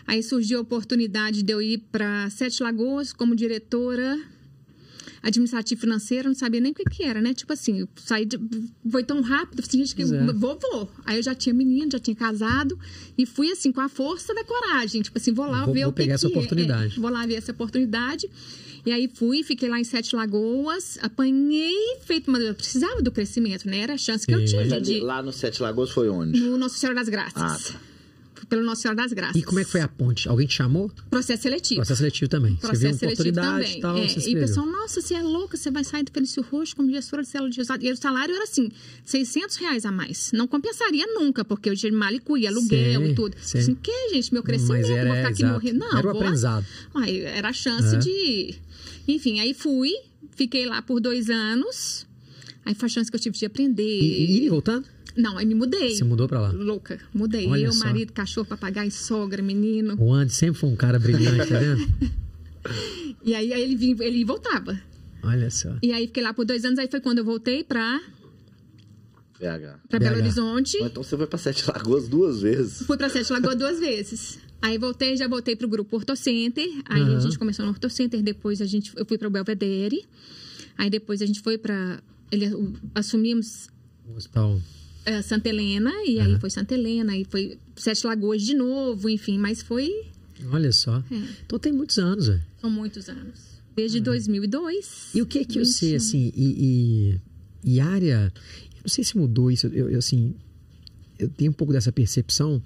Aí 0.06 0.22
surgiu 0.22 0.60
a 0.60 0.62
oportunidade 0.62 1.42
de 1.42 1.52
eu 1.52 1.60
ir 1.60 1.84
para 1.92 2.30
Sete 2.30 2.62
Lagoas 2.62 3.12
como 3.12 3.36
diretora 3.36 4.18
administrativa 5.24 5.80
financeira, 5.80 6.28
não 6.28 6.34
sabia 6.34 6.60
nem 6.60 6.72
o 6.72 6.74
que, 6.74 6.84
que 6.84 7.02
era, 7.02 7.20
né? 7.20 7.32
Tipo 7.34 7.52
assim, 7.52 7.80
eu 7.80 7.88
saí 7.96 8.24
de, 8.26 8.38
foi 8.90 9.02
tão 9.02 9.20
rápido, 9.22 9.60
assim, 9.60 9.78
gente, 9.78 9.94
que 9.94 10.02
é. 10.02 10.32
vou, 10.32 10.58
vou. 10.60 10.90
Aí 11.04 11.16
eu 11.16 11.22
já 11.22 11.34
tinha 11.34 11.54
menino, 11.54 11.90
já 11.92 11.98
tinha 11.98 12.14
casado 12.14 12.78
e 13.16 13.24
fui 13.26 13.50
assim 13.50 13.72
com 13.72 13.80
a 13.80 13.88
força 13.88 14.34
da 14.34 14.44
coragem, 14.44 15.00
tipo 15.02 15.16
assim, 15.18 15.32
vou 15.32 15.46
lá 15.46 15.64
Vou- 15.64 15.74
ver 15.74 15.80
vou 15.82 15.90
o 15.90 15.92
que 15.92 16.02
pegar 16.02 16.14
essa 16.14 16.28
que 16.28 16.34
é. 16.34 16.36
oportunidade. 16.38 16.96
É, 16.96 17.00
vou 17.00 17.10
lá 17.10 17.26
ver 17.26 17.34
essa 17.34 17.52
oportunidade. 17.52 18.28
E 18.86 18.92
aí 18.92 19.08
fui, 19.12 19.42
fiquei 19.42 19.66
lá 19.68 19.80
em 19.80 19.84
Sete 19.84 20.14
Lagoas, 20.14 20.98
apanhei, 21.00 21.96
feito, 22.04 22.30
mas 22.30 22.42
eu 22.44 22.54
precisava 22.54 23.00
do 23.00 23.10
crescimento, 23.10 23.66
né? 23.66 23.78
Era 23.78 23.94
a 23.94 23.98
chance 23.98 24.26
que 24.26 24.34
eu 24.34 24.40
Sim. 24.40 24.44
tinha 24.44 24.60
Mas 24.60 24.68
de, 24.68 24.74
ali, 24.74 24.84
de 24.84 25.00
lá 25.00 25.22
no 25.22 25.32
Sete 25.32 25.62
Lagoas 25.62 25.90
foi 25.90 26.10
onde? 26.10 26.38
no 26.38 26.58
Nossa 26.58 26.76
Senhora 26.76 26.94
das 26.98 27.08
Graças. 27.08 27.34
Ah, 27.36 27.72
tá. 27.72 27.80
Pelo 28.48 28.62
Nossa 28.62 28.82
Senhora 28.82 28.96
das 29.02 29.12
Graças. 29.12 29.36
E 29.36 29.42
como 29.44 29.60
é 29.60 29.64
que 29.64 29.70
foi 29.70 29.80
a 29.80 29.88
ponte? 29.88 30.28
Alguém 30.28 30.46
te 30.46 30.54
chamou? 30.54 30.90
Processo 31.10 31.42
seletivo. 31.42 31.76
Processo 31.80 31.98
seletivo 31.98 32.28
também. 32.28 32.52
você 32.56 32.60
viu 32.60 32.68
Processo 32.68 32.86
uma 32.94 32.98
seletivo 32.98 33.28
oportunidade 33.30 33.64
também. 33.64 33.78
e 33.78 33.80
tal, 33.80 33.96
É, 33.98 34.08
você 34.08 34.30
e 34.30 34.36
o 34.36 34.40
pessoal, 34.40 34.66
nossa, 34.66 35.00
você 35.00 35.14
é 35.14 35.22
louca, 35.22 35.56
você 35.56 35.70
vai 35.70 35.84
sair 35.84 36.02
do 36.02 36.10
Felício 36.12 36.42
Roxo 36.42 36.76
como 36.76 36.90
gestora 36.90 37.22
de 37.22 37.28
célula 37.28 37.50
de 37.50 37.56
resultado. 37.56 37.84
E 37.84 37.90
o 37.92 37.96
salário 37.96 38.34
era 38.34 38.44
assim, 38.44 38.70
600 39.04 39.56
reais 39.56 39.84
a 39.86 39.92
mais. 39.92 40.30
Não 40.32 40.46
compensaria 40.46 41.06
nunca, 41.06 41.44
porque 41.44 41.70
eu 41.70 41.76
tinha 41.76 41.92
malicuia, 41.92 42.48
aluguel 42.50 43.02
Sim, 43.02 43.10
e 43.10 43.14
tudo. 43.14 43.36
sim. 43.40 43.58
Assim, 43.58 43.74
que, 43.74 44.10
gente, 44.12 44.32
meu 44.32 44.42
crescimento, 44.42 44.82
Mas 44.82 44.90
era, 44.90 45.08
vou 45.08 45.16
ficar 45.16 45.28
aqui 45.30 45.44
morrendo. 45.44 45.78
Não, 45.78 45.98
Era 45.98 46.06
o 46.06 46.10
aprendizado. 46.10 46.66
Uai, 46.94 47.18
era 47.20 47.48
a 47.48 47.52
chance 47.52 47.94
É. 47.94 47.98
de... 47.98 48.54
Enfim, 49.06 49.38
aí 49.40 49.54
fui, 49.54 49.90
fiquei 50.36 50.66
lá 50.66 50.82
por 50.82 51.00
dois 51.00 51.30
anos. 51.30 52.06
Aí 52.64 52.74
foi 52.74 52.86
a 52.86 52.88
chance 52.88 53.10
que 53.10 53.16
eu 53.16 53.20
tive 53.20 53.36
de 53.36 53.44
aprender. 53.46 53.82
E, 54.00 54.40
e, 54.40 54.44
e 54.46 54.48
voltando? 54.48 54.86
Não, 55.16 55.38
aí 55.38 55.46
me 55.46 55.54
mudei. 55.54 55.94
Você 55.94 56.04
mudou 56.04 56.26
pra 56.26 56.40
lá. 56.40 56.50
Louca, 56.50 56.98
mudei. 57.12 57.46
Olha 57.46 57.66
eu, 57.66 57.72
só. 57.72 57.84
marido, 57.84 58.12
cachorro, 58.12 58.46
papagaio, 58.46 58.90
sogra, 58.90 59.42
menino. 59.42 59.96
O 59.98 60.12
Andy 60.12 60.32
sempre 60.32 60.58
foi 60.58 60.70
um 60.70 60.76
cara 60.76 60.98
brilhante, 60.98 61.48
tá 61.48 61.58
vendo? 61.58 61.86
E 63.22 63.34
aí, 63.34 63.52
aí 63.52 63.62
ele, 63.62 63.74
vinha, 63.74 63.96
ele 64.00 64.24
voltava. 64.24 64.78
Olha 65.22 65.50
só. 65.50 65.76
E 65.82 65.92
aí 65.92 66.06
fiquei 66.06 66.22
lá 66.22 66.34
por 66.34 66.44
dois 66.44 66.64
anos. 66.64 66.78
Aí 66.78 66.88
foi 66.90 67.00
quando 67.00 67.18
eu 67.18 67.24
voltei 67.24 67.64
pra, 67.64 67.98
BH. 69.38 69.80
pra 69.88 69.98
BH. 69.98 70.02
Belo 70.02 70.16
Horizonte. 70.16 70.76
Então 70.82 71.02
você 71.02 71.16
foi 71.16 71.26
pra 71.26 71.38
Sete 71.38 71.64
Lagoas 71.66 72.06
duas 72.08 72.42
vezes. 72.42 72.86
Fui 72.86 72.96
pra 72.96 73.08
Sete 73.08 73.32
Lagoas 73.32 73.56
duas 73.56 73.80
vezes. 73.80 74.38
Aí 74.60 74.78
voltei, 74.78 75.16
já 75.16 75.26
voltei 75.26 75.56
pro 75.56 75.68
grupo 75.68 75.96
Ortocenter. 75.96 76.68
Aí 76.86 77.00
Aham. 77.00 77.16
a 77.16 77.20
gente 77.20 77.38
começou 77.38 77.64
no 77.64 77.72
Ortocenter. 77.72 78.22
Depois 78.22 78.60
a 78.60 78.66
gente, 78.66 78.92
eu 78.96 79.06
fui 79.06 79.16
pro 79.16 79.30
Belvedere. 79.30 80.04
Aí 80.76 80.90
depois 80.90 81.22
a 81.22 81.26
gente 81.26 81.40
foi 81.40 81.56
pra... 81.58 82.02
Ele, 82.30 82.50
assumimos 82.94 83.68
O 84.06 84.16
hospital. 84.16 84.60
Eh, 85.04 85.22
Santa 85.22 85.48
Helena. 85.48 85.92
E 86.06 86.20
aí 86.20 86.38
foi 86.38 86.50
Santa 86.50 86.74
Helena. 86.74 87.12
Aí 87.12 87.24
foi 87.24 87.58
Sete 87.76 88.06
Lagoas 88.06 88.42
de 88.42 88.54
novo. 88.54 89.08
Enfim, 89.08 89.38
mas 89.38 89.62
foi... 89.62 89.90
Olha 90.50 90.72
só. 90.72 90.98
É. 91.10 91.16
Então 91.46 91.58
tem 91.58 91.72
muitos 91.72 91.98
anos, 91.98 92.28
velho. 92.28 92.42
São 92.60 92.70
muitos 92.70 93.08
anos. 93.08 93.54
Desde 93.76 94.00
2002. 94.00 95.10
E 95.14 95.22
o 95.22 95.26
que 95.26 95.44
que 95.44 95.58
você, 95.64 95.92
21. 95.92 95.96
assim, 95.96 96.32
e, 96.34 97.20
e, 97.64 97.74
e 97.74 97.80
área... 97.80 98.32
Eu 98.76 98.80
não 98.82 98.88
sei 98.88 99.02
se 99.02 99.16
mudou 99.16 99.50
isso, 99.50 99.66
eu, 99.68 99.90
eu, 99.90 99.98
assim... 99.98 100.34
Eu 101.18 101.28
tenho 101.28 101.50
um 101.50 101.54
pouco 101.54 101.72
dessa 101.72 101.92
percepção 101.92 102.60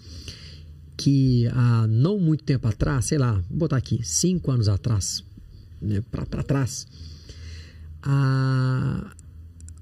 que 0.99 1.47
há 1.53 1.87
não 1.87 2.19
muito 2.19 2.43
tempo 2.43 2.67
atrás, 2.67 3.05
sei 3.05 3.19
lá, 3.19 3.35
vou 3.49 3.59
botar 3.59 3.77
aqui, 3.77 4.01
cinco 4.03 4.51
anos 4.51 4.69
atrás, 4.69 5.23
né, 5.81 6.03
pra 6.11 6.43
trás, 6.43 6.89
a, 8.03 9.15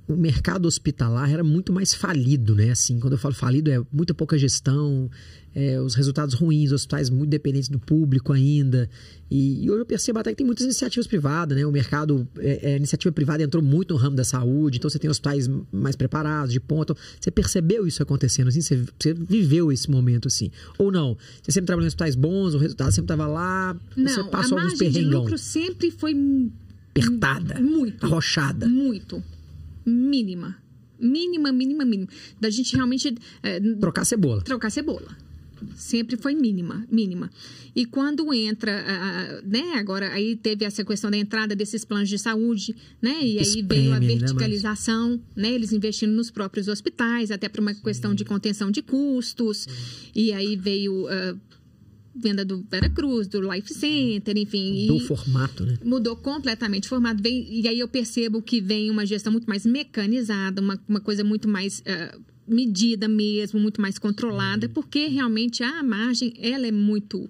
o 0.09 0.15
mercado 0.15 0.67
hospitalar 0.67 1.31
era 1.33 1.43
muito 1.43 1.73
mais 1.73 1.93
falido, 1.93 2.55
né? 2.55 2.71
Assim, 2.71 3.01
quando 3.01 3.15
eu 3.15 3.19
falo 3.19 3.35
falido, 3.35 3.71
é 3.71 3.83
muita 3.93 4.15
pouca 4.15 4.39
gestão, 4.39 5.11
é, 5.53 5.81
os 5.81 5.95
resultados 5.95 6.35
ruins, 6.35 6.71
hospitais 6.71 7.11
muito 7.11 7.31
dependentes 7.31 7.69
do 7.69 7.79
público 7.79 8.33
ainda. 8.33 8.89
E, 9.29 9.65
e 9.65 9.71
hoje 9.71 9.81
eu 9.81 9.87
percebo 9.87 10.21
até 10.21 10.31
que 10.31 10.37
tem 10.37 10.47
muitas 10.47 10.65
iniciativas 10.65 11.09
privadas, 11.09 11.59
né? 11.59 11.67
O 11.67 11.73
mercado, 11.73 12.29
é, 12.39 12.71
é, 12.71 12.75
a 12.75 12.77
iniciativa 12.77 13.11
privada 13.11 13.43
entrou 13.43 13.61
muito 13.63 13.95
no 13.95 13.99
ramo 13.99 14.15
da 14.15 14.23
saúde, 14.23 14.79
então 14.79 14.89
você 14.89 14.99
tem 14.99 15.11
hospitais 15.11 15.51
mais 15.73 15.97
preparados, 15.97 16.53
de 16.53 16.61
ponta. 16.61 16.95
Você 17.21 17.31
percebeu 17.33 17.85
isso 17.85 18.01
acontecendo, 18.01 18.47
assim? 18.49 18.61
Você, 18.61 18.85
você 18.97 19.13
viveu 19.13 19.73
esse 19.73 19.91
momento, 19.91 20.29
assim? 20.29 20.53
Ou 20.79 20.93
não? 20.93 21.17
Você 21.43 21.51
sempre 21.51 21.67
trabalhou 21.67 21.87
em 21.87 21.89
hospitais 21.89 22.15
bons, 22.15 22.55
o 22.55 22.59
resultado 22.59 22.93
sempre 22.93 23.13
estava 23.13 23.27
lá, 23.27 23.75
você 23.97 24.21
Não, 24.21 24.27
a 24.27 24.31
passou 24.31 24.59
alguns 24.59 24.73
margem 24.73 24.89
de 24.89 24.95
perrengão, 24.95 25.23
lucro 25.23 25.39
sempre 25.39 25.91
foi 25.91 26.15
apertada, 26.91 27.61
muito. 27.61 28.07
arrochada. 28.07 28.69
Muito. 28.69 29.23
Mínima. 29.87 30.57
Mínima, 30.99 31.53
mínima, 31.53 31.85
mínima. 31.85 32.09
Da 32.41 32.51
gente 32.51 32.75
realmente 32.75 33.15
é, 33.43 33.61
Trocar 33.79 34.05
cebola. 34.05 34.43
trocar 34.43 34.71
cebola. 34.71 35.17
Sempre 35.75 36.17
foi 36.19 36.35
mínima, 36.35 36.87
mínima. 36.91 37.31
E 37.75 37.87
quando 37.87 38.33
entra, 38.33 39.43
né, 39.45 39.73
agora 39.77 40.13
aí 40.13 40.37
teve 40.37 40.65
essa 40.67 40.85
questão 40.85 41.11
da 41.11 41.17
entrada 41.17 41.57
desses 41.57 41.83
planos 41.85 42.09
de 42.11 42.19
saúde, 42.19 42.75
né, 43.01 43.19
e 43.23 43.39
aí 43.39 43.43
Espreme 43.43 43.69
veio 43.69 43.95
a 43.95 44.01
mais. 44.01 44.07
verticalização, 44.07 45.21
né, 45.35 45.51
eles 45.51 45.73
investindo 45.73 46.13
nos 46.13 46.31
próprios 46.31 46.69
hospitais, 46.69 47.31
até 47.31 47.49
por 47.49 47.61
uma 47.61 47.75
questão 47.75 48.15
de 48.15 48.25
contenção 48.25 48.71
de 48.71 48.83
custos, 48.83 49.67
e 50.15 50.31
aí 50.33 50.57
veio 50.57 51.07
a 51.09 51.37
venda 52.19 52.45
do 52.45 52.65
Vera 52.71 52.89
Cruz, 52.89 53.27
do 53.29 53.41
Life 53.53 53.73
Center, 53.75 54.37
enfim. 54.37 54.85
e- 54.85 54.87
Do 54.89 55.01
formato, 55.01 55.65
né? 55.65 55.79
mudou 55.85 56.17
completamente 56.17 56.87
o 56.87 56.89
formato. 56.89 57.23
Vem, 57.23 57.47
e 57.61 57.67
aí 57.69 57.79
eu 57.79 57.89
percebo 57.89 58.41
que 58.43 58.61
vem 58.61 58.91
uma 58.91 59.05
gestão 59.07 59.31
muito 59.33 59.47
mais 59.49 59.65
mecanizada, 59.67 60.61
uma, 60.61 60.81
uma 60.89 61.01
coisa 61.01 61.23
muito 61.25 61.49
mais 61.49 61.83
ah, 61.87 62.17
medida 62.49 63.09
mesmo, 63.09 63.59
muito 63.61 63.81
mais 63.81 63.99
controlada, 63.99 64.69
porque 64.69 65.07
realmente 65.09 65.63
a 65.63 65.83
margem 65.83 66.33
ela 66.41 66.67
é 66.67 66.73
muito. 66.73 67.29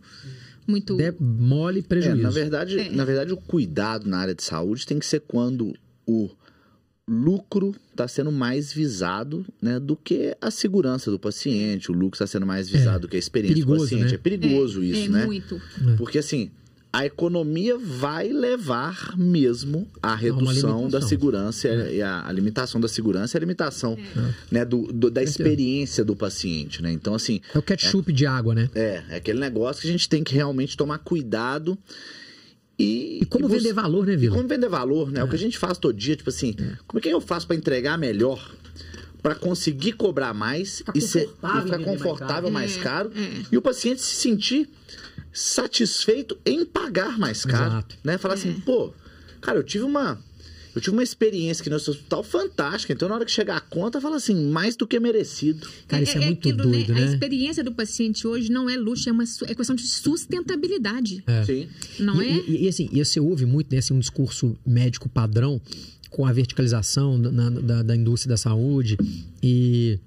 muito 0.66 0.96
mole 1.20 1.78
É, 1.80 1.82
prejuízo. 1.82 2.22
na 2.22 2.30
verdade, 2.30 2.78
É. 2.78 2.90
na 2.90 3.04
verdade, 3.04 3.32
o 3.32 3.36
cuidado 3.36 4.08
na 4.08 4.18
área 4.18 4.34
de 4.34 4.42
saúde 4.42 4.86
tem 4.86 4.98
que 4.98 5.06
ser 5.06 5.20
quando 5.20 5.72
o 6.06 6.28
lucro 7.08 7.74
está 7.92 8.08
sendo 8.08 8.32
mais 8.32 8.72
visado 8.72 9.44
né, 9.62 9.78
do 9.78 9.94
que 9.96 10.36
a 10.40 10.50
segurança 10.50 11.10
do 11.10 11.18
paciente, 11.18 11.90
o 11.90 11.94
lucro 11.94 12.16
está 12.16 12.26
sendo 12.26 12.44
mais 12.46 12.68
visado 12.68 13.00
do 13.02 13.08
que 13.08 13.16
a 13.16 13.18
experiência 13.18 13.54
Perigoso, 13.54 13.78
do 13.78 13.82
paciente. 13.84 14.08
né? 14.10 14.14
É 14.14 14.18
perigoso 14.18 14.82
é, 14.82 14.86
isso, 14.86 15.06
é 15.06 15.08
né? 15.10 15.24
muito. 15.26 15.60
Porque 15.96 16.18
assim, 16.18 16.50
a 16.92 17.06
economia 17.06 17.76
vai 17.78 18.28
levar 18.32 19.16
mesmo 19.16 19.86
à 20.02 20.14
redução 20.16 20.78
limitação. 20.80 20.88
da 20.88 21.00
segurança 21.00 21.68
e 21.68 22.02
a, 22.02 22.26
a 22.26 22.32
limitação 22.32 22.80
da 22.80 22.88
segurança 22.88 23.36
e 23.36 23.38
a 23.38 23.40
limitação 23.40 23.96
né, 24.50 24.64
do, 24.64 24.90
do- 24.92 25.10
da 25.10 25.22
experiência 25.22 26.04
do 26.04 26.16
paciente, 26.16 26.82
né? 26.82 26.90
Então, 26.90 27.14
assim, 27.14 27.40
É 27.54 27.58
o 27.58 27.62
ketchup 27.62 28.12
de 28.12 28.26
água, 28.26 28.54
né? 28.54 28.68
é, 28.74 29.02
é 29.10 29.16
aquele 29.16 29.38
negócio 29.38 29.82
que 29.82 29.88
a 29.88 29.92
gente 29.92 30.08
tem 30.08 30.24
que 30.24 30.34
realmente 30.34 30.76
tomar 30.76 30.98
cuidado 30.98 31.78
e... 32.78 33.20
E 33.22 33.26
como 33.26 33.48
e 33.48 33.56
vender 33.56 33.72
valor, 33.72 34.06
né, 34.06 34.16
Vila? 34.16 34.36
como 34.36 34.48
vender 34.48 34.68
valor, 34.68 35.10
né? 35.10 35.22
O 35.24 35.28
que 35.28 35.34
a 35.34 35.38
gente 35.38 35.58
faz 35.58 35.78
todo 35.78 35.96
dia, 35.96 36.16
tipo 36.16 36.30
assim, 36.30 36.54
como 36.86 36.98
é 36.98 37.02
que 37.02 37.08
eu 37.08 37.20
faço 37.20 37.46
para 37.46 37.56
entregar 37.56 37.96
melhor? 37.98 38.54
Para 39.22 39.34
conseguir 39.34 39.92
cobrar 39.92 40.32
mais 40.34 40.82
e, 40.94 41.00
ser, 41.00 41.22
e 41.22 41.26
confortável 41.26 41.62
ficar 41.62 41.76
vender 41.78 41.86
mais 41.86 42.02
confortável 42.02 42.42
caro. 42.42 42.52
mais 42.52 42.76
É, 42.76 42.80
caro 42.80 43.12
é. 43.14 43.42
e 43.50 43.56
o 43.56 43.62
paciente 43.62 44.00
se 44.00 44.14
sentir 44.16 44.68
satisfeito 45.32 46.38
em 46.46 46.64
pagar 46.64 47.18
mais 47.18 47.44
caro, 47.44 47.72
Exato. 47.72 47.96
né? 48.04 48.18
Falar 48.18 48.34
assim, 48.34 48.52
pô, 48.60 48.92
cara, 49.40 49.58
eu 49.58 49.62
tive 49.62 49.84
uma 49.84 50.18
eu 50.76 50.82
tive 50.82 50.94
uma 50.94 51.02
experiência 51.02 51.62
aqui 51.62 51.70
no 51.70 51.80
seu 51.80 51.94
hospital 51.94 52.22
fantástica, 52.22 52.92
então 52.92 53.08
na 53.08 53.14
hora 53.14 53.24
que 53.24 53.30
chegar 53.32 53.56
a 53.56 53.60
conta, 53.60 53.98
fala 53.98 54.16
assim, 54.16 54.50
mais 54.50 54.76
do 54.76 54.86
que 54.86 55.00
merecido. 55.00 55.66
Cara, 55.88 56.02
isso 56.02 56.18
é, 56.18 56.20
muito 56.20 56.38
aquilo, 56.50 56.70
doido, 56.70 56.92
A 56.92 56.96
né? 56.96 57.06
experiência 57.06 57.64
do 57.64 57.72
paciente 57.72 58.26
hoje 58.26 58.52
não 58.52 58.68
é 58.68 58.76
luxo, 58.76 59.08
é 59.08 59.12
uma 59.12 59.24
é 59.24 59.54
questão 59.54 59.74
de 59.74 59.86
sustentabilidade. 59.86 61.24
É. 61.26 61.44
Sim. 61.44 61.68
Não 61.98 62.22
e, 62.22 62.28
é? 62.28 62.44
E, 62.46 62.64
e, 62.64 62.68
assim, 62.68 62.90
e 62.92 63.02
você 63.02 63.18
ouve 63.18 63.46
muito, 63.46 63.72
né, 63.72 63.78
assim, 63.78 63.94
um 63.94 63.98
discurso 63.98 64.54
médico 64.66 65.08
padrão 65.08 65.58
com 66.10 66.26
a 66.26 66.32
verticalização 66.32 67.16
na, 67.16 67.48
da, 67.48 67.82
da 67.82 67.96
indústria 67.96 68.28
da 68.30 68.36
saúde 68.36 68.98
e 69.42 69.98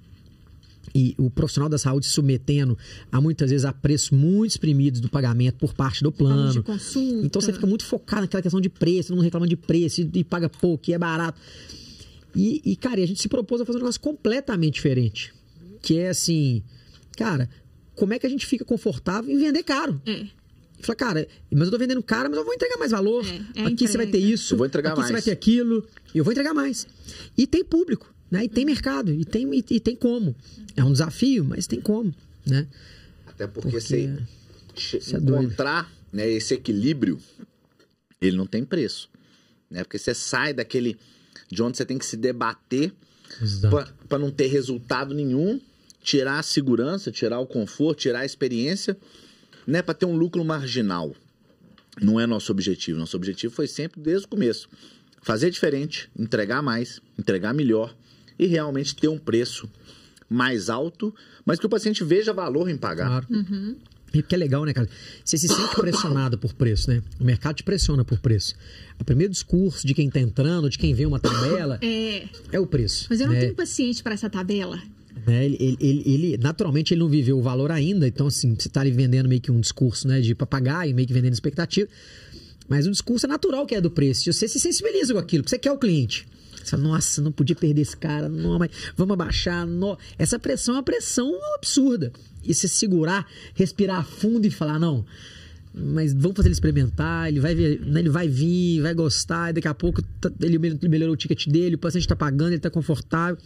e 0.93 1.15
o 1.17 1.29
profissional 1.29 1.69
da 1.69 1.77
saúde 1.77 2.05
se 2.05 2.13
submetendo 2.13 2.77
a 3.11 3.21
muitas 3.21 3.51
vezes 3.51 3.65
a 3.65 3.73
preços 3.73 4.11
muito 4.11 4.51
exprimidos 4.51 4.99
do 4.99 5.09
pagamento 5.09 5.57
por 5.57 5.73
parte 5.73 6.03
do 6.03 6.11
plano. 6.11 6.63
Então 7.23 7.41
você 7.41 7.53
fica 7.53 7.67
muito 7.67 7.85
focado 7.85 8.23
naquela 8.23 8.41
questão 8.41 8.61
de 8.61 8.69
preço, 8.69 9.15
não 9.15 9.21
reclama 9.21 9.47
de 9.47 9.55
preço 9.55 10.01
e, 10.01 10.09
e 10.15 10.23
paga 10.23 10.49
pouco, 10.49 10.89
e 10.89 10.93
é 10.93 10.97
barato. 10.97 11.39
E, 12.35 12.61
e, 12.63 12.75
cara, 12.75 13.01
a 13.01 13.05
gente 13.05 13.21
se 13.21 13.27
propôs 13.27 13.61
a 13.61 13.65
fazer 13.65 13.77
um 13.77 13.81
negócio 13.81 13.99
completamente 13.99 14.75
diferente. 14.75 15.33
Que 15.81 15.97
é 15.97 16.09
assim, 16.09 16.63
cara, 17.17 17.49
como 17.95 18.13
é 18.13 18.19
que 18.19 18.25
a 18.25 18.29
gente 18.29 18.45
fica 18.45 18.63
confortável 18.63 19.33
em 19.33 19.37
vender 19.37 19.63
caro? 19.63 20.01
É. 20.05 20.27
Fala, 20.81 20.95
cara, 20.95 21.27
mas 21.51 21.63
eu 21.65 21.71
tô 21.71 21.77
vendendo 21.77 22.01
caro, 22.01 22.29
mas 22.29 22.37
eu 22.37 22.45
vou 22.45 22.53
entregar 22.53 22.77
mais 22.77 22.91
valor. 22.91 23.25
É, 23.25 23.61
é 23.61 23.65
aqui 23.65 23.87
você 23.87 23.97
vai 23.97 24.07
ter 24.07 24.19
isso. 24.19 24.53
Eu 24.53 24.57
vou 24.57 24.67
entregar 24.67 24.91
aqui 24.91 24.99
mais. 24.99 25.07
você 25.07 25.13
vai 25.13 25.21
ter 25.21 25.31
aquilo. 25.31 25.85
E 26.13 26.17
eu 26.17 26.23
vou 26.23 26.31
entregar 26.31 26.53
mais. 26.53 26.87
E 27.37 27.45
tem 27.45 27.63
público, 27.63 28.13
né? 28.30 28.45
E 28.45 28.49
tem 28.49 28.65
mercado, 28.65 29.11
e 29.11 29.25
tem, 29.25 29.49
e, 29.53 29.63
e 29.69 29.80
tem 29.80 29.95
como. 29.95 30.36
É 30.75 30.84
um 30.84 30.91
desafio, 30.91 31.43
mas 31.43 31.67
tem 31.67 31.82
como, 31.82 32.13
né? 32.45 32.67
Até 33.27 33.47
porque, 33.47 33.69
Porque 33.69 33.82
você 33.82 35.13
é 35.13 35.17
encontrar 35.17 35.91
né, 36.11 36.30
esse 36.30 36.53
equilíbrio, 36.53 37.19
ele 38.21 38.38
não 38.38 38.45
tem 38.45 38.63
preço. 38.63 39.09
Né? 39.69 39.84
Porque 39.84 39.97
você 39.97 40.13
sai 40.13 40.53
daquele 40.53 40.97
de 41.49 41.63
onde 41.63 41.77
você 41.77 41.86
tem 41.86 41.97
que 41.97 42.05
se 42.05 42.17
debater 42.17 42.93
para 44.07 44.19
não 44.19 44.32
ter 44.32 44.47
resultado 44.47 45.13
nenhum, 45.13 45.59
tirar 46.03 46.39
a 46.39 46.43
segurança, 46.43 47.11
tirar 47.11 47.39
o 47.39 47.47
conforto, 47.47 47.99
tirar 47.99 48.19
a 48.21 48.25
experiência, 48.25 48.97
né, 49.65 49.82
para 49.82 49.93
ter 49.93 50.05
um 50.05 50.15
lucro 50.15 50.43
marginal. 50.43 51.15
Não 52.01 52.19
é 52.19 52.25
nosso 52.25 52.51
objetivo. 52.51 52.99
Nosso 52.99 53.15
objetivo 53.15 53.53
foi 53.53 53.67
sempre 53.67 54.01
desde 54.01 54.25
o 54.25 54.30
começo 54.30 54.69
fazer 55.21 55.49
diferente, 55.49 56.09
entregar 56.17 56.61
mais, 56.61 57.01
entregar 57.17 57.53
melhor 57.53 57.95
e 58.39 58.45
realmente 58.47 58.95
ter 58.95 59.07
um 59.09 59.17
preço 59.19 59.69
mais 60.29 60.69
alto, 60.69 61.13
mas 61.45 61.59
que 61.59 61.65
o 61.65 61.69
paciente 61.69 62.03
veja 62.03 62.31
valor 62.33 62.69
em 62.69 62.77
pagar. 62.77 63.25
Claro. 63.25 63.75
E 64.13 64.21
porque 64.23 64.33
é 64.33 64.37
legal, 64.37 64.65
né, 64.65 64.73
cara? 64.73 64.89
Você 65.23 65.37
se 65.37 65.47
sente 65.47 65.75
pressionado 65.75 66.35
por 66.37 66.51
preço, 66.53 66.89
né? 66.89 67.03
O 67.19 67.23
mercado 67.23 67.55
te 67.57 67.63
pressiona 67.63 68.03
por 68.03 68.17
preço. 68.19 68.55
O 68.99 69.03
primeiro 69.03 69.31
discurso 69.31 69.85
de 69.85 69.93
quem 69.93 70.09
tá 70.09 70.19
entrando, 70.19 70.67
de 70.69 70.79
quem 70.79 70.95
vê 70.95 71.05
uma 71.05 71.19
tabela, 71.19 71.77
É. 71.81 72.27
é 72.51 72.59
o 72.59 72.65
preço. 72.65 73.05
Mas 73.09 73.19
eu 73.21 73.27
não 73.27 73.33
né? 73.35 73.41
tenho 73.41 73.55
paciente 73.55 74.01
para 74.01 74.13
essa 74.15 74.27
tabela. 74.29 74.81
né? 75.27 75.45
Ele, 75.45 75.57
ele, 75.59 75.77
ele- 75.79 76.03
ele- 76.05 76.37
naturalmente, 76.37 76.93
ele 76.93 77.01
não 77.01 77.09
viveu 77.09 77.37
o 77.37 77.41
valor 77.41 77.71
ainda, 77.71 78.07
então, 78.07 78.25
assim, 78.27 78.55
você 78.57 78.69
tá 78.69 78.81
ali 78.81 78.89
vendendo 78.91 79.27
meio 79.29 79.41
que 79.41 79.51
um 79.51 79.59
discurso, 79.59 80.07
né, 80.07 80.21
de 80.21 80.33
papagaio, 80.33 80.95
meio 80.95 81.07
que 81.07 81.13
vendendo 81.13 81.33
expectativa. 81.33 81.87
Mas 82.69 82.87
o 82.87 82.91
discurso 82.91 83.25
é 83.25 83.29
natural 83.29 83.65
que 83.65 83.75
é 83.75 83.81
do 83.81 83.91
preço. 83.91 84.29
E 84.29 84.33
você 84.33 84.47
se 84.47 84.59
sensibiliza 84.59 85.13
com 85.13 85.19
aquilo, 85.19 85.43
porque 85.43 85.49
você 85.55 85.59
quer 85.59 85.71
o 85.71 85.77
cliente. 85.77 86.25
Você 86.64 86.72
fala, 86.72 86.84
nossa, 86.84 87.22
não 87.22 87.32
podia 87.32 87.55
perder 87.55 87.82
esse 87.82 87.95
cara, 87.97 88.28
não, 88.30 88.60
mas 88.60 88.70
vamos 88.95 89.14
abaixar. 89.14 89.66
no-". 89.66 89.97
Essa 90.18 90.38
pressão 90.38 90.76
é 90.76 90.78
uma 90.78 90.84
pressão 90.84 91.32
absurda. 91.55 92.12
E 92.43 92.53
você 92.53 92.68
segurar, 92.68 93.28
respirar 93.53 94.05
fundo 94.05 94.45
e 94.45 94.51
falar, 94.51 94.80
não, 94.80 95.05
mas 95.74 96.14
vamos 96.14 96.36
fazer 96.36 96.47
ele 96.49 96.53
experimentar, 96.53 97.28
ele 97.28 97.39
vai 97.39 97.53
ver, 97.53 97.80
né, 97.86 97.99
ele 97.99 98.10
vai 98.10 98.28
vir, 98.28 98.82
vai 98.82 98.93
gostar, 98.93 99.49
e 99.51 99.53
daqui 99.53 99.68
a 99.68 99.74
pouco 99.74 100.01
tá- 100.01 100.32
ele 100.41 100.57
mel- 100.57 100.78
melhorou 100.84 101.14
o 101.14 101.18
ticket 101.18 101.47
dele, 101.47 101.76
o 101.76 101.78
paciente 101.78 102.07
tá 102.07 102.16
pagando, 102.16 102.49
ele 102.53 102.60
tá 102.60 102.70
confortável. 102.70 103.38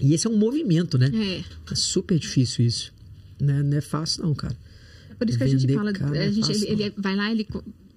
E 0.00 0.14
esse 0.14 0.26
é 0.26 0.30
um 0.30 0.36
movimento, 0.38 0.96
né? 0.96 1.10
É. 1.12 1.72
É 1.72 1.74
super 1.74 2.18
difícil 2.18 2.64
isso. 2.64 2.92
Né? 3.38 3.62
Não 3.62 3.76
é 3.76 3.80
fácil, 3.82 4.22
não, 4.22 4.34
cara. 4.34 4.56
É 5.10 5.14
por 5.14 5.28
isso 5.28 5.36
que 5.36 5.44
a 5.44 5.46
gente 5.46 5.60
Vender 5.66 5.74
fala. 5.74 5.90
a 5.90 6.16
é 6.16 6.32
gente, 6.32 6.46
fácil, 6.46 6.68
ele, 6.72 6.82
ele 6.84 6.94
vai 6.96 7.14
lá, 7.16 7.30
ele, 7.30 7.46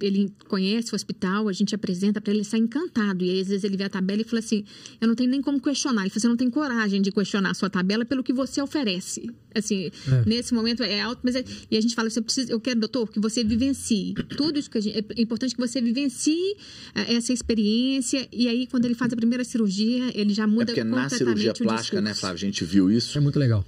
ele 0.01 0.31
conhece 0.47 0.91
o 0.91 0.95
hospital, 0.95 1.47
a 1.47 1.53
gente 1.53 1.73
apresenta 1.73 2.19
para 2.19 2.31
ele, 2.31 2.39
ele 2.39 2.45
sai 2.45 2.59
encantado. 2.59 3.23
E 3.23 3.29
aí, 3.29 3.41
às 3.41 3.47
vezes 3.47 3.63
ele 3.63 3.77
vê 3.77 3.83
a 3.85 3.89
tabela 3.89 4.21
e 4.21 4.23
fala 4.23 4.39
assim: 4.39 4.63
Eu 4.99 5.07
não 5.07 5.15
tenho 5.15 5.29
nem 5.29 5.41
como 5.41 5.61
questionar. 5.61 6.01
Ele 6.01 6.09
fala 6.09 6.17
assim: 6.17 6.27
Eu 6.27 6.31
não 6.31 6.37
tenho 6.37 6.51
coragem 6.51 7.01
de 7.01 7.11
questionar 7.11 7.51
a 7.51 7.53
sua 7.53 7.69
tabela 7.69 8.05
pelo 8.05 8.23
que 8.23 8.33
você 8.33 8.61
oferece. 8.61 9.29
Assim, 9.55 9.91
É. 10.07 10.23
nesse 10.25 10.53
momento 10.53 10.83
é 10.83 10.99
alto, 11.01 11.21
mas. 11.23 11.35
É, 11.35 11.43
e 11.69 11.77
a 11.77 11.81
gente 11.81 11.95
fala: 11.95 12.09
você 12.09 12.21
precisa, 12.21 12.51
Eu 12.51 12.59
quero, 12.59 12.79
doutor, 12.79 13.09
que 13.09 13.19
você 13.19 13.43
vivencie. 13.43 14.13
Tudo 14.37 14.57
isso 14.59 14.69
que 14.69 14.77
a 14.77 14.81
gente. 14.81 14.97
É 15.17 15.21
importante 15.21 15.55
que 15.55 15.61
você 15.61 15.81
vivencie 15.81 16.55
eh, 16.95 17.15
essa 17.15 17.31
experiência. 17.31 18.27
E 18.31 18.47
aí, 18.47 18.67
quando 18.67 18.85
ele 18.85 18.95
faz 18.95 19.13
a 19.13 19.15
primeira 19.15 19.43
cirurgia, 19.43 20.11
ele 20.17 20.33
já 20.33 20.43
É 20.43 20.47
muda 20.47 20.65
porque 20.67 20.83
na 20.83 20.89
completamente 21.03 21.17
cirurgia 21.17 21.51
o 21.51 21.55
plástica, 21.63 22.01
né. 22.01 22.13
Flávio, 22.13 22.35
a 22.35 22.39
gente 22.39 22.63
viu 22.65 22.91
isso. 22.91 23.17
É 23.17 23.21
muito 23.21 23.37
legal. 23.39 23.65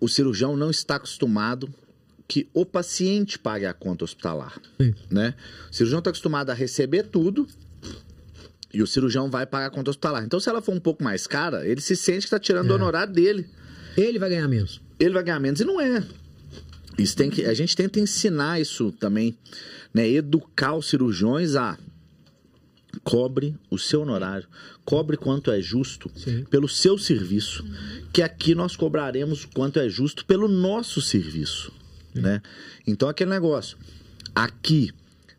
o 0.00 0.08
cirurgião 0.08 0.56
não 0.56 0.70
está 0.70 0.96
acostumado 0.96 1.72
que 2.28 2.48
o 2.54 2.64
paciente 2.64 3.38
pague 3.38 3.66
a 3.66 3.74
conta 3.74 4.04
hospitalar, 4.04 4.60
Sim. 4.80 4.94
né? 5.10 5.34
O 5.70 5.74
cirurgião 5.74 5.98
está 5.98 6.10
acostumado 6.10 6.50
a 6.50 6.54
receber 6.54 7.04
tudo 7.04 7.46
e 8.72 8.82
o 8.82 8.86
cirurgião 8.86 9.30
vai 9.30 9.44
pagar 9.46 9.66
a 9.66 9.70
conta 9.70 9.90
hospitalar. 9.90 10.24
Então, 10.24 10.40
se 10.40 10.48
ela 10.48 10.62
for 10.62 10.74
um 10.74 10.80
pouco 10.80 11.02
mais 11.04 11.26
cara, 11.26 11.66
ele 11.66 11.80
se 11.80 11.94
sente 11.94 12.20
que 12.20 12.24
está 12.24 12.38
tirando 12.38 12.70
o 12.70 12.72
É. 12.72 12.76
honorário 12.76 13.12
dele. 13.12 13.46
Ele 13.96 14.18
vai 14.18 14.30
ganhar 14.30 14.48
menos. 14.48 14.80
Ele 14.98 15.12
vai 15.12 15.22
ganhar 15.22 15.40
menos 15.40 15.60
e 15.60 15.64
não 15.64 15.80
é. 15.80 16.02
Isso 16.98 17.16
tem 17.16 17.28
que, 17.30 17.44
a 17.44 17.54
gente 17.54 17.74
tenta 17.76 17.98
ensinar 18.00 18.60
isso 18.60 18.92
também, 18.92 19.36
né? 19.92 20.08
Educar 20.08 20.74
os 20.74 20.88
cirurgiões 20.88 21.54
a 21.56 21.76
cobre 23.02 23.56
o 23.70 23.78
seu 23.78 24.02
honorário, 24.02 24.46
cobre 24.84 25.16
quanto 25.16 25.50
é 25.50 25.60
justo 25.62 26.10
Sim. 26.14 26.44
pelo 26.44 26.68
seu 26.68 26.98
serviço, 26.98 27.64
que 28.12 28.20
aqui 28.22 28.54
nós 28.54 28.76
cobraremos 28.76 29.46
quanto 29.46 29.78
é 29.78 29.88
justo 29.88 30.26
pelo 30.26 30.46
nosso 30.46 31.00
serviço, 31.00 31.72
né? 32.14 32.40
Então 32.86 33.08
aquele 33.08 33.30
negócio, 33.30 33.76
aqui 34.34 34.90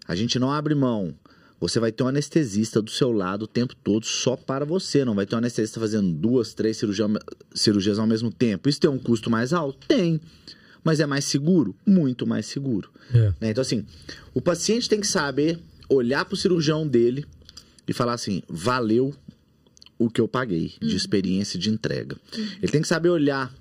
a 0.08 0.16
gente 0.16 0.38
não 0.40 0.52
abre 0.52 0.76
mão. 0.76 1.14
Você 1.60 1.80
vai 1.80 1.94
ter 1.94 2.04
um 2.04 2.08
anestesista 2.10 2.82
do 2.82 2.92
seu 2.92 3.12
lado 3.14 3.44
o 3.44 3.48
tempo 3.48 3.74
todo 3.74 4.06
só 4.06 4.36
para 4.36 4.66
você. 4.66 5.06
Não 5.06 5.16
vai 5.16 5.26
ter 5.26 5.36
um 5.36 5.38
anestesista 5.38 5.80
fazendo 5.80 6.12
duas, 6.12 6.54
três 6.54 6.76
cirurgia- 6.76 7.08
cirurgias 7.56 7.98
ao 8.00 8.06
mesmo 8.06 8.30
tempo. 8.30 8.68
Isso 8.68 8.82
tem 8.82 8.90
um 8.90 9.00
custo 9.00 9.30
mais 9.30 9.54
alto? 9.54 9.88
Tem. 9.88 10.20
Mas 10.84 11.00
é 11.00 11.06
mais 11.06 11.24
seguro? 11.24 11.74
Muito 11.86 12.28
mais 12.28 12.48
seguro. 12.48 12.92
É. 13.14 13.34
né? 13.40 13.52
Então, 13.52 13.62
assim, 13.62 13.86
o 14.34 14.42
paciente 14.42 14.90
tem 14.90 15.00
que 15.00 15.08
saber 15.08 15.58
olhar 15.88 16.26
para 16.26 16.34
o 16.34 16.38
cirurgião 16.38 16.86
dele 16.86 17.26
e 17.88 17.94
falar 17.94 18.12
assim: 18.14 18.44
valeu 18.50 19.16
o 19.98 20.10
que 20.10 20.20
eu 20.20 20.28
paguei 20.28 20.74
de 20.82 20.98
experiência 20.98 21.58
de 21.58 21.70
entrega. 21.70 22.18
Ele 22.62 22.72
tem 22.74 22.82
que 22.82 22.88
saber 22.90 23.08
olhar 23.08 23.54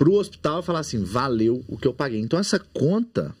para 0.00 0.08
o 0.08 0.14
hospital 0.14 0.60
e 0.60 0.62
falar 0.62 0.78
assim: 0.78 1.04
valeu 1.04 1.62
o 1.68 1.76
que 1.76 1.86
eu 1.86 1.92
paguei. 1.92 2.18
Então, 2.20 2.38
essa 2.38 2.58
conta 2.58 3.34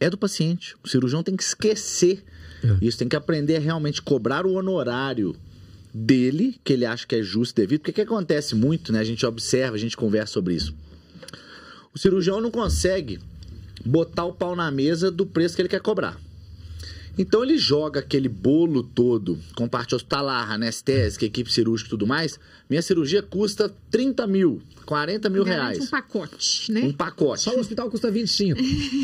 é 0.00 0.08
do 0.08 0.16
paciente. 0.16 0.74
O 0.82 0.88
cirurgião 0.88 1.22
tem 1.22 1.36
que 1.36 1.42
esquecer 1.42 2.24
É. 2.64 2.74
isso, 2.80 2.96
tem 2.96 3.06
que 3.06 3.14
aprender 3.16 3.56
a 3.56 3.60
realmente 3.60 4.00
cobrar 4.00 4.46
o 4.46 4.54
honorário 4.54 5.36
dele, 5.92 6.58
que 6.64 6.72
ele 6.72 6.86
acha 6.86 7.06
que 7.06 7.16
é 7.16 7.22
justo 7.22 7.52
e 7.60 7.62
devido. 7.62 7.80
Porque 7.80 7.90
o 7.90 7.94
que 7.94 8.00
acontece 8.00 8.54
muito, 8.54 8.92
né? 8.92 8.98
A 9.00 9.04
gente 9.04 9.26
observa, 9.26 9.76
a 9.76 9.78
gente 9.78 9.94
conversa 9.94 10.32
sobre 10.32 10.54
isso. 10.54 10.74
O 11.94 11.98
cirurgião 11.98 12.40
não 12.40 12.50
consegue 12.50 13.20
botar 13.84 14.24
o 14.24 14.32
pau 14.32 14.56
na 14.56 14.70
mesa 14.70 15.10
do 15.10 15.26
preço 15.26 15.54
que 15.54 15.60
ele 15.60 15.68
quer 15.68 15.80
cobrar. 15.82 16.18
Então 17.18 17.42
ele 17.42 17.56
joga 17.56 18.00
aquele 18.00 18.28
bolo 18.28 18.82
todo, 18.82 19.38
com 19.54 19.66
parte 19.66 19.94
hospitalar, 19.94 20.50
anestésica, 20.50 21.24
equipe 21.24 21.50
cirúrgica 21.50 21.88
e 21.88 21.90
tudo 21.90 22.06
mais. 22.06 22.38
Minha 22.68 22.82
cirurgia 22.82 23.22
custa 23.22 23.74
30 23.90 24.26
mil, 24.26 24.60
40 24.84 25.30
mil 25.30 25.42
Garante 25.44 25.62
reais. 25.78 25.78
um 25.84 25.86
pacote, 25.90 26.70
né? 26.72 26.80
Um 26.82 26.92
pacote. 26.92 27.40
Só 27.42 27.56
o 27.56 27.58
hospital 27.60 27.90
custa 27.90 28.10
25. 28.10 28.60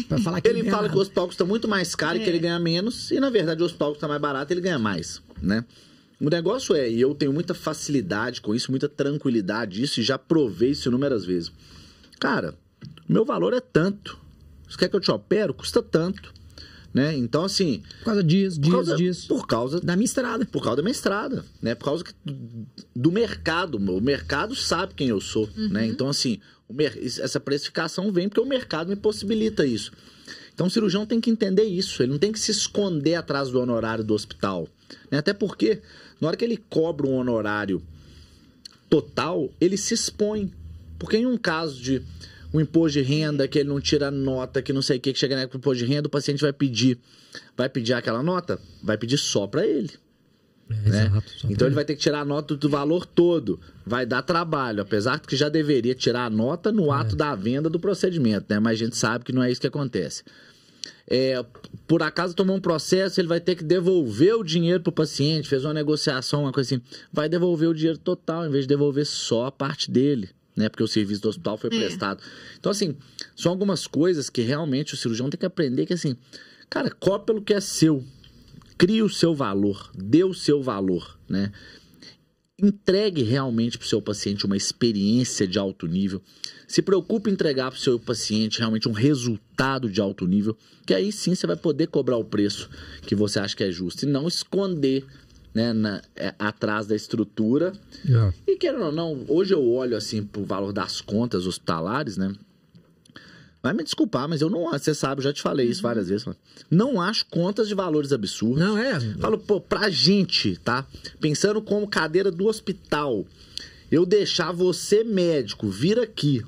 pra 0.09 0.19
falar 0.19 0.41
que 0.43 0.49
Ele 0.49 0.61
ganha 0.61 0.71
fala 0.73 0.89
que 0.91 0.97
o 0.97 1.01
hospital 1.01 1.27
custa 1.27 1.45
muito 1.47 1.67
mais 1.67 1.95
caro 1.95 2.19
e 2.19 2.21
que 2.21 2.27
É. 2.27 2.29
ele 2.29 2.39
ganha 2.39 2.59
menos, 2.59 3.11
e 3.11 3.19
na 3.19 3.31
verdade 3.31 3.63
o 3.63 3.65
hospital 3.65 3.93
custa 3.93 4.07
mais 4.07 4.21
barato 4.21 4.53
e 4.53 4.55
ele 4.55 4.61
ganha 4.61 4.79
mais, 4.79 5.23
né? 5.41 5.65
O 6.21 6.29
negócio 6.29 6.75
é, 6.77 6.89
e 6.91 7.01
eu 7.01 7.15
tenho 7.15 7.33
muita 7.33 7.55
facilidade 7.55 8.41
com 8.43 8.55
isso, 8.55 8.71
muita 8.71 8.89
tranquilidade 8.89 9.81
disso, 9.81 10.01
e 10.01 10.03
já 10.03 10.19
provei 10.19 10.71
isso 10.71 10.89
inúmeras 10.89 11.25
vezes. 11.25 11.51
Cara, 12.21 12.55
o 13.09 13.13
meu 13.13 13.25
valor 13.25 13.53
é 13.55 13.61
tanto. 13.61 14.19
Você 14.69 14.77
quer 14.77 14.89
que 14.89 14.95
eu 14.97 15.01
te 15.01 15.11
opero? 15.11 15.53
Custa 15.53 15.83
tanto. 15.83 16.33
Né? 16.95 17.17
Então, 17.17 17.45
assim. 17.45 17.83
Por 18.01 18.05
causa 18.07 18.23
disso, 18.23 18.57
Por 18.61 18.65
disso, 18.65 18.75
causa, 18.77 18.97
disso. 18.97 19.29
por 19.29 19.47
causa 19.47 19.81
Da 19.81 19.97
minha 19.97 20.05
estrada. 20.05 20.45
por 20.45 20.63
causa 20.63 20.77
da 20.77 20.83
minha 20.83 20.93
estrada, 20.93 21.45
né? 21.63 21.75
Por 21.75 21.85
causa 21.87 22.05
do 22.95 23.11
mercado. 23.11 23.77
O 23.79 24.01
mercado 24.01 24.55
sabe 24.55 24.93
quem 24.95 25.09
eu 25.09 25.21
sou, 25.21 25.49
né? 25.57 25.87
Então, 25.87 26.09
assim, 26.09 26.39
essa 27.21 27.41
precificação 27.41 28.13
vem 28.13 28.29
porque 28.29 28.41
o 28.41 28.47
mercado 28.47 28.89
me 28.89 28.97
possibilita 28.97 29.65
isso. 29.65 29.91
Então, 30.55 30.67
o 30.67 30.71
cirurgião 30.71 31.07
tem 31.07 31.19
que 31.19 31.31
entender 31.31 31.65
isso. 31.65 32.03
Ele 32.03 32.13
não 32.13 32.19
tem 32.19 32.31
que 32.31 32.39
se 32.39 32.51
esconder 32.51 33.15
atrás 33.15 33.49
do 33.49 33.59
honorário 33.59 34.05
do 34.05 34.13
hospital. 34.13 34.69
né? 35.11 35.17
Até 35.17 35.33
porque, 35.33 35.81
na 36.21 36.29
hora 36.29 36.37
que 36.37 36.45
ele 36.45 36.59
cobra 36.69 37.07
um 37.07 37.15
honorário 37.15 37.83
total, 38.91 39.51
ele 39.61 39.77
se 39.77 39.95
expõe. 39.95 40.53
Porque 40.99 41.17
em 41.17 41.27
um 41.27 41.37
caso 41.39 41.81
de 41.81 42.03
um 42.53 42.61
imposto 42.61 42.99
de 42.99 43.03
renda 43.03 43.47
que 43.49 43.59
ele 43.59 43.69
não 43.69 43.81
tira 43.81 44.11
nota, 44.11 44.61
que 44.63 44.73
não 44.73 44.83
sei 44.83 44.99
o 44.99 45.01
que, 45.01 45.13
que 45.13 45.19
chega 45.19 45.35
na 45.37 45.43
época 45.43 45.59
do 45.59 45.61
imposto 45.61 45.85
de 45.85 45.93
renda, 45.93 46.07
o 46.07 46.11
paciente 46.11 46.41
vai 46.41 46.53
pedir, 46.53 46.99
vai 47.57 47.69
pedir 47.69 47.95
aquela 47.95 48.23
nota, 48.23 48.59
vai 48.83 48.99
pedir 48.99 49.19
só 49.19 49.47
para 49.47 49.67
ele. 49.67 49.91
É, 50.71 50.75
né? 50.75 51.07
Exato. 51.07 51.33
Então 51.51 51.67
ele 51.69 51.75
vai 51.75 51.85
ter 51.85 51.95
que 51.95 52.01
tirar 52.01 52.21
a 52.21 52.25
nota 52.25 52.57
do 52.57 52.69
valor 52.69 53.05
todo. 53.05 53.61
Vai 53.85 54.07
dar 54.07 54.23
trabalho, 54.23 54.81
apesar 54.83 55.19
de 55.21 55.27
que 55.27 55.37
já 55.37 55.49
deveria 55.49 55.95
tirar 55.95 56.25
a 56.27 56.31
nota 56.31 56.73
no 56.73 56.87
É. 56.93 56.97
ato 56.97 57.15
da 57.17 57.35
venda 57.35 57.69
do 57.69 57.79
procedimento, 57.81 58.47
né? 58.49 58.59
Mas 58.59 58.73
a 58.81 58.85
gente 58.85 58.97
sabe 58.97 59.25
que 59.25 59.33
não 59.33 59.43
é 59.43 59.51
isso 59.51 59.61
que 59.61 59.67
acontece. 59.67 60.23
é, 61.09 61.45
por 61.87 62.03
acaso 62.03 62.35
tomou 62.35 62.57
um 62.57 62.61
processo, 62.61 63.21
ele 63.21 63.29
vai 63.29 63.41
ter 63.41 63.55
que 63.55 63.63
devolver 63.65 64.35
o 64.35 64.43
dinheiro 64.43 64.81
para 64.83 64.91
o 64.91 64.95
paciente, 64.95 65.49
fez 65.49 65.65
uma 65.65 65.75
negociação, 65.75 66.43
uma 66.43 66.53
coisa 66.53 66.75
assim, 66.75 66.83
vai 67.13 67.29
devolver 67.29 67.69
o 67.69 67.75
dinheiro 67.75 67.99
total, 67.99 68.47
em 68.47 68.51
vez 68.51 68.65
de 68.65 68.69
devolver 68.69 69.05
só 69.05 69.47
a 69.47 69.53
parte 69.53 69.91
dele. 69.91 70.31
Né, 70.55 70.69
porque 70.69 70.83
o 70.83 70.89
serviço 70.89 71.23
do 71.23 71.31
hospital 71.31 71.57
foi 71.57 71.71
é. 71.73 71.79
prestado. 71.79 72.23
Então, 72.59 72.71
assim, 72.71 72.95
são 73.35 73.51
algumas 73.51 73.87
coisas 73.87 74.29
que 74.29 74.43
realmente 74.43 74.93
o 74.93 74.97
cirurgião 74.97 75.31
tem 75.31 75.41
que 75.41 75.47
aprender 75.47 75.87
que, 75.87 75.95
assim, 75.95 76.15
cara, 76.69 76.91
cobre 76.91 77.27
pelo 77.27 77.43
que 77.43 77.55
é 77.55 77.61
seu. 77.61 78.05
Crie 78.77 79.03
o 79.03 79.09
seu 79.09 79.35
valor, 79.35 79.91
dê 79.95 80.25
o 80.25 80.35
seu 80.35 80.63
valor, 80.63 81.19
né? 81.29 81.53
Entregue 82.61 83.23
realmente 83.23 83.79
para 83.79 83.87
o 83.87 83.89
seu 83.89 84.03
paciente 84.03 84.45
uma 84.45 84.57
experiência 84.57 85.47
de 85.47 85.59
alto 85.59 85.87
nível. 85.87 86.23
Se 86.69 86.83
preocupe 86.83 87.31
em 87.31 87.33
entregar 87.33 87.71
para 87.71 87.79
o 87.79 87.81
seu 87.81 87.99
paciente 87.99 88.59
realmente 88.59 88.89
um 88.89 88.93
resultado 88.93 89.91
de 89.91 90.01
alto 90.01 90.27
nível, 90.27 90.57
que 90.87 90.95
aí 90.95 91.11
sim 91.11 91.35
você 91.35 91.47
vai 91.47 91.57
poder 91.57 91.89
cobrar 91.89 92.17
o 92.17 92.25
preço 92.25 92.69
que 93.03 93.15
você 93.15 93.41
acha 93.41 93.57
que 93.57 93.65
é 93.65 93.71
justo 93.71 94.05
e 94.05 94.09
não 94.09 94.29
esconder 94.29 95.05
né, 95.55 95.73
na, 95.73 96.03
é, 96.17 96.35
atrás 96.39 96.87
da 96.87 96.95
estrutura. 96.95 97.73
Yeah. 98.05 98.35
E 98.47 98.57
querendo 98.57 98.85
ou 98.85 98.93
não, 98.93 99.25
hoje 99.29 99.55
eu 99.55 99.65
olho 99.65 99.97
assim 99.97 100.23
para 100.23 100.41
o 100.41 100.45
valor 100.45 100.73
das 100.73 101.01
contas 101.01 101.47
hospitalares, 101.47 102.17
né? 102.17 102.33
Vai 103.63 103.73
me 103.73 103.85
desculpar, 103.85 104.29
mas 104.29 104.41
eu 104.41 104.51
não 104.51 104.69
acho, 104.71 104.87
você 104.87 104.95
sabe, 104.95 105.21
eu 105.21 105.25
já 105.25 105.33
te 105.33 105.41
falei 105.41 105.69
isso 105.69 105.83
várias 105.83 106.09
vezes. 106.09 106.27
Não 106.69 107.01
acho 107.01 107.25
contas 107.27 107.69
de 107.69 107.75
valores 107.75 108.13
absurdos. 108.13 108.59
Não 108.59 108.77
é? 108.77 108.99
Falo, 109.19 109.39
pô, 109.39 109.61
pra 109.61 109.89
gente, 109.89 110.57
tá? 110.57 110.85
Pensando 111.21 111.63
como 111.63 111.87
cadeira 111.87 112.29
do 112.33 112.49
hospital, 112.49 113.25
eu 113.89 114.05
deixar 114.05 114.51
você 114.51 115.05
médico 115.05 115.69
vir 115.69 116.01
aqui 116.01 116.43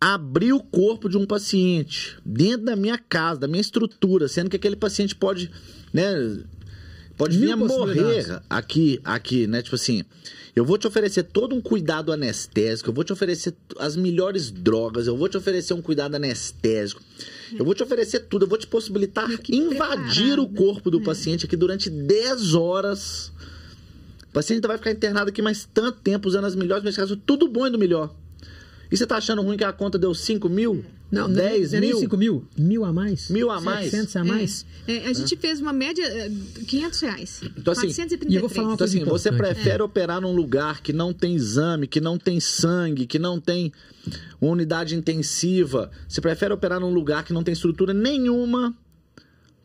abrir 0.00 0.52
o 0.52 0.60
corpo 0.60 1.08
de 1.08 1.16
um 1.16 1.26
paciente 1.26 2.16
dentro 2.24 2.66
da 2.66 2.76
minha 2.76 2.98
casa, 2.98 3.40
da 3.40 3.48
minha 3.48 3.60
estrutura, 3.60 4.28
sendo 4.28 4.48
que 4.48 4.56
aquele 4.56 4.76
paciente 4.76 5.14
pode, 5.14 5.50
né, 5.92 6.38
pode 7.18 7.36
vir 7.36 7.50
a 7.50 7.56
morrer 7.56 8.40
aqui, 8.48 9.00
aqui, 9.04 9.46
né? 9.46 9.60
Tipo 9.60 9.74
assim, 9.74 10.04
eu 10.54 10.64
vou 10.64 10.78
te 10.78 10.86
oferecer 10.86 11.24
todo 11.24 11.54
um 11.54 11.60
cuidado 11.60 12.12
anestésico, 12.12 12.90
eu 12.90 12.94
vou 12.94 13.04
te 13.04 13.12
oferecer 13.12 13.54
as 13.78 13.96
melhores 13.96 14.50
drogas, 14.50 15.06
eu 15.06 15.16
vou 15.16 15.28
te 15.28 15.36
oferecer 15.36 15.74
um 15.74 15.82
cuidado 15.82 16.14
anestésico, 16.14 17.02
eu 17.56 17.64
vou 17.64 17.74
te 17.74 17.82
oferecer 17.82 18.20
tudo, 18.20 18.44
eu 18.44 18.48
vou 18.48 18.56
te 18.56 18.66
possibilitar 18.66 19.28
invadir 19.48 20.38
o 20.38 20.48
corpo 20.48 20.90
do 20.90 21.00
é. 21.00 21.04
paciente 21.04 21.44
aqui 21.44 21.56
durante 21.56 21.90
10 21.90 22.54
horas. 22.54 23.32
O 24.30 24.32
paciente 24.32 24.66
vai 24.66 24.78
ficar 24.78 24.92
internado 24.92 25.30
aqui 25.30 25.42
mais 25.42 25.68
tanto 25.72 26.00
tempo 26.00 26.28
usando 26.28 26.44
as 26.44 26.54
melhores 26.54 26.84
medicações, 26.84 27.18
tudo 27.26 27.48
bom 27.48 27.66
e 27.66 27.70
do 27.70 27.78
melhor. 27.78 28.14
E 28.90 28.96
você 28.96 29.06
tá 29.06 29.16
achando 29.16 29.42
ruim 29.42 29.56
que 29.56 29.64
a 29.64 29.72
conta 29.72 29.98
deu 29.98 30.14
5 30.14 30.48
mil? 30.48 30.84
Não, 31.10 31.30
10 31.32 31.72
não, 31.72 31.80
mil? 31.80 31.90
Nem 31.90 32.00
5 32.00 32.16
mil, 32.18 32.44
mil 32.56 32.84
a 32.84 32.92
mais. 32.92 33.30
Mil 33.30 33.50
a 33.50 33.60
mais. 33.60 33.90
700 33.90 34.16
a 34.16 34.24
mais. 34.24 34.66
É, 34.86 34.96
é, 34.96 35.06
a 35.06 35.12
gente 35.14 35.34
é. 35.34 35.38
fez 35.38 35.60
uma 35.60 35.72
média 35.72 36.04
de 36.28 36.64
500 36.66 37.00
reais. 37.00 37.40
Então, 37.56 37.72
assim, 37.72 37.86
433. 37.86 38.32
E 38.32 38.34
eu 38.34 38.40
vou 38.40 38.50
falar 38.50 38.68
uma 38.68 38.74
então, 38.74 38.84
assim, 38.84 39.04
você 39.04 39.32
prefere 39.32 39.80
é. 39.80 39.82
operar 39.82 40.20
num 40.20 40.32
lugar 40.32 40.82
que 40.82 40.92
não 40.92 41.14
tem 41.14 41.34
exame, 41.34 41.86
que 41.86 42.00
não 42.00 42.18
tem 42.18 42.38
sangue, 42.40 43.06
que 43.06 43.18
não 43.18 43.40
tem 43.40 43.72
uma 44.38 44.52
unidade 44.52 44.94
intensiva. 44.94 45.90
Você 46.06 46.20
prefere 46.20 46.52
operar 46.52 46.78
num 46.78 46.92
lugar 46.92 47.24
que 47.24 47.32
não 47.32 47.42
tem 47.42 47.52
estrutura 47.52 47.94
nenhuma 47.94 48.76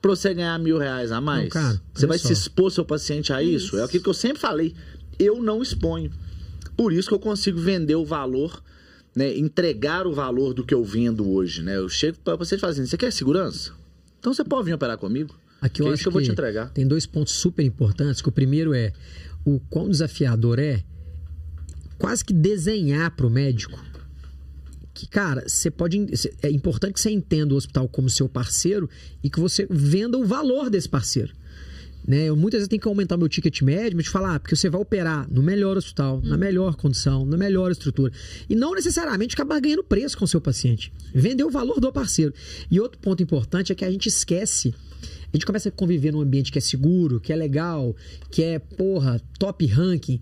para 0.01 0.11
você 0.11 0.33
ganhar 0.33 0.57
mil 0.59 0.77
reais 0.77 1.11
a 1.11 1.19
mais? 1.19 1.43
Não, 1.43 1.49
cara, 1.49 1.81
você 1.93 2.07
vai 2.07 2.17
só. 2.17 2.27
se 2.27 2.33
expor 2.33 2.71
seu 2.71 2.85
paciente 2.85 3.33
a 3.33 3.43
isso? 3.43 3.67
isso? 3.67 3.77
É 3.79 3.83
aquilo 3.83 4.03
que 4.03 4.09
eu 4.09 4.13
sempre 4.13 4.39
falei. 4.39 4.73
Eu 5.19 5.41
não 5.43 5.61
exponho. 5.61 6.09
Por 6.77 6.93
isso 6.93 7.09
que 7.09 7.13
eu 7.13 7.19
consigo 7.19 7.59
vender 7.59 7.95
o 7.95 8.05
valor 8.05 8.63
né, 9.15 9.37
entregar 9.37 10.07
o 10.07 10.13
valor 10.13 10.53
do 10.53 10.65
que 10.65 10.73
eu 10.73 10.83
vendo 10.83 11.29
hoje, 11.29 11.61
né? 11.61 11.77
Eu 11.77 11.89
chego 11.89 12.17
para 12.23 12.35
você 12.35 12.57
falo 12.57 12.71
assim, 12.71 12.85
você 12.85 12.97
quer 12.97 13.11
segurança? 13.11 13.71
Então 14.19 14.33
você 14.33 14.43
pode 14.43 14.65
vir 14.65 14.73
operar 14.73 14.97
comigo. 14.97 15.35
Aqui 15.61 15.81
eu 15.81 15.85
que 15.85 15.91
é 15.91 15.93
acho 15.93 16.03
que 16.03 16.07
eu 16.07 16.13
vou 16.13 16.21
te 16.21 16.31
entregar. 16.31 16.69
Tem 16.69 16.87
dois 16.87 17.05
pontos 17.05 17.33
super 17.33 17.63
importantes. 17.63 18.21
Que 18.21 18.29
o 18.29 18.31
primeiro 18.31 18.73
é 18.73 18.91
o 19.45 19.59
quão 19.69 19.89
desafiador 19.89 20.59
é 20.59 20.83
quase 21.97 22.23
que 22.23 22.33
desenhar 22.33 23.11
para 23.11 23.25
o 23.25 23.29
médico 23.29 23.79
que, 24.93 25.07
cara, 25.07 25.43
você 25.47 25.71
pode. 25.71 26.05
É 26.41 26.49
importante 26.51 26.93
que 26.93 27.01
você 27.01 27.09
entenda 27.09 27.53
o 27.53 27.57
hospital 27.57 27.87
como 27.89 28.09
seu 28.09 28.29
parceiro 28.29 28.89
e 29.23 29.29
que 29.29 29.39
você 29.39 29.67
venda 29.69 30.17
o 30.17 30.25
valor 30.25 30.69
desse 30.69 30.87
parceiro. 30.87 31.33
Né? 32.05 32.25
Eu 32.25 32.35
muitas 32.35 32.59
vezes 32.59 32.67
tenho 32.67 32.81
que 32.81 32.87
aumentar 32.87 33.17
meu 33.17 33.29
ticket 33.29 33.61
médio, 33.61 33.95
mas 33.95 34.05
te 34.05 34.11
falar, 34.11 34.35
ah, 34.35 34.39
porque 34.39 34.55
você 34.55 34.69
vai 34.69 34.81
operar 34.81 35.27
no 35.31 35.41
melhor 35.41 35.77
hospital, 35.77 36.17
hum. 36.17 36.27
na 36.27 36.37
melhor 36.37 36.75
condição, 36.75 37.25
na 37.25 37.37
melhor 37.37 37.71
estrutura. 37.71 38.11
E 38.49 38.55
não 38.55 38.73
necessariamente 38.73 39.35
acabar 39.35 39.59
ganhando 39.59 39.83
preço 39.83 40.17
com 40.17 40.25
o 40.25 40.27
seu 40.27 40.41
paciente. 40.41 40.91
Vender 41.13 41.43
o 41.43 41.49
valor 41.49 41.79
do 41.79 41.91
parceiro. 41.91 42.33
E 42.69 42.79
outro 42.79 42.99
ponto 42.99 43.23
importante 43.23 43.71
é 43.71 43.75
que 43.75 43.85
a 43.85 43.91
gente 43.91 44.07
esquece. 44.07 44.73
A 45.33 45.37
gente 45.37 45.45
começa 45.45 45.69
a 45.69 45.71
conviver 45.71 46.11
num 46.11 46.21
ambiente 46.21 46.51
que 46.51 46.57
é 46.57 46.61
seguro, 46.61 47.19
que 47.19 47.33
é 47.33 47.35
legal, 47.35 47.95
que 48.29 48.43
é, 48.43 48.59
porra, 48.59 49.21
top 49.39 49.65
ranking. 49.65 50.19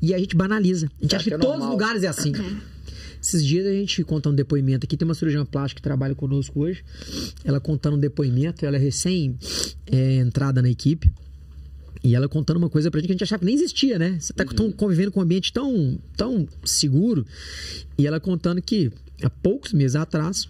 E 0.00 0.14
a 0.14 0.18
gente 0.18 0.36
banaliza. 0.36 0.86
A 0.98 1.02
gente 1.02 1.16
acha 1.16 1.24
que, 1.24 1.30
que 1.30 1.36
é 1.36 1.38
todos 1.38 1.64
os 1.64 1.70
lugares 1.70 2.02
é 2.02 2.08
assim. 2.08 2.32
Esses 3.24 3.42
dias 3.42 3.66
a 3.66 3.72
gente 3.72 4.04
contando 4.04 4.34
um 4.34 4.36
depoimento 4.36 4.84
aqui, 4.84 4.98
tem 4.98 5.08
uma 5.08 5.14
cirurgiã 5.14 5.46
plástica 5.46 5.80
que 5.80 5.82
trabalha 5.82 6.14
conosco 6.14 6.60
hoje. 6.60 6.84
Ela 7.42 7.58
contando 7.58 7.96
um 7.96 7.98
depoimento, 7.98 8.66
ela 8.66 8.76
é 8.76 8.78
recém 8.78 9.38
é, 9.90 10.16
entrada 10.16 10.60
na 10.60 10.68
equipe. 10.68 11.10
E 12.02 12.14
ela 12.14 12.28
contando 12.28 12.58
uma 12.58 12.68
coisa 12.68 12.90
pra 12.90 13.00
gente 13.00 13.06
que 13.06 13.12
a 13.12 13.14
gente 13.14 13.24
achava 13.24 13.40
que 13.40 13.46
nem 13.46 13.54
existia, 13.54 13.98
né? 13.98 14.18
Você 14.20 14.30
tá 14.34 14.44
uhum. 14.44 14.70
convivendo 14.72 15.10
com 15.10 15.20
um 15.20 15.22
ambiente 15.22 15.54
tão, 15.54 15.98
tão 16.14 16.46
seguro. 16.66 17.24
E 17.96 18.06
ela 18.06 18.20
contando 18.20 18.60
que 18.60 18.92
há 19.22 19.30
poucos 19.30 19.72
meses 19.72 19.96
atrás, 19.96 20.46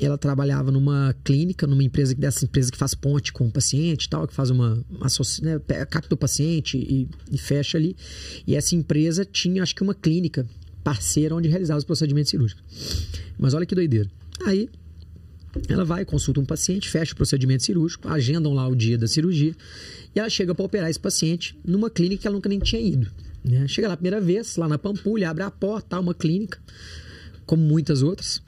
ela 0.00 0.16
trabalhava 0.16 0.70
numa 0.70 1.14
clínica, 1.22 1.66
numa 1.66 1.84
empresa 1.84 2.14
dessa 2.14 2.42
empresa 2.46 2.72
que 2.72 2.78
faz 2.78 2.94
ponte 2.94 3.34
com 3.34 3.48
o 3.48 3.52
paciente 3.52 4.06
e 4.06 4.08
tal, 4.08 4.26
que 4.26 4.32
faz 4.32 4.48
uma, 4.48 4.82
uma 4.88 5.08
né, 5.42 5.58
capta 5.90 6.14
o 6.14 6.16
paciente 6.16 6.78
e, 6.78 7.06
e, 7.30 7.36
fecha 7.36 7.76
ali. 7.76 7.94
E 8.46 8.56
essa 8.56 8.74
empresa 8.74 9.26
tinha, 9.26 9.62
acho 9.62 9.74
que 9.74 9.82
uma 9.82 9.94
clínica 9.94 10.46
parceira 10.84 11.34
onde 11.34 11.48
realizava 11.48 11.78
os 11.78 11.84
procedimentos 11.84 12.30
cirúrgicos. 12.30 12.62
Mas 13.38 13.54
olha 13.54 13.66
que 13.66 13.74
doideira. 13.74 14.10
Aí 14.44 14.68
ela 15.68 15.84
vai, 15.84 16.04
consulta 16.04 16.40
um 16.40 16.44
paciente, 16.44 16.88
fecha 16.88 17.12
o 17.12 17.16
procedimento 17.16 17.62
cirúrgico, 17.62 18.08
agendam 18.08 18.52
lá 18.52 18.66
o 18.68 18.74
dia 18.74 18.98
da 18.98 19.06
cirurgia 19.06 19.54
e 20.14 20.18
ela 20.18 20.28
chega 20.28 20.54
para 20.54 20.64
operar 20.64 20.90
esse 20.90 20.98
paciente 20.98 21.58
numa 21.64 21.88
clínica 21.88 22.22
que 22.22 22.26
ela 22.26 22.34
nunca 22.34 22.48
nem 22.48 22.58
tinha 22.58 22.80
ido. 22.80 23.10
Né? 23.44 23.66
Chega 23.68 23.88
lá 23.88 23.94
a 23.94 23.96
primeira 23.96 24.20
vez, 24.20 24.56
lá 24.56 24.68
na 24.68 24.78
Pampulha, 24.78 25.30
abre 25.30 25.42
a 25.42 25.50
porta, 25.50 25.90
tá 25.90 26.00
uma 26.00 26.14
clínica, 26.14 26.58
como 27.46 27.62
muitas 27.62 28.02
outras, 28.02 28.42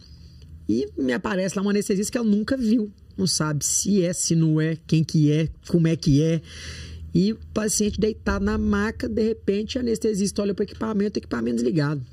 e 0.69 0.89
me 0.99 1.13
aparece 1.13 1.57
lá 1.57 1.63
uma 1.63 1.71
anestesista 1.71 2.13
que 2.13 2.19
ela 2.19 2.27
nunca 2.27 2.57
viu. 2.57 2.93
Não 3.17 3.27
sabe 3.27 3.65
se 3.65 4.03
é, 4.03 4.13
se 4.13 4.35
não 4.35 4.61
é, 4.61 4.77
quem 4.87 5.03
que 5.03 5.31
é, 5.31 5.49
como 5.69 5.87
é 5.87 5.97
que 5.97 6.23
é. 6.23 6.41
E 7.15 7.33
o 7.33 7.39
paciente 7.55 7.99
deitado 7.99 8.45
na 8.45 8.59
maca, 8.59 9.09
de 9.09 9.23
repente, 9.23 9.79
a 9.79 9.81
anestesista 9.81 10.43
olha 10.43 10.53
para 10.53 10.63
o 10.63 10.67
equipamento, 10.67 11.19
equipamento 11.19 11.57
desligado. 11.57 12.05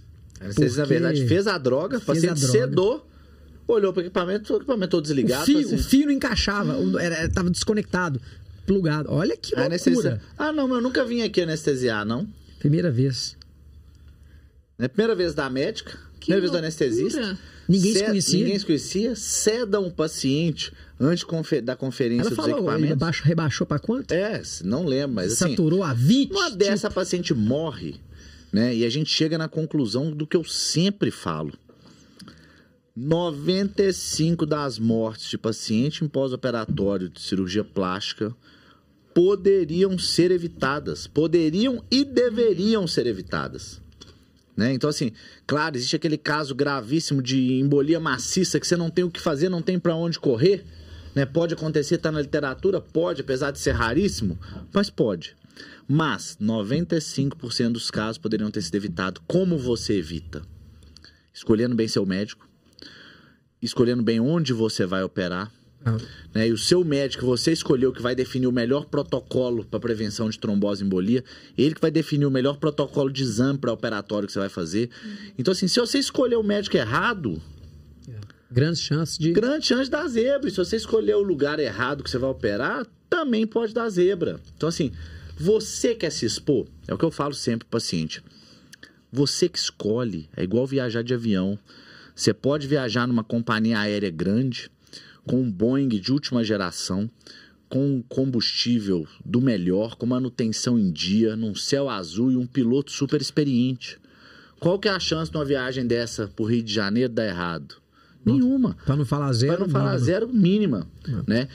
A 0.45 0.77
na 0.77 0.85
verdade, 0.85 1.27
fez 1.27 1.47
a 1.47 1.57
droga, 1.57 1.97
o 1.97 2.01
paciente 2.01 2.39
sedou, 2.39 3.07
olhou 3.67 3.93
para 3.93 4.01
o 4.01 4.03
equipamento, 4.03 4.53
o 4.53 4.57
equipamento 4.57 4.91
todo 4.91 5.03
desligado. 5.03 5.43
O 5.43 5.45
fio, 5.45 5.59
assim, 5.59 5.75
o 5.75 5.77
fio 5.77 6.05
não 6.05 6.13
encaixava, 6.13 6.77
estava 7.25 7.49
desconectado 7.49 8.19
plugado. 8.65 9.11
Olha 9.11 9.35
que 9.35 9.55
loucura. 9.55 9.65
Anestesia. 9.65 10.21
Ah, 10.37 10.51
não, 10.51 10.67
mas 10.67 10.77
eu 10.77 10.83
nunca 10.83 11.03
vim 11.05 11.21
aqui 11.21 11.41
anestesiar, 11.41 12.05
não. 12.05 12.27
Primeira 12.59 12.91
vez. 12.91 13.37
É 14.79 14.85
a 14.85 14.89
primeira 14.89 15.15
vez 15.15 15.33
da 15.33 15.49
médica, 15.49 15.91
que 16.19 16.27
primeira 16.27 16.45
loucura. 16.45 16.61
vez 16.61 16.79
do 16.79 16.85
anestesista. 16.85 17.37
Ninguém 17.67 17.93
se 17.93 18.03
conhecia. 18.03 18.39
Ninguém 18.39 18.59
se 18.59 18.65
conhecia. 18.65 19.15
Ceda 19.15 19.79
um 19.79 19.89
paciente 19.89 20.71
antes 20.99 21.25
da 21.63 21.75
conferência 21.75 22.27
Ela 22.27 22.35
falou, 22.35 22.51
dos 22.51 22.59
equipamentos. 22.59 22.91
Ele 22.91 22.99
baixo, 22.99 23.23
rebaixou 23.23 23.67
para 23.67 23.79
quanto? 23.79 24.11
É, 24.11 24.41
não 24.63 24.85
lembro, 24.85 25.15
mas 25.15 25.33
assim... 25.33 25.51
Saturou 25.51 25.83
a 25.83 25.93
20? 25.93 26.31
Uma 26.31 26.51
dessa, 26.51 26.87
a 26.87 26.91
paciente 26.91 27.33
morre, 27.33 27.95
né? 28.53 28.73
E 28.75 28.85
a 28.85 28.89
gente 28.89 29.09
chega 29.09 29.35
na 29.35 29.49
conclusão 29.49 30.11
do 30.11 30.27
que 30.27 30.37
eu 30.37 30.43
sempre 30.43 31.09
falo. 31.09 31.51
95 32.95 34.45
das 34.45 34.77
mortes 34.77 35.27
de 35.27 35.37
paciente 35.39 36.05
em 36.05 36.07
pós-operatório 36.07 37.09
de 37.09 37.19
cirurgia 37.19 37.63
plástica 37.63 38.35
poderiam 39.15 39.97
ser 39.97 40.29
evitadas. 40.29 41.07
Poderiam 41.07 41.83
e 41.89 42.05
deveriam 42.05 42.85
ser 42.85 43.07
evitadas. 43.07 43.81
Né? 44.55 44.71
Então, 44.71 44.87
assim, 44.87 45.11
claro, 45.47 45.75
existe 45.75 45.95
aquele 45.95 46.17
caso 46.17 46.53
gravíssimo 46.53 47.23
de 47.23 47.53
embolia 47.53 47.99
maciça 47.99 48.59
que 48.59 48.67
você 48.67 48.77
não 48.77 48.91
tem 48.91 49.03
o 49.03 49.09
que 49.09 49.19
fazer, 49.19 49.49
não 49.49 49.63
tem 49.63 49.79
para 49.79 49.95
onde 49.95 50.19
correr. 50.19 50.63
Né? 51.15 51.25
Pode 51.25 51.55
acontecer, 51.55 51.95
está 51.95 52.11
na 52.11 52.21
literatura? 52.21 52.79
Pode, 52.79 53.21
apesar 53.21 53.49
de 53.49 53.57
ser 53.57 53.71
raríssimo, 53.71 54.37
mas 54.71 54.91
pode. 54.91 55.35
Mas 55.87 56.37
95% 56.41 57.71
dos 57.71 57.91
casos 57.91 58.17
poderiam 58.17 58.49
ter 58.49 58.61
sido 58.61 58.75
evitados. 58.75 59.21
Como 59.27 59.57
você 59.57 59.97
evita? 59.97 60.41
Escolhendo 61.33 61.75
bem 61.75 61.87
seu 61.87 62.05
médico, 62.05 62.47
escolhendo 63.61 64.03
bem 64.03 64.19
onde 64.19 64.53
você 64.53 64.85
vai 64.85 65.03
operar, 65.03 65.51
ah. 65.85 65.97
Né? 66.33 66.47
E 66.47 66.51
o 66.51 66.57
seu 66.57 66.83
médico, 66.83 67.25
você 67.25 67.51
escolheu 67.51 67.91
que 67.91 68.01
vai 68.01 68.15
definir 68.15 68.47
o 68.47 68.51
melhor 68.51 68.85
protocolo 68.85 69.65
para 69.65 69.79
prevenção 69.79 70.29
de 70.29 70.39
trombose 70.39 70.81
e 70.83 70.85
embolia, 70.85 71.23
ele 71.57 71.75
que 71.75 71.81
vai 71.81 71.91
definir 71.91 72.25
o 72.25 72.31
melhor 72.31 72.57
protocolo 72.57 73.11
de 73.11 73.21
exame 73.21 73.59
para 73.59 73.71
operatório 73.71 74.25
que 74.25 74.33
você 74.33 74.39
vai 74.39 74.49
fazer. 74.49 74.89
Uhum. 75.03 75.33
Então, 75.37 75.51
assim, 75.51 75.67
se 75.67 75.79
você 75.79 75.99
escolher 75.99 76.37
o 76.37 76.43
médico 76.43 76.77
errado, 76.77 77.41
Grandes 78.53 78.81
chances 78.81 79.17
de. 79.17 79.31
Grande 79.31 79.65
chance 79.65 79.85
de 79.85 79.89
dar 79.89 80.07
zebra. 80.07 80.47
E 80.47 80.51
se 80.51 80.57
você 80.57 80.75
escolher 80.75 81.15
o 81.15 81.23
lugar 81.23 81.57
errado 81.57 82.03
que 82.03 82.09
você 82.09 82.19
vai 82.19 82.29
operar, 82.29 82.85
também 83.09 83.47
pode 83.47 83.73
dar 83.73 83.89
zebra. 83.89 84.39
Então, 84.55 84.69
assim, 84.69 84.91
você 85.37 85.95
quer 85.95 86.11
se 86.11 86.25
expor? 86.25 86.67
É 86.87 86.93
o 86.93 86.97
que 86.97 87.05
eu 87.05 87.11
falo 87.11 87.33
sempre 87.33 87.67
pro 87.67 87.79
paciente. 87.79 88.23
Você 89.11 89.47
que 89.47 89.57
escolhe. 89.57 90.29
É 90.35 90.43
igual 90.43 90.65
viajar 90.65 91.03
de 91.03 91.13
avião. 91.13 91.57
Você 92.15 92.33
pode 92.33 92.67
viajar 92.67 93.07
numa 93.07 93.23
companhia 93.23 93.79
aérea 93.79 94.11
grande, 94.11 94.69
com 95.25 95.41
um 95.41 95.51
Boeing 95.51 95.87
de 95.87 96.11
última 96.11 96.43
geração, 96.43 97.09
com 97.67 98.03
combustível 98.07 99.07
do 99.25 99.41
melhor, 99.41 99.95
com 99.95 100.05
manutenção 100.05 100.77
em 100.77 100.91
dia, 100.91 101.35
num 101.35 101.55
céu 101.55 101.89
azul 101.89 102.31
e 102.31 102.37
um 102.37 102.45
piloto 102.45 102.91
super 102.91 103.19
experiente. 103.19 103.99
Qual 104.59 104.77
que 104.77 104.87
é 104.87 104.91
a 104.91 104.99
chance 104.99 105.31
de 105.31 105.37
uma 105.37 105.43
viagem 105.45 105.85
dessa 105.85 106.27
pro 106.27 106.45
Rio 106.45 106.61
de 106.61 106.73
Janeiro 106.73 107.11
dar 107.11 107.27
errado? 107.27 107.75
Nenhuma. 108.23 108.77
Para 108.85 108.95
não 108.95 109.05
falar 109.05 109.33
zero. 109.33 109.57
Para 109.57 109.65
não 109.65 109.71
falar 109.71 109.91
mínimo. 109.91 110.05
zero, 110.05 110.33
mínima. 110.33 110.87
Né? 111.27 111.47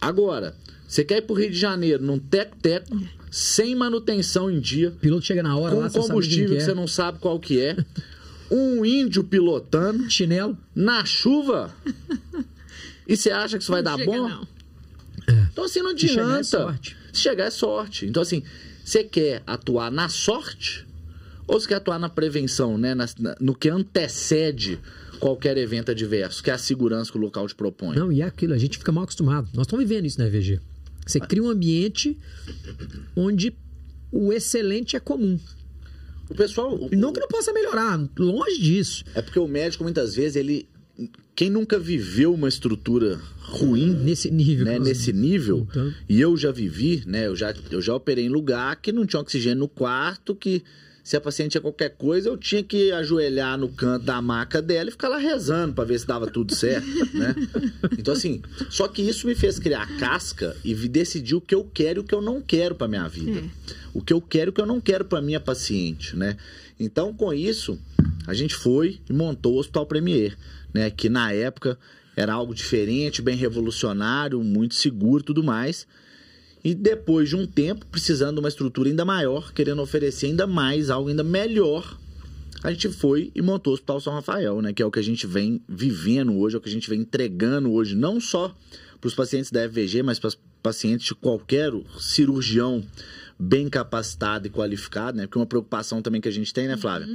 Agora, 0.00 0.54
você 0.92 1.04
quer 1.04 1.18
ir 1.18 1.22
pro 1.22 1.34
Rio 1.34 1.50
de 1.50 1.58
Janeiro 1.58 2.02
num 2.02 2.18
teco-teco, 2.18 3.00
sem 3.30 3.74
manutenção 3.74 4.50
em 4.50 4.60
dia, 4.60 4.90
O 4.90 4.92
piloto 4.92 5.24
chega 5.24 5.42
na 5.42 5.56
hora 5.56 5.74
com 5.74 5.80
lá, 5.80 5.88
você 5.88 5.98
combustível 6.00 6.48
quem 6.48 6.56
que 6.56 6.60
que 6.60 6.64
você 6.64 6.70
é. 6.72 6.74
não 6.74 6.86
sabe 6.86 7.18
qual 7.18 7.40
que 7.40 7.60
é, 7.60 7.76
um 8.50 8.84
índio 8.84 9.24
pilotando, 9.24 10.10
Chinelo. 10.10 10.56
na 10.74 11.04
chuva, 11.06 11.74
e 13.08 13.16
você 13.16 13.30
acha 13.30 13.56
que 13.56 13.62
isso 13.62 13.72
vai 13.72 13.80
Não 13.82 13.90
dar 13.92 13.98
chega, 13.98 14.10
bom? 14.12 14.28
não. 14.28 14.46
Então, 15.52 15.64
assim, 15.64 15.80
não 15.80 15.96
Se 15.96 16.08
chegar 16.08 16.22
é 16.22 16.24
adianta. 16.26 16.44
sorte. 16.44 16.96
Se 17.12 17.20
chegar 17.20 17.44
é 17.44 17.50
sorte. 17.50 18.06
Então, 18.06 18.22
assim, 18.22 18.42
você 18.84 19.04
quer 19.04 19.42
atuar 19.46 19.90
na 19.90 20.08
sorte 20.08 20.86
ou 21.46 21.58
você 21.60 21.68
quer 21.68 21.76
atuar 21.76 21.98
na 21.98 22.08
prevenção, 22.08 22.76
né? 22.76 22.94
Na- 22.94 23.08
na- 23.18 23.36
no 23.40 23.54
que 23.54 23.68
antecede 23.70 24.78
qualquer 25.20 25.56
evento 25.56 25.90
adverso, 25.92 26.42
que 26.42 26.50
é 26.50 26.54
a 26.54 26.58
segurança 26.58 27.10
que 27.12 27.16
o 27.18 27.20
local 27.20 27.46
te 27.46 27.54
propõe. 27.54 27.96
Não, 27.96 28.10
e 28.10 28.20
é 28.20 28.24
aquilo, 28.24 28.52
a 28.52 28.58
gente 28.58 28.76
fica 28.78 28.90
mal 28.90 29.04
acostumado. 29.04 29.48
Nós 29.54 29.66
estamos 29.66 29.86
vivendo 29.86 30.06
isso 30.06 30.18
na 30.18 30.26
EVG. 30.26 30.60
Você 31.06 31.18
cria 31.20 31.42
um 31.42 31.48
ambiente 31.50 32.16
onde 33.16 33.52
o 34.10 34.32
excelente 34.32 34.96
é 34.96 35.00
comum. 35.00 35.38
O 36.30 36.34
pessoal. 36.34 36.74
o- 36.74 36.88
não 36.96 37.12
que 37.12 37.20
não 37.20 37.28
possa 37.28 37.52
melhorar, 37.52 37.98
longe 38.18 38.60
disso. 38.60 39.04
É 39.14 39.20
porque 39.20 39.38
o 39.38 39.48
médico, 39.48 39.82
muitas 39.84 40.14
vezes, 40.14 40.36
ele. 40.36 40.68
Quem 41.34 41.48
nunca 41.50 41.78
viveu 41.78 42.32
uma 42.34 42.48
estrutura 42.48 43.18
ruim, 43.40 43.90
Nesse 43.94 44.30
nível. 44.30 44.64
né, 44.66 44.78
nós- 44.78 44.86
nesse 44.88 45.12
nível, 45.12 45.66
Então, 45.70 45.92
e 46.08 46.20
eu 46.20 46.36
já 46.36 46.52
vivi, 46.52 47.02
né, 47.06 47.26
eu 47.26 47.34
já, 47.34 47.54
eu 47.70 47.80
já 47.80 47.94
operei 47.94 48.26
em 48.26 48.28
lugar 48.28 48.76
que 48.76 48.92
não 48.92 49.06
tinha 49.06 49.18
oxigênio 49.20 49.60
no 49.60 49.68
quarto, 49.68 50.34
que 50.34 50.62
se 51.02 51.16
a 51.16 51.20
paciente 51.20 51.52
tinha 51.52 51.60
qualquer 51.60 51.90
coisa, 51.90 52.28
eu 52.28 52.36
tinha 52.36 52.62
que 52.62 52.92
ajoelhar 52.92 53.58
no 53.58 53.68
canto 53.68 54.04
da 54.04 54.22
maca 54.22 54.62
dela 54.62 54.88
e 54.88 54.92
ficar 54.92 55.08
lá 55.08 55.18
rezando 55.18 55.74
pra 55.74 55.84
ver 55.84 55.98
se 55.98 56.06
dava 56.06 56.26
tudo 56.28 56.54
certo, 56.54 56.86
né? 57.12 57.34
Então 57.98 58.14
assim, 58.14 58.40
só 58.70 58.86
que 58.86 59.02
isso 59.02 59.26
me 59.26 59.34
fez 59.34 59.58
criar 59.58 59.86
casca 59.98 60.56
e 60.64 60.74
decidir 60.74 61.34
o 61.34 61.40
que 61.40 61.54
eu 61.54 61.68
quero 61.72 62.00
e 62.00 62.02
o 62.02 62.04
que 62.04 62.14
eu 62.14 62.22
não 62.22 62.40
quero 62.40 62.74
pra 62.74 62.86
minha 62.86 63.08
vida. 63.08 63.40
É. 63.40 63.72
O 63.92 64.00
que 64.00 64.12
eu 64.12 64.20
quero 64.20 64.48
e 64.48 64.50
o 64.50 64.52
que 64.52 64.60
eu 64.60 64.66
não 64.66 64.80
quero 64.80 65.04
pra 65.04 65.20
minha 65.20 65.40
paciente, 65.40 66.16
né? 66.16 66.36
Então, 66.78 67.12
com 67.12 67.32
isso, 67.32 67.78
a 68.26 68.34
gente 68.34 68.54
foi 68.54 69.00
e 69.08 69.12
montou 69.12 69.54
o 69.54 69.58
Hospital 69.58 69.86
Premier, 69.86 70.36
né, 70.72 70.90
que 70.90 71.08
na 71.08 71.32
época 71.32 71.78
era 72.16 72.32
algo 72.32 72.54
diferente, 72.54 73.22
bem 73.22 73.36
revolucionário, 73.36 74.42
muito 74.42 74.74
seguro 74.74 75.22
e 75.22 75.26
tudo 75.26 75.42
mais. 75.42 75.86
E 76.64 76.74
depois 76.74 77.28
de 77.28 77.36
um 77.36 77.46
tempo, 77.46 77.84
precisando 77.86 78.34
de 78.34 78.40
uma 78.40 78.48
estrutura 78.48 78.88
ainda 78.88 79.04
maior, 79.04 79.52
querendo 79.52 79.82
oferecer 79.82 80.26
ainda 80.26 80.46
mais, 80.46 80.90
algo 80.90 81.08
ainda 81.08 81.24
melhor, 81.24 81.98
a 82.62 82.70
gente 82.70 82.88
foi 82.88 83.32
e 83.34 83.42
montou 83.42 83.72
o 83.72 83.74
Hospital 83.74 84.00
São 84.00 84.12
Rafael, 84.12 84.62
né? 84.62 84.72
Que 84.72 84.82
é 84.82 84.86
o 84.86 84.90
que 84.90 85.00
a 85.00 85.02
gente 85.02 85.26
vem 85.26 85.60
vivendo 85.68 86.38
hoje, 86.38 86.54
é 86.54 86.58
o 86.58 86.62
que 86.62 86.68
a 86.68 86.72
gente 86.72 86.88
vem 86.88 87.00
entregando 87.00 87.72
hoje, 87.72 87.96
não 87.96 88.20
só 88.20 88.54
para 89.00 89.08
os 89.08 89.14
pacientes 89.14 89.50
da 89.50 89.68
FVG, 89.68 90.02
mas 90.04 90.20
para 90.20 90.28
os 90.28 90.38
pacientes 90.62 91.06
de 91.08 91.14
qualquer 91.16 91.72
cirurgião 91.98 92.84
bem 93.36 93.68
capacitado 93.68 94.46
e 94.46 94.50
qualificado, 94.50 95.16
né? 95.16 95.26
Porque 95.26 95.38
uma 95.38 95.46
preocupação 95.46 96.00
também 96.00 96.20
que 96.20 96.28
a 96.28 96.32
gente 96.32 96.54
tem, 96.54 96.68
né, 96.68 96.76
Flávia? 96.76 97.08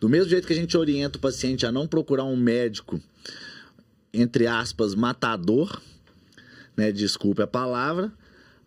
Do 0.00 0.08
mesmo 0.08 0.30
jeito 0.30 0.46
que 0.46 0.54
a 0.54 0.56
gente 0.56 0.74
orienta 0.76 1.18
o 1.18 1.20
paciente 1.20 1.66
a 1.66 1.72
não 1.72 1.86
procurar 1.86 2.24
um 2.24 2.36
médico, 2.36 2.98
entre 4.14 4.46
aspas, 4.46 4.94
matador, 4.94 5.78
né? 6.74 6.90
Desculpe 6.90 7.42
a 7.42 7.46
palavra. 7.46 8.10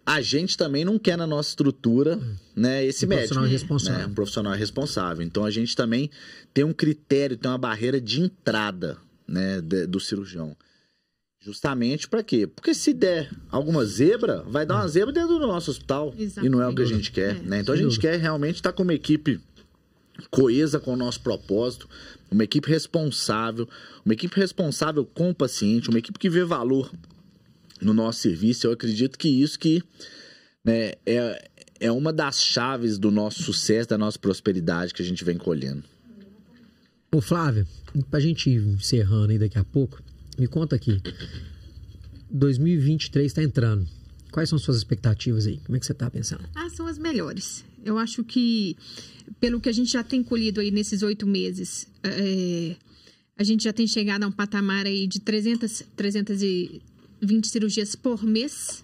A 0.05 0.19
gente 0.21 0.57
também 0.57 0.83
não 0.83 0.97
quer 0.97 1.17
na 1.17 1.27
nossa 1.27 1.49
estrutura, 1.49 2.19
né, 2.55 2.83
esse 2.83 3.05
Um 3.05 3.09
médico. 3.09 3.27
profissional 3.35 3.43
né? 3.45 3.49
responsável. 3.51 4.07
Um 4.07 4.13
profissional 4.13 4.53
responsável. 4.53 5.23
Então 5.25 5.45
a 5.45 5.51
gente 5.51 5.75
também 5.75 6.09
tem 6.53 6.63
um 6.63 6.73
critério, 6.73 7.37
tem 7.37 7.49
uma 7.51 7.57
barreira 7.57 8.01
de 8.01 8.19
entrada, 8.21 8.97
né, 9.27 9.61
de- 9.61 9.85
do 9.85 9.99
cirurgião. 9.99 10.55
Justamente 11.43 12.07
para 12.07 12.21
quê? 12.23 12.45
Porque 12.45 12.73
se 12.73 12.93
der 12.93 13.31
alguma 13.49 13.83
zebra, 13.85 14.43
vai 14.43 14.65
dar 14.65 14.75
uma 14.75 14.87
zebra 14.87 15.11
dentro 15.13 15.39
do 15.39 15.47
nosso 15.47 15.71
hospital. 15.71 16.13
Exato. 16.17 16.45
E 16.45 16.49
não 16.49 16.61
é 16.61 16.67
o 16.67 16.75
que 16.75 16.81
a 16.83 16.85
gente 16.85 17.11
quer, 17.11 17.33
dúvida. 17.33 17.49
né? 17.49 17.59
Então 17.61 17.73
a 17.73 17.77
gente 17.77 17.99
quer 17.99 18.19
realmente 18.19 18.55
estar 18.55 18.71
com 18.73 18.83
uma 18.83 18.93
equipe 18.93 19.39
coesa 20.29 20.79
com 20.79 20.93
o 20.93 20.97
nosso 20.97 21.21
propósito, 21.21 21.89
uma 22.29 22.43
equipe 22.43 22.69
responsável, 22.69 23.67
uma 24.05 24.13
equipe 24.13 24.35
responsável 24.39 25.03
com 25.03 25.31
o 25.31 25.35
paciente, 25.35 25.89
uma 25.89 25.97
equipe 25.97 26.19
que 26.19 26.29
vê 26.29 26.43
valor 26.43 26.91
no 27.81 27.93
nosso 27.93 28.19
serviço. 28.19 28.67
Eu 28.67 28.73
acredito 28.73 29.17
que 29.17 29.27
isso 29.27 29.59
que 29.59 29.83
né, 30.63 30.93
é, 31.05 31.49
é 31.79 31.91
uma 31.91 32.13
das 32.13 32.41
chaves 32.41 32.97
do 32.97 33.11
nosso 33.11 33.43
sucesso, 33.43 33.89
da 33.89 33.97
nossa 33.97 34.19
prosperidade 34.19 34.93
que 34.93 35.01
a 35.01 35.05
gente 35.05 35.23
vem 35.23 35.37
colhendo. 35.37 35.83
Ô 37.13 37.19
Flávio, 37.19 37.67
pra 38.09 38.19
gente 38.19 38.49
ir 38.49 38.61
encerrando 38.61 39.31
aí 39.31 39.39
daqui 39.39 39.57
a 39.57 39.63
pouco, 39.63 40.01
me 40.37 40.47
conta 40.47 40.75
aqui. 40.75 41.01
2023 42.29 43.25
está 43.25 43.43
entrando. 43.43 43.85
Quais 44.31 44.47
são 44.47 44.57
suas 44.57 44.77
expectativas 44.77 45.45
aí? 45.45 45.57
Como 45.65 45.75
é 45.75 45.79
que 45.79 45.85
você 45.85 45.93
tá 45.93 46.09
pensando? 46.09 46.45
Ah, 46.55 46.69
são 46.69 46.87
as 46.87 46.97
melhores. 46.97 47.65
Eu 47.83 47.97
acho 47.97 48.23
que, 48.23 48.77
pelo 49.41 49.59
que 49.59 49.67
a 49.67 49.73
gente 49.73 49.91
já 49.91 50.03
tem 50.03 50.23
colhido 50.23 50.61
aí 50.61 50.71
nesses 50.71 51.01
oito 51.01 51.27
meses, 51.27 51.85
é, 52.01 52.75
a 53.37 53.43
gente 53.43 53.63
já 53.63 53.73
tem 53.73 53.85
chegado 53.85 54.23
a 54.23 54.27
um 54.27 54.31
patamar 54.31 54.85
aí 54.85 55.05
de 55.05 55.19
300, 55.19 55.83
320 57.21 57.47
cirurgias 57.47 57.95
por 57.95 58.23
mês. 58.23 58.83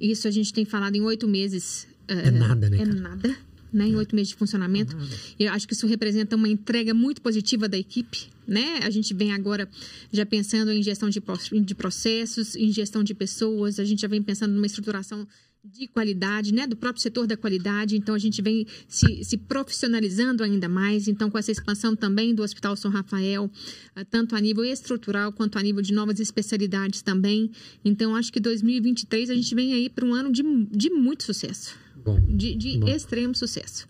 Isso 0.00 0.26
a 0.26 0.30
gente 0.30 0.52
tem 0.52 0.64
falado 0.64 0.96
em 0.96 1.02
oito 1.02 1.28
meses. 1.28 1.86
É 2.08 2.30
nada, 2.30 2.68
né, 2.68 2.76
É 2.76 2.86
cara? 2.86 2.92
nada, 2.94 3.36
né? 3.72 3.86
Em 3.86 3.96
oito 3.96 4.16
meses 4.16 4.30
de 4.30 4.34
funcionamento. 4.34 4.96
Eu 5.38 5.52
acho 5.52 5.68
que 5.68 5.74
isso 5.74 5.86
representa 5.86 6.34
uma 6.36 6.48
entrega 6.48 6.92
muito 6.94 7.20
positiva 7.20 7.68
da 7.68 7.78
equipe, 7.78 8.28
né? 8.46 8.80
A 8.82 8.90
gente 8.90 9.12
vem 9.14 9.32
agora 9.32 9.68
já 10.12 10.24
pensando 10.26 10.72
em 10.72 10.82
gestão 10.82 11.08
de 11.08 11.74
processos, 11.74 12.56
em 12.56 12.72
gestão 12.72 13.04
de 13.04 13.14
pessoas, 13.14 13.78
a 13.78 13.84
gente 13.84 14.00
já 14.00 14.08
vem 14.08 14.22
pensando 14.22 14.52
numa 14.54 14.66
estruturação 14.66 15.26
de 15.62 15.86
qualidade, 15.88 16.54
né, 16.54 16.66
do 16.66 16.74
próprio 16.74 17.02
setor 17.02 17.26
da 17.26 17.36
qualidade. 17.36 17.94
Então, 17.96 18.14
a 18.14 18.18
gente 18.18 18.40
vem 18.40 18.66
se, 18.88 19.22
se 19.24 19.36
profissionalizando 19.36 20.42
ainda 20.42 20.68
mais. 20.68 21.06
Então, 21.06 21.30
com 21.30 21.36
essa 21.36 21.52
expansão 21.52 21.94
também 21.94 22.34
do 22.34 22.42
Hospital 22.42 22.74
São 22.76 22.90
Rafael, 22.90 23.50
ah, 23.94 24.04
tanto 24.04 24.34
a 24.34 24.40
nível 24.40 24.64
estrutural 24.64 25.32
quanto 25.32 25.58
a 25.58 25.62
nível 25.62 25.82
de 25.82 25.92
novas 25.92 26.18
especialidades 26.18 27.02
também. 27.02 27.50
Então, 27.84 28.16
acho 28.16 28.32
que 28.32 28.40
2023 28.40 29.28
a 29.30 29.34
gente 29.34 29.54
vem 29.54 29.74
aí 29.74 29.90
para 29.90 30.04
um 30.06 30.14
ano 30.14 30.32
de, 30.32 30.42
de 30.70 30.88
muito 30.90 31.24
sucesso, 31.24 31.74
Bom, 32.02 32.18
de, 32.20 32.54
de 32.54 32.78
Bom. 32.78 32.88
extremo 32.88 33.34
sucesso. 33.34 33.86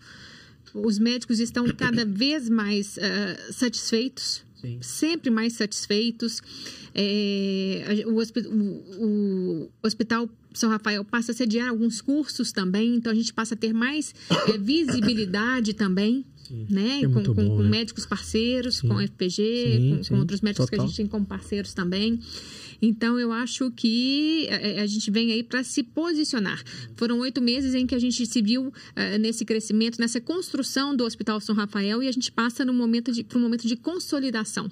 Os 0.73 0.99
médicos 0.99 1.39
estão 1.39 1.65
cada 1.73 2.03
vez 2.05 2.49
mais 2.49 2.97
ah, 2.97 3.51
satisfeitos 3.53 4.43
sim. 4.59 4.77
sempre 4.81 5.29
mais 5.29 5.53
satisfeitos. 5.53 6.41
É, 6.93 8.03
o, 8.05 8.11
o- 8.19 9.63
o 9.65 9.69
Hospital 9.87 10.29
São 10.53 10.69
Rafael 10.69 11.03
passa 11.05 11.31
a 11.31 11.35
sediar 11.35 11.69
alguns 11.69 12.01
cursos 12.01 12.51
também, 12.51 12.95
então 12.95 13.11
a 13.11 13.15
gente 13.15 13.33
passa 13.33 13.53
a 13.53 13.57
ter 13.57 13.73
mais 13.73 14.13
é, 14.47 14.57
visibilidade 14.57 15.73
também. 15.73 16.25
Né? 16.49 17.01
É 17.03 17.07
com, 17.07 17.23
com- 17.23 17.33
bom, 17.33 17.57
com 17.57 17.63
né? 17.63 17.69
médicos 17.69 18.05
parceiros, 18.05 18.77
Sim. 18.77 18.87
com 18.87 18.99
FPG, 18.99 19.77
Sim, 19.77 19.97
com, 19.97 20.09
com 20.15 20.19
outros 20.19 20.41
médicos 20.41 20.65
que 20.65 20.71
total. 20.71 20.85
a 20.85 20.87
gente 20.87 20.97
tem 20.97 21.07
como 21.07 21.25
parceiros 21.25 21.73
também. 21.73 22.19
Então, 22.81 23.19
eu 23.19 23.31
acho 23.31 23.69
que 23.71 24.47
eh, 24.49 24.81
a 24.81 24.87
gente 24.87 25.11
vem 25.11 25.31
aí 25.31 25.43
para 25.43 25.63
se 25.63 25.83
posicionar. 25.83 26.63
Foram 26.95 27.19
oito 27.19 27.39
meses 27.39 27.75
em 27.75 27.85
que 27.85 27.93
a 27.93 27.99
gente 27.99 28.25
se 28.25 28.41
viu 28.41 28.73
eh, 28.95 29.19
nesse 29.19 29.45
crescimento, 29.45 29.99
nessa 29.99 30.19
construção 30.19 30.95
do 30.95 31.05
Hospital 31.05 31.39
São 31.39 31.53
Rafael 31.53 32.01
e 32.01 32.07
a 32.07 32.11
gente 32.11 32.31
passa 32.31 32.65
para 32.65 32.71
um 32.71 33.41
momento 33.41 33.67
de 33.67 33.75
consolidação. 33.75 34.67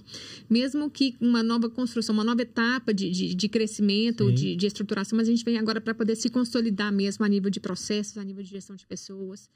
Mesmo 0.50 0.90
que 0.90 1.16
uma 1.22 1.44
nova 1.44 1.70
construção, 1.70 2.14
uma 2.14 2.24
nova 2.24 2.42
etapa 2.42 2.92
de, 2.94 3.12
de, 3.12 3.36
de 3.36 3.48
crescimento, 3.48 4.32
de, 4.32 4.56
de 4.56 4.66
estruturação, 4.66 5.16
mas 5.16 5.28
a 5.28 5.32
gente 5.32 5.46
vem 5.46 5.60
agora 5.60 5.80
para 5.80 5.94
poder 5.94 6.16
se 6.16 6.30
consolidar 6.30 6.92
mesmo 6.92 7.24
a 7.24 7.28
nível 7.30 7.52
de 7.52 7.60
processos, 7.60 8.18
a 8.18 8.24
nível 8.24 8.42
de 8.44 8.50
gestão 8.50 8.76
de 8.76 8.88
pessoas 8.88 9.48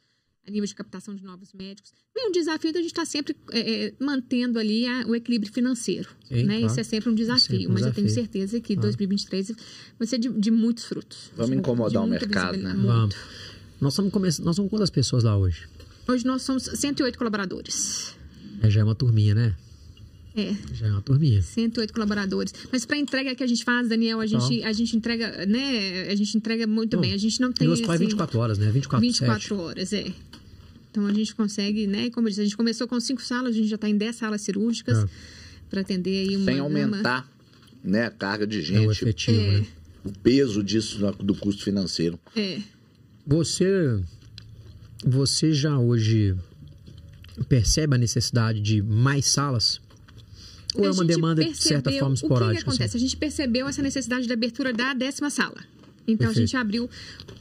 a 0.46 0.52
nível 0.52 0.68
de 0.68 0.76
captação 0.76 1.16
de 1.16 1.24
novos 1.24 1.54
médicos. 1.54 1.92
E 2.16 2.28
um 2.28 2.32
desafio 2.32 2.72
da 2.74 2.80
gente 2.80 2.92
estar 2.92 3.06
sempre 3.06 3.36
eh, 3.52 3.86
eh, 3.88 3.94
mantendo 4.00 4.60
ali 4.60 4.86
a- 4.86 5.06
o 5.08 5.16
equilíbrio 5.16 5.52
financeiro. 5.52 6.10
Sim, 6.28 6.44
né? 6.44 6.58
claro. 6.58 6.66
Isso 6.68 6.80
é 6.80 6.84
sempre 6.84 7.10
um 7.10 7.16
desafio, 7.16 7.42
sempre 7.48 7.68
um 7.68 7.72
mas 7.74 7.84
eu 7.86 7.94
tenho 7.94 8.08
desafio. 8.08 8.24
certeza 8.32 8.60
que 8.60 8.74
Claro. 8.76 8.82
2023 8.88 9.52
vai 9.98 10.08
ser 10.08 10.18
de, 10.18 10.30
de 10.30 10.52
muitos 10.52 10.84
frutos. 10.86 11.32
Vamos 11.36 11.52
De- 11.52 11.58
incomodar 11.58 11.92
de 12.04 12.08
o 12.08 12.10
mercado, 12.10 12.58
né? 12.58 12.74
Vamos. 12.78 13.16
Nós 13.80 13.96
começando. 14.12 14.46
Nós 14.46 14.56
somos 14.56 14.70
quantas 14.70 14.90
pessoas 14.90 15.24
lá 15.24 15.38
hoje? 15.38 15.66
Hoje 16.08 16.26
nós 16.26 16.42
somos 16.42 16.64
108 16.64 17.18
colaboradores. 17.18 18.14
É, 18.62 18.70
já 18.70 18.82
é 18.82 18.84
uma 18.84 18.96
turminha, 18.96 19.34
né? 19.34 19.56
É. 20.36 20.54
Já 20.74 20.88
é 20.88 20.92
uma 20.92 21.02
turminha. 21.02 21.42
108 21.42 21.94
colaboradores. 21.94 22.54
Mas 22.72 22.86
para 22.86 22.98
entrega 22.98 23.36
que 23.36 23.44
a 23.44 23.48
gente 23.48 23.64
faz, 23.64 23.88
Daniel, 23.88 24.20
a 24.20 24.26
gente, 24.26 24.64
a 24.64 24.74
gente 24.74 24.96
entrega, 24.98 25.46
né? 25.46 26.08
A 26.10 26.16
gente 26.16 26.36
entrega 26.38 26.66
muito 26.66 26.96
Não, 26.96 27.02
bem. 27.02 27.14
A 27.14 27.18
gente 27.18 27.40
não 27.40 27.52
tem. 27.54 27.68
E 27.68 27.70
o 27.70 27.74
hospital 27.74 27.94
é 27.94 27.96
esse- 27.98 28.06
24 28.06 28.40
horas, 28.40 28.58
né? 28.58 28.72
24, 28.72 29.00
24 29.08 29.42
7. 29.42 29.54
horas, 29.54 29.94
é. 29.94 30.12
Então 30.94 31.08
a 31.08 31.12
gente 31.14 31.34
consegue, 31.34 31.88
né? 31.88 32.12
Como 32.12 32.28
eu 32.28 32.30
disse, 32.30 32.42
a 32.42 32.44
gente 32.44 32.56
começou 32.56 32.88
com 32.88 33.00
cinco 33.00 33.24
salas, 33.24 33.56
a 33.56 33.58
gente 33.58 33.68
já 33.68 33.74
está 33.78 33.90
em 33.90 33.98
10 33.98 34.16
salas 34.16 34.42
cirúrgicas 34.42 35.00
É. 35.00 35.08
para 35.68 35.82
atender 35.82 36.30
aí 36.30 36.36
uma 36.38 36.46
Sem 36.46 36.60
aumentar 36.60 37.28
né, 37.84 38.06
a 38.06 38.12
carga 38.12 38.46
de 38.46 38.60
É 38.60 38.62
o 38.62 38.94
gente, 38.94 39.02
efetivo, 39.04 39.42
É. 39.42 39.58
né? 39.62 39.66
o 40.06 40.12
peso 40.20 40.64
disso 40.64 41.00
do 41.20 41.34
custo 41.34 41.64
financeiro. 41.64 42.20
É. 42.36 42.60
Você, 43.26 44.00
você 45.04 45.52
já 45.52 45.80
hoje 45.80 46.36
percebe 47.50 47.96
a 47.96 47.98
necessidade 47.98 48.62
de 48.62 48.84
mais 48.84 49.26
salas? 49.26 49.82
Ou 50.76 50.84
A 50.84 50.88
é 50.88 50.92
uma 50.92 51.04
gente 51.04 51.08
demanda 51.08 51.44
de 51.44 51.56
certa 51.58 51.92
forma 51.92 52.10
O 52.10 52.14
que 52.14 52.20
que, 52.20 52.26
esporádica? 52.28 52.60
assim? 52.60 52.70
acontece? 52.70 52.98
A 52.98 53.00
gente 53.00 53.18
percebeu 53.18 53.68
essa 53.68 53.82
necessidade 53.82 54.28
da 54.28 54.36
abertura 54.36 54.72
da 54.72 54.94
décima 54.94 55.32
sala. 55.32 55.58
Então 56.08 56.28
a 56.28 56.30
Perfeito. 56.30 56.48
gente 56.48 56.56
abriu. 56.56 56.88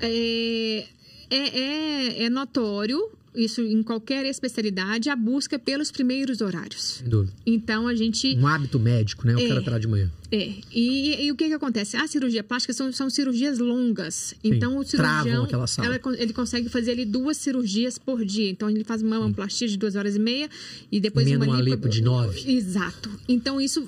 É, 0.00 0.86
é, 1.30 1.58
é- 1.58 2.24
é 2.24 2.30
notório, 2.30 2.98
isso 3.34 3.60
em 3.62 3.82
qualquer 3.82 4.24
especialidade, 4.26 5.08
a 5.08 5.16
busca 5.16 5.58
pelos 5.58 5.90
primeiros 5.90 6.40
horários. 6.40 6.98
Sem 7.00 7.08
dúvida. 7.08 7.32
Então 7.46 7.88
a 7.88 7.94
gente. 7.94 8.36
Um 8.36 8.46
hábito 8.46 8.78
médico, 8.78 9.26
né? 9.26 9.34
Eu 9.34 9.38
É. 9.38 9.46
quero 9.46 9.60
operar 9.60 9.80
de 9.80 9.88
manhã. 9.88 10.10
É, 10.30 10.54
e, 10.72 11.26
e 11.26 11.30
o 11.32 11.36
que 11.36 11.46
que 11.48 11.52
acontece? 11.54 11.96
A 11.96 12.06
cirurgia 12.06 12.42
plástica 12.42 12.72
são, 12.72 12.90
são 12.92 13.10
cirurgias 13.10 13.58
longas. 13.58 14.34
Então 14.42 14.78
o 14.78 14.84
travam 14.84 15.22
cirurgião, 15.24 15.44
aquela 15.44 15.66
sala. 15.66 15.88
ela 16.02 16.16
ele 16.18 16.32
consegue 16.32 16.68
fazer 16.70 16.92
ali 16.92 17.04
duas 17.04 17.36
cirurgias 17.36 17.98
por 17.98 18.24
dia. 18.24 18.48
Então 18.48 18.68
ele 18.70 18.82
faz 18.84 19.02
uma 19.02 19.18
mamoplastia 19.18 19.68
de 19.68 19.76
duas 19.76 19.94
horas 19.94 20.16
e 20.16 20.18
meia 20.18 20.48
e 20.90 21.00
depois 21.00 21.26
Emenda 21.26 21.44
uma 21.44 21.54
uma 21.54 21.60
lipo- 21.62 21.76
lipo 21.76 21.88
de 21.88 22.00
nove. 22.02 22.50
Exato. 22.50 23.10
Então 23.28 23.60
isso 23.60 23.86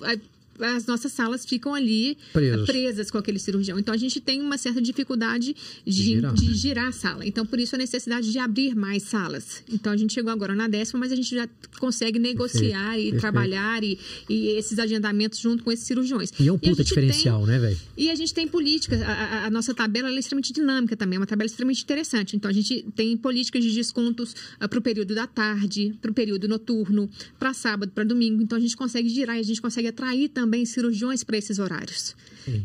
as 0.60 0.86
nossas 0.86 1.12
salas 1.12 1.44
ficam 1.44 1.74
ali 1.74 2.16
Presos. 2.32 2.66
presas 2.66 3.10
com 3.10 3.18
aquele 3.18 3.38
cirurgião. 3.38 3.78
Então 3.78 3.92
a 3.94 3.96
gente 3.96 4.20
tem 4.20 4.40
uma 4.40 4.56
certa 4.58 4.80
dificuldade 4.80 5.54
de, 5.86 5.92
Girar. 5.92 6.34
de 6.34 6.54
girar 6.54 6.86
a 6.88 6.92
sala. 6.92 7.26
Então 7.26 7.44
por 7.44 7.58
isso 7.58 7.74
a 7.74 7.78
necessidade 7.78 8.30
de 8.30 8.38
abrir 8.38 8.74
mais 8.74 9.02
salas. 9.04 9.62
Então 9.70 9.92
a 9.92 9.96
gente 9.96 10.12
chegou 10.12 10.30
agora 10.32 10.54
na 10.54 10.68
décima, 10.68 11.00
mas 11.00 11.12
a 11.12 11.16
gente 11.16 11.34
já 11.34 11.48
consegue 11.78 12.18
negociar 12.18 12.96
e 12.98 13.02
perfeito. 13.04 13.20
trabalhar 13.20 13.82
e, 13.82 13.98
e 14.28 14.48
esses 14.56 14.78
agendamentos 14.78 15.38
junto 15.40 15.64
com 15.64 15.72
esses 15.72 15.86
cirurgiões. 15.86 16.30
E 16.38 16.48
é 16.48 16.52
um 16.52 16.58
puta 16.58 16.84
diferencial, 16.84 17.44
né, 17.46 17.58
velho? 17.58 17.76
e 17.96 18.10
a 18.10 18.14
gente 18.14 18.32
tem 18.32 18.46
políticas. 18.46 19.02
A, 19.02 19.46
a- 19.46 19.50
nossa 19.50 19.74
tabela 19.74 20.08
ela 20.08 20.16
é 20.16 20.20
extremamente 20.20 20.52
dinâmica 20.52 20.96
também, 20.96 21.16
é 21.16 21.20
uma 21.20 21.26
tabela 21.26 21.46
extremamente 21.46 21.82
interessante. 21.82 22.36
Então, 22.36 22.50
a 22.50 22.54
gente 22.54 22.84
tem 22.94 23.16
políticas 23.16 23.62
de 23.64 23.72
descontos 23.74 24.34
para 24.58 24.78
o 24.78 24.82
período 24.82 25.14
da 25.14 25.26
tarde, 25.26 25.94
para 26.00 26.10
o 26.10 26.14
período 26.14 26.48
noturno, 26.48 27.08
para 27.38 27.52
sábado, 27.54 27.92
para 27.94 28.04
domingo. 28.04 28.42
Então, 28.42 28.56
a 28.58 28.60
gente 28.60 28.76
consegue 28.76 29.08
girar 29.08 29.36
e 29.36 29.40
a 29.40 29.42
gente 29.42 29.60
consegue 29.60 29.88
atrair 29.88 30.28
também 30.28 30.43
cirurgiões 30.66 31.22
para 31.24 31.36
esses 31.36 31.58
horários. 31.58 32.14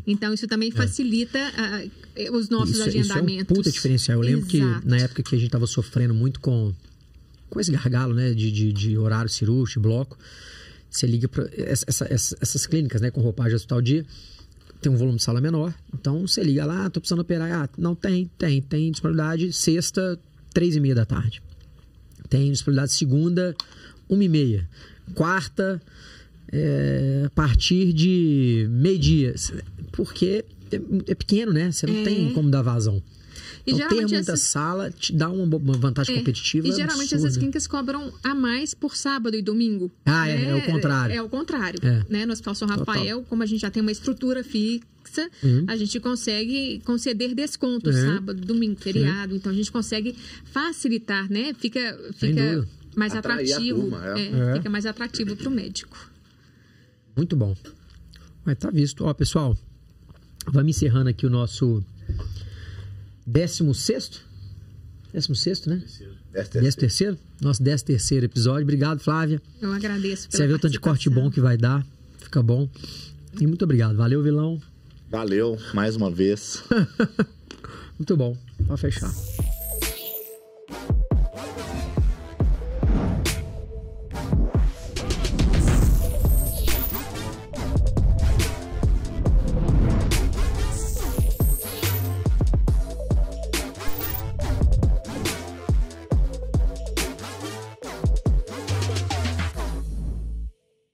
Então, 0.06 0.34
isso 0.34 0.46
também 0.46 0.70
facilita 0.70 1.38
ah, 1.56 1.82
eh, 2.14 2.30
os 2.30 2.48
nossos 2.50 2.76
Isso, 2.76 2.88
isso 2.88 2.98
é 2.98 3.00
um 3.00 3.00
agendamentos. 3.18 3.56
puta 3.56 3.70
diferencial. 3.70 4.18
Eu 4.18 4.22
lembro 4.22 4.46
Exato. 4.54 4.80
que 4.82 4.86
na 4.88 4.98
época 4.98 5.22
que 5.22 5.34
a 5.34 5.38
gente 5.38 5.50
tava 5.50 5.66
sofrendo 5.66 6.12
muito 6.12 6.38
com, 6.40 6.74
com 7.48 7.58
esse 7.60 7.72
gargalo, 7.72 8.12
né? 8.14 8.34
De, 8.34 8.50
de, 8.52 8.72
de 8.74 8.98
horário 8.98 9.30
cirúrgico, 9.30 9.80
bloco. 9.80 10.18
Você 10.90 11.06
liga 11.06 11.28
para 11.28 11.48
essa, 11.56 11.86
essa- 12.10 12.36
essas 12.40 12.66
clínicas, 12.66 13.00
né? 13.00 13.10
Com 13.10 13.20
roupagem 13.22 13.50
de 13.50 13.56
hospital 13.56 13.80
dia, 13.80 14.04
tem 14.82 14.92
um 14.92 14.96
volume 14.96 15.16
de 15.16 15.22
sala 15.24 15.40
menor. 15.40 15.72
Então 15.94 16.26
você 16.26 16.42
liga 16.42 16.66
lá, 16.66 16.90
tô 16.90 17.00
precisando 17.00 17.20
operar. 17.20 17.50
Ah, 17.50 17.68
não 17.78 17.94
tem, 17.94 18.30
tem. 18.36 18.60
Tem 18.60 18.90
disponibilidade 18.90 19.50
sexta, 19.52 20.18
três 20.52 20.76
e 20.76 20.80
meia 20.80 20.94
da 20.94 21.06
tarde. 21.06 21.42
Tem 22.28 22.50
disponibilidade 22.52 22.92
segunda, 22.92 23.56
uma 24.08 24.22
e 24.24 24.28
meia. 24.28 24.68
Quarta, 25.14 25.80
é, 26.52 27.22
a 27.26 27.30
partir 27.30 27.92
de 27.92 28.66
meio-dia. 28.70 29.34
Porque 29.92 30.44
é, 30.72 30.80
é 31.08 31.14
pequeno, 31.14 31.52
né? 31.52 31.70
Você 31.70 31.86
não 31.86 31.96
É. 31.98 32.04
tem 32.04 32.32
como 32.32 32.50
dar 32.50 32.62
vazão. 32.62 33.02
E 33.66 33.72
Então, 33.72 33.88
ter 33.88 33.96
muita 33.96 34.16
essas- 34.16 34.40
sala 34.40 34.90
te 34.90 35.12
dá 35.12 35.28
uma, 35.28 35.56
uma 35.56 35.74
vantagem 35.74 36.14
É, 36.14 36.18
competitiva. 36.18 36.66
E 36.66 36.72
geralmente 36.72 37.08
essas 37.08 37.24
absurda. 37.24 37.38
clínicas 37.38 37.66
cobram 37.66 38.12
a 38.24 38.34
mais 38.34 38.72
por 38.72 38.96
sábado 38.96 39.36
e 39.36 39.42
domingo. 39.42 39.90
Ah, 40.06 40.28
é, 40.28 40.44
é 40.46 40.54
o 40.54 40.62
contrário. 40.64 41.12
É, 41.12 41.16
é 41.16 41.22
o 41.22 41.28
contrário. 41.28 41.78
É. 41.82 42.04
Né? 42.08 42.24
No 42.26 42.32
Hospital 42.32 42.54
São 42.54 42.66
Total. 42.68 42.86
Rafael, 42.94 43.22
como 43.28 43.42
a 43.42 43.46
gente 43.46 43.60
já 43.60 43.70
tem 43.70 43.82
uma 43.82 43.92
estrutura 43.92 44.42
fixa, 44.42 45.28
Uhum. 45.42 45.64
a 45.68 45.76
gente 45.76 46.00
consegue 46.00 46.80
conceder 46.86 47.34
descontos 47.34 47.94
É. 47.96 48.06
sábado, 48.06 48.40
domingo, 48.40 48.80
feriado. 48.80 49.36
Então 49.36 49.52
a 49.52 49.54
gente 49.54 49.70
consegue 49.70 50.16
facilitar, 50.44 51.30
né? 51.30 51.52
Fica, 51.58 51.98
fica 52.16 52.66
mais 52.96 53.14
Atrair 53.14 53.44
atrativo. 53.52 53.80
turma, 53.82 54.18
é. 54.18 54.20
é, 54.22 54.50
É. 54.52 54.54
Fica 54.56 54.70
mais 54.70 54.86
atrativo 54.86 55.36
para 55.36 55.48
o 55.48 55.50
médico. 55.52 56.09
Muito 57.20 57.36
bom. 57.36 57.54
Mas 58.46 58.56
tá 58.56 58.70
visto. 58.70 59.04
Ó, 59.04 59.12
pessoal, 59.12 59.54
vamos 60.46 60.74
encerrando 60.74 61.10
aqui 61.10 61.26
o 61.26 61.30
nosso 61.30 61.84
16 63.26 64.22
16 65.12 65.66
né? 65.66 65.82
Esta 66.32 66.56
é 66.56 66.60
13 66.62 66.76
terceiro? 66.78 67.18
Nosso 67.38 67.62
13 67.62 67.84
terceiro 67.84 68.24
episódio. 68.24 68.62
Obrigado, 68.62 69.00
Flávia. 69.00 69.42
Eu 69.60 69.70
agradeço 69.70 70.30
pela 70.30 70.38
Você 70.38 70.46
viu 70.46 70.56
o 70.56 70.58
tanto 70.58 70.72
de 70.72 70.80
corte 70.80 71.10
bom 71.10 71.30
que 71.30 71.42
vai 71.42 71.58
dar. 71.58 71.86
Fica 72.20 72.42
bom. 72.42 72.66
E 73.38 73.46
muito 73.46 73.66
obrigado. 73.66 73.98
Valeu, 73.98 74.22
vilão. 74.22 74.58
Valeu, 75.10 75.58
mais 75.74 75.96
uma 75.96 76.10
vez. 76.10 76.64
Muito 77.98 78.16
bom. 78.16 78.34
Pode 78.66 78.80
fechar. 78.80 79.12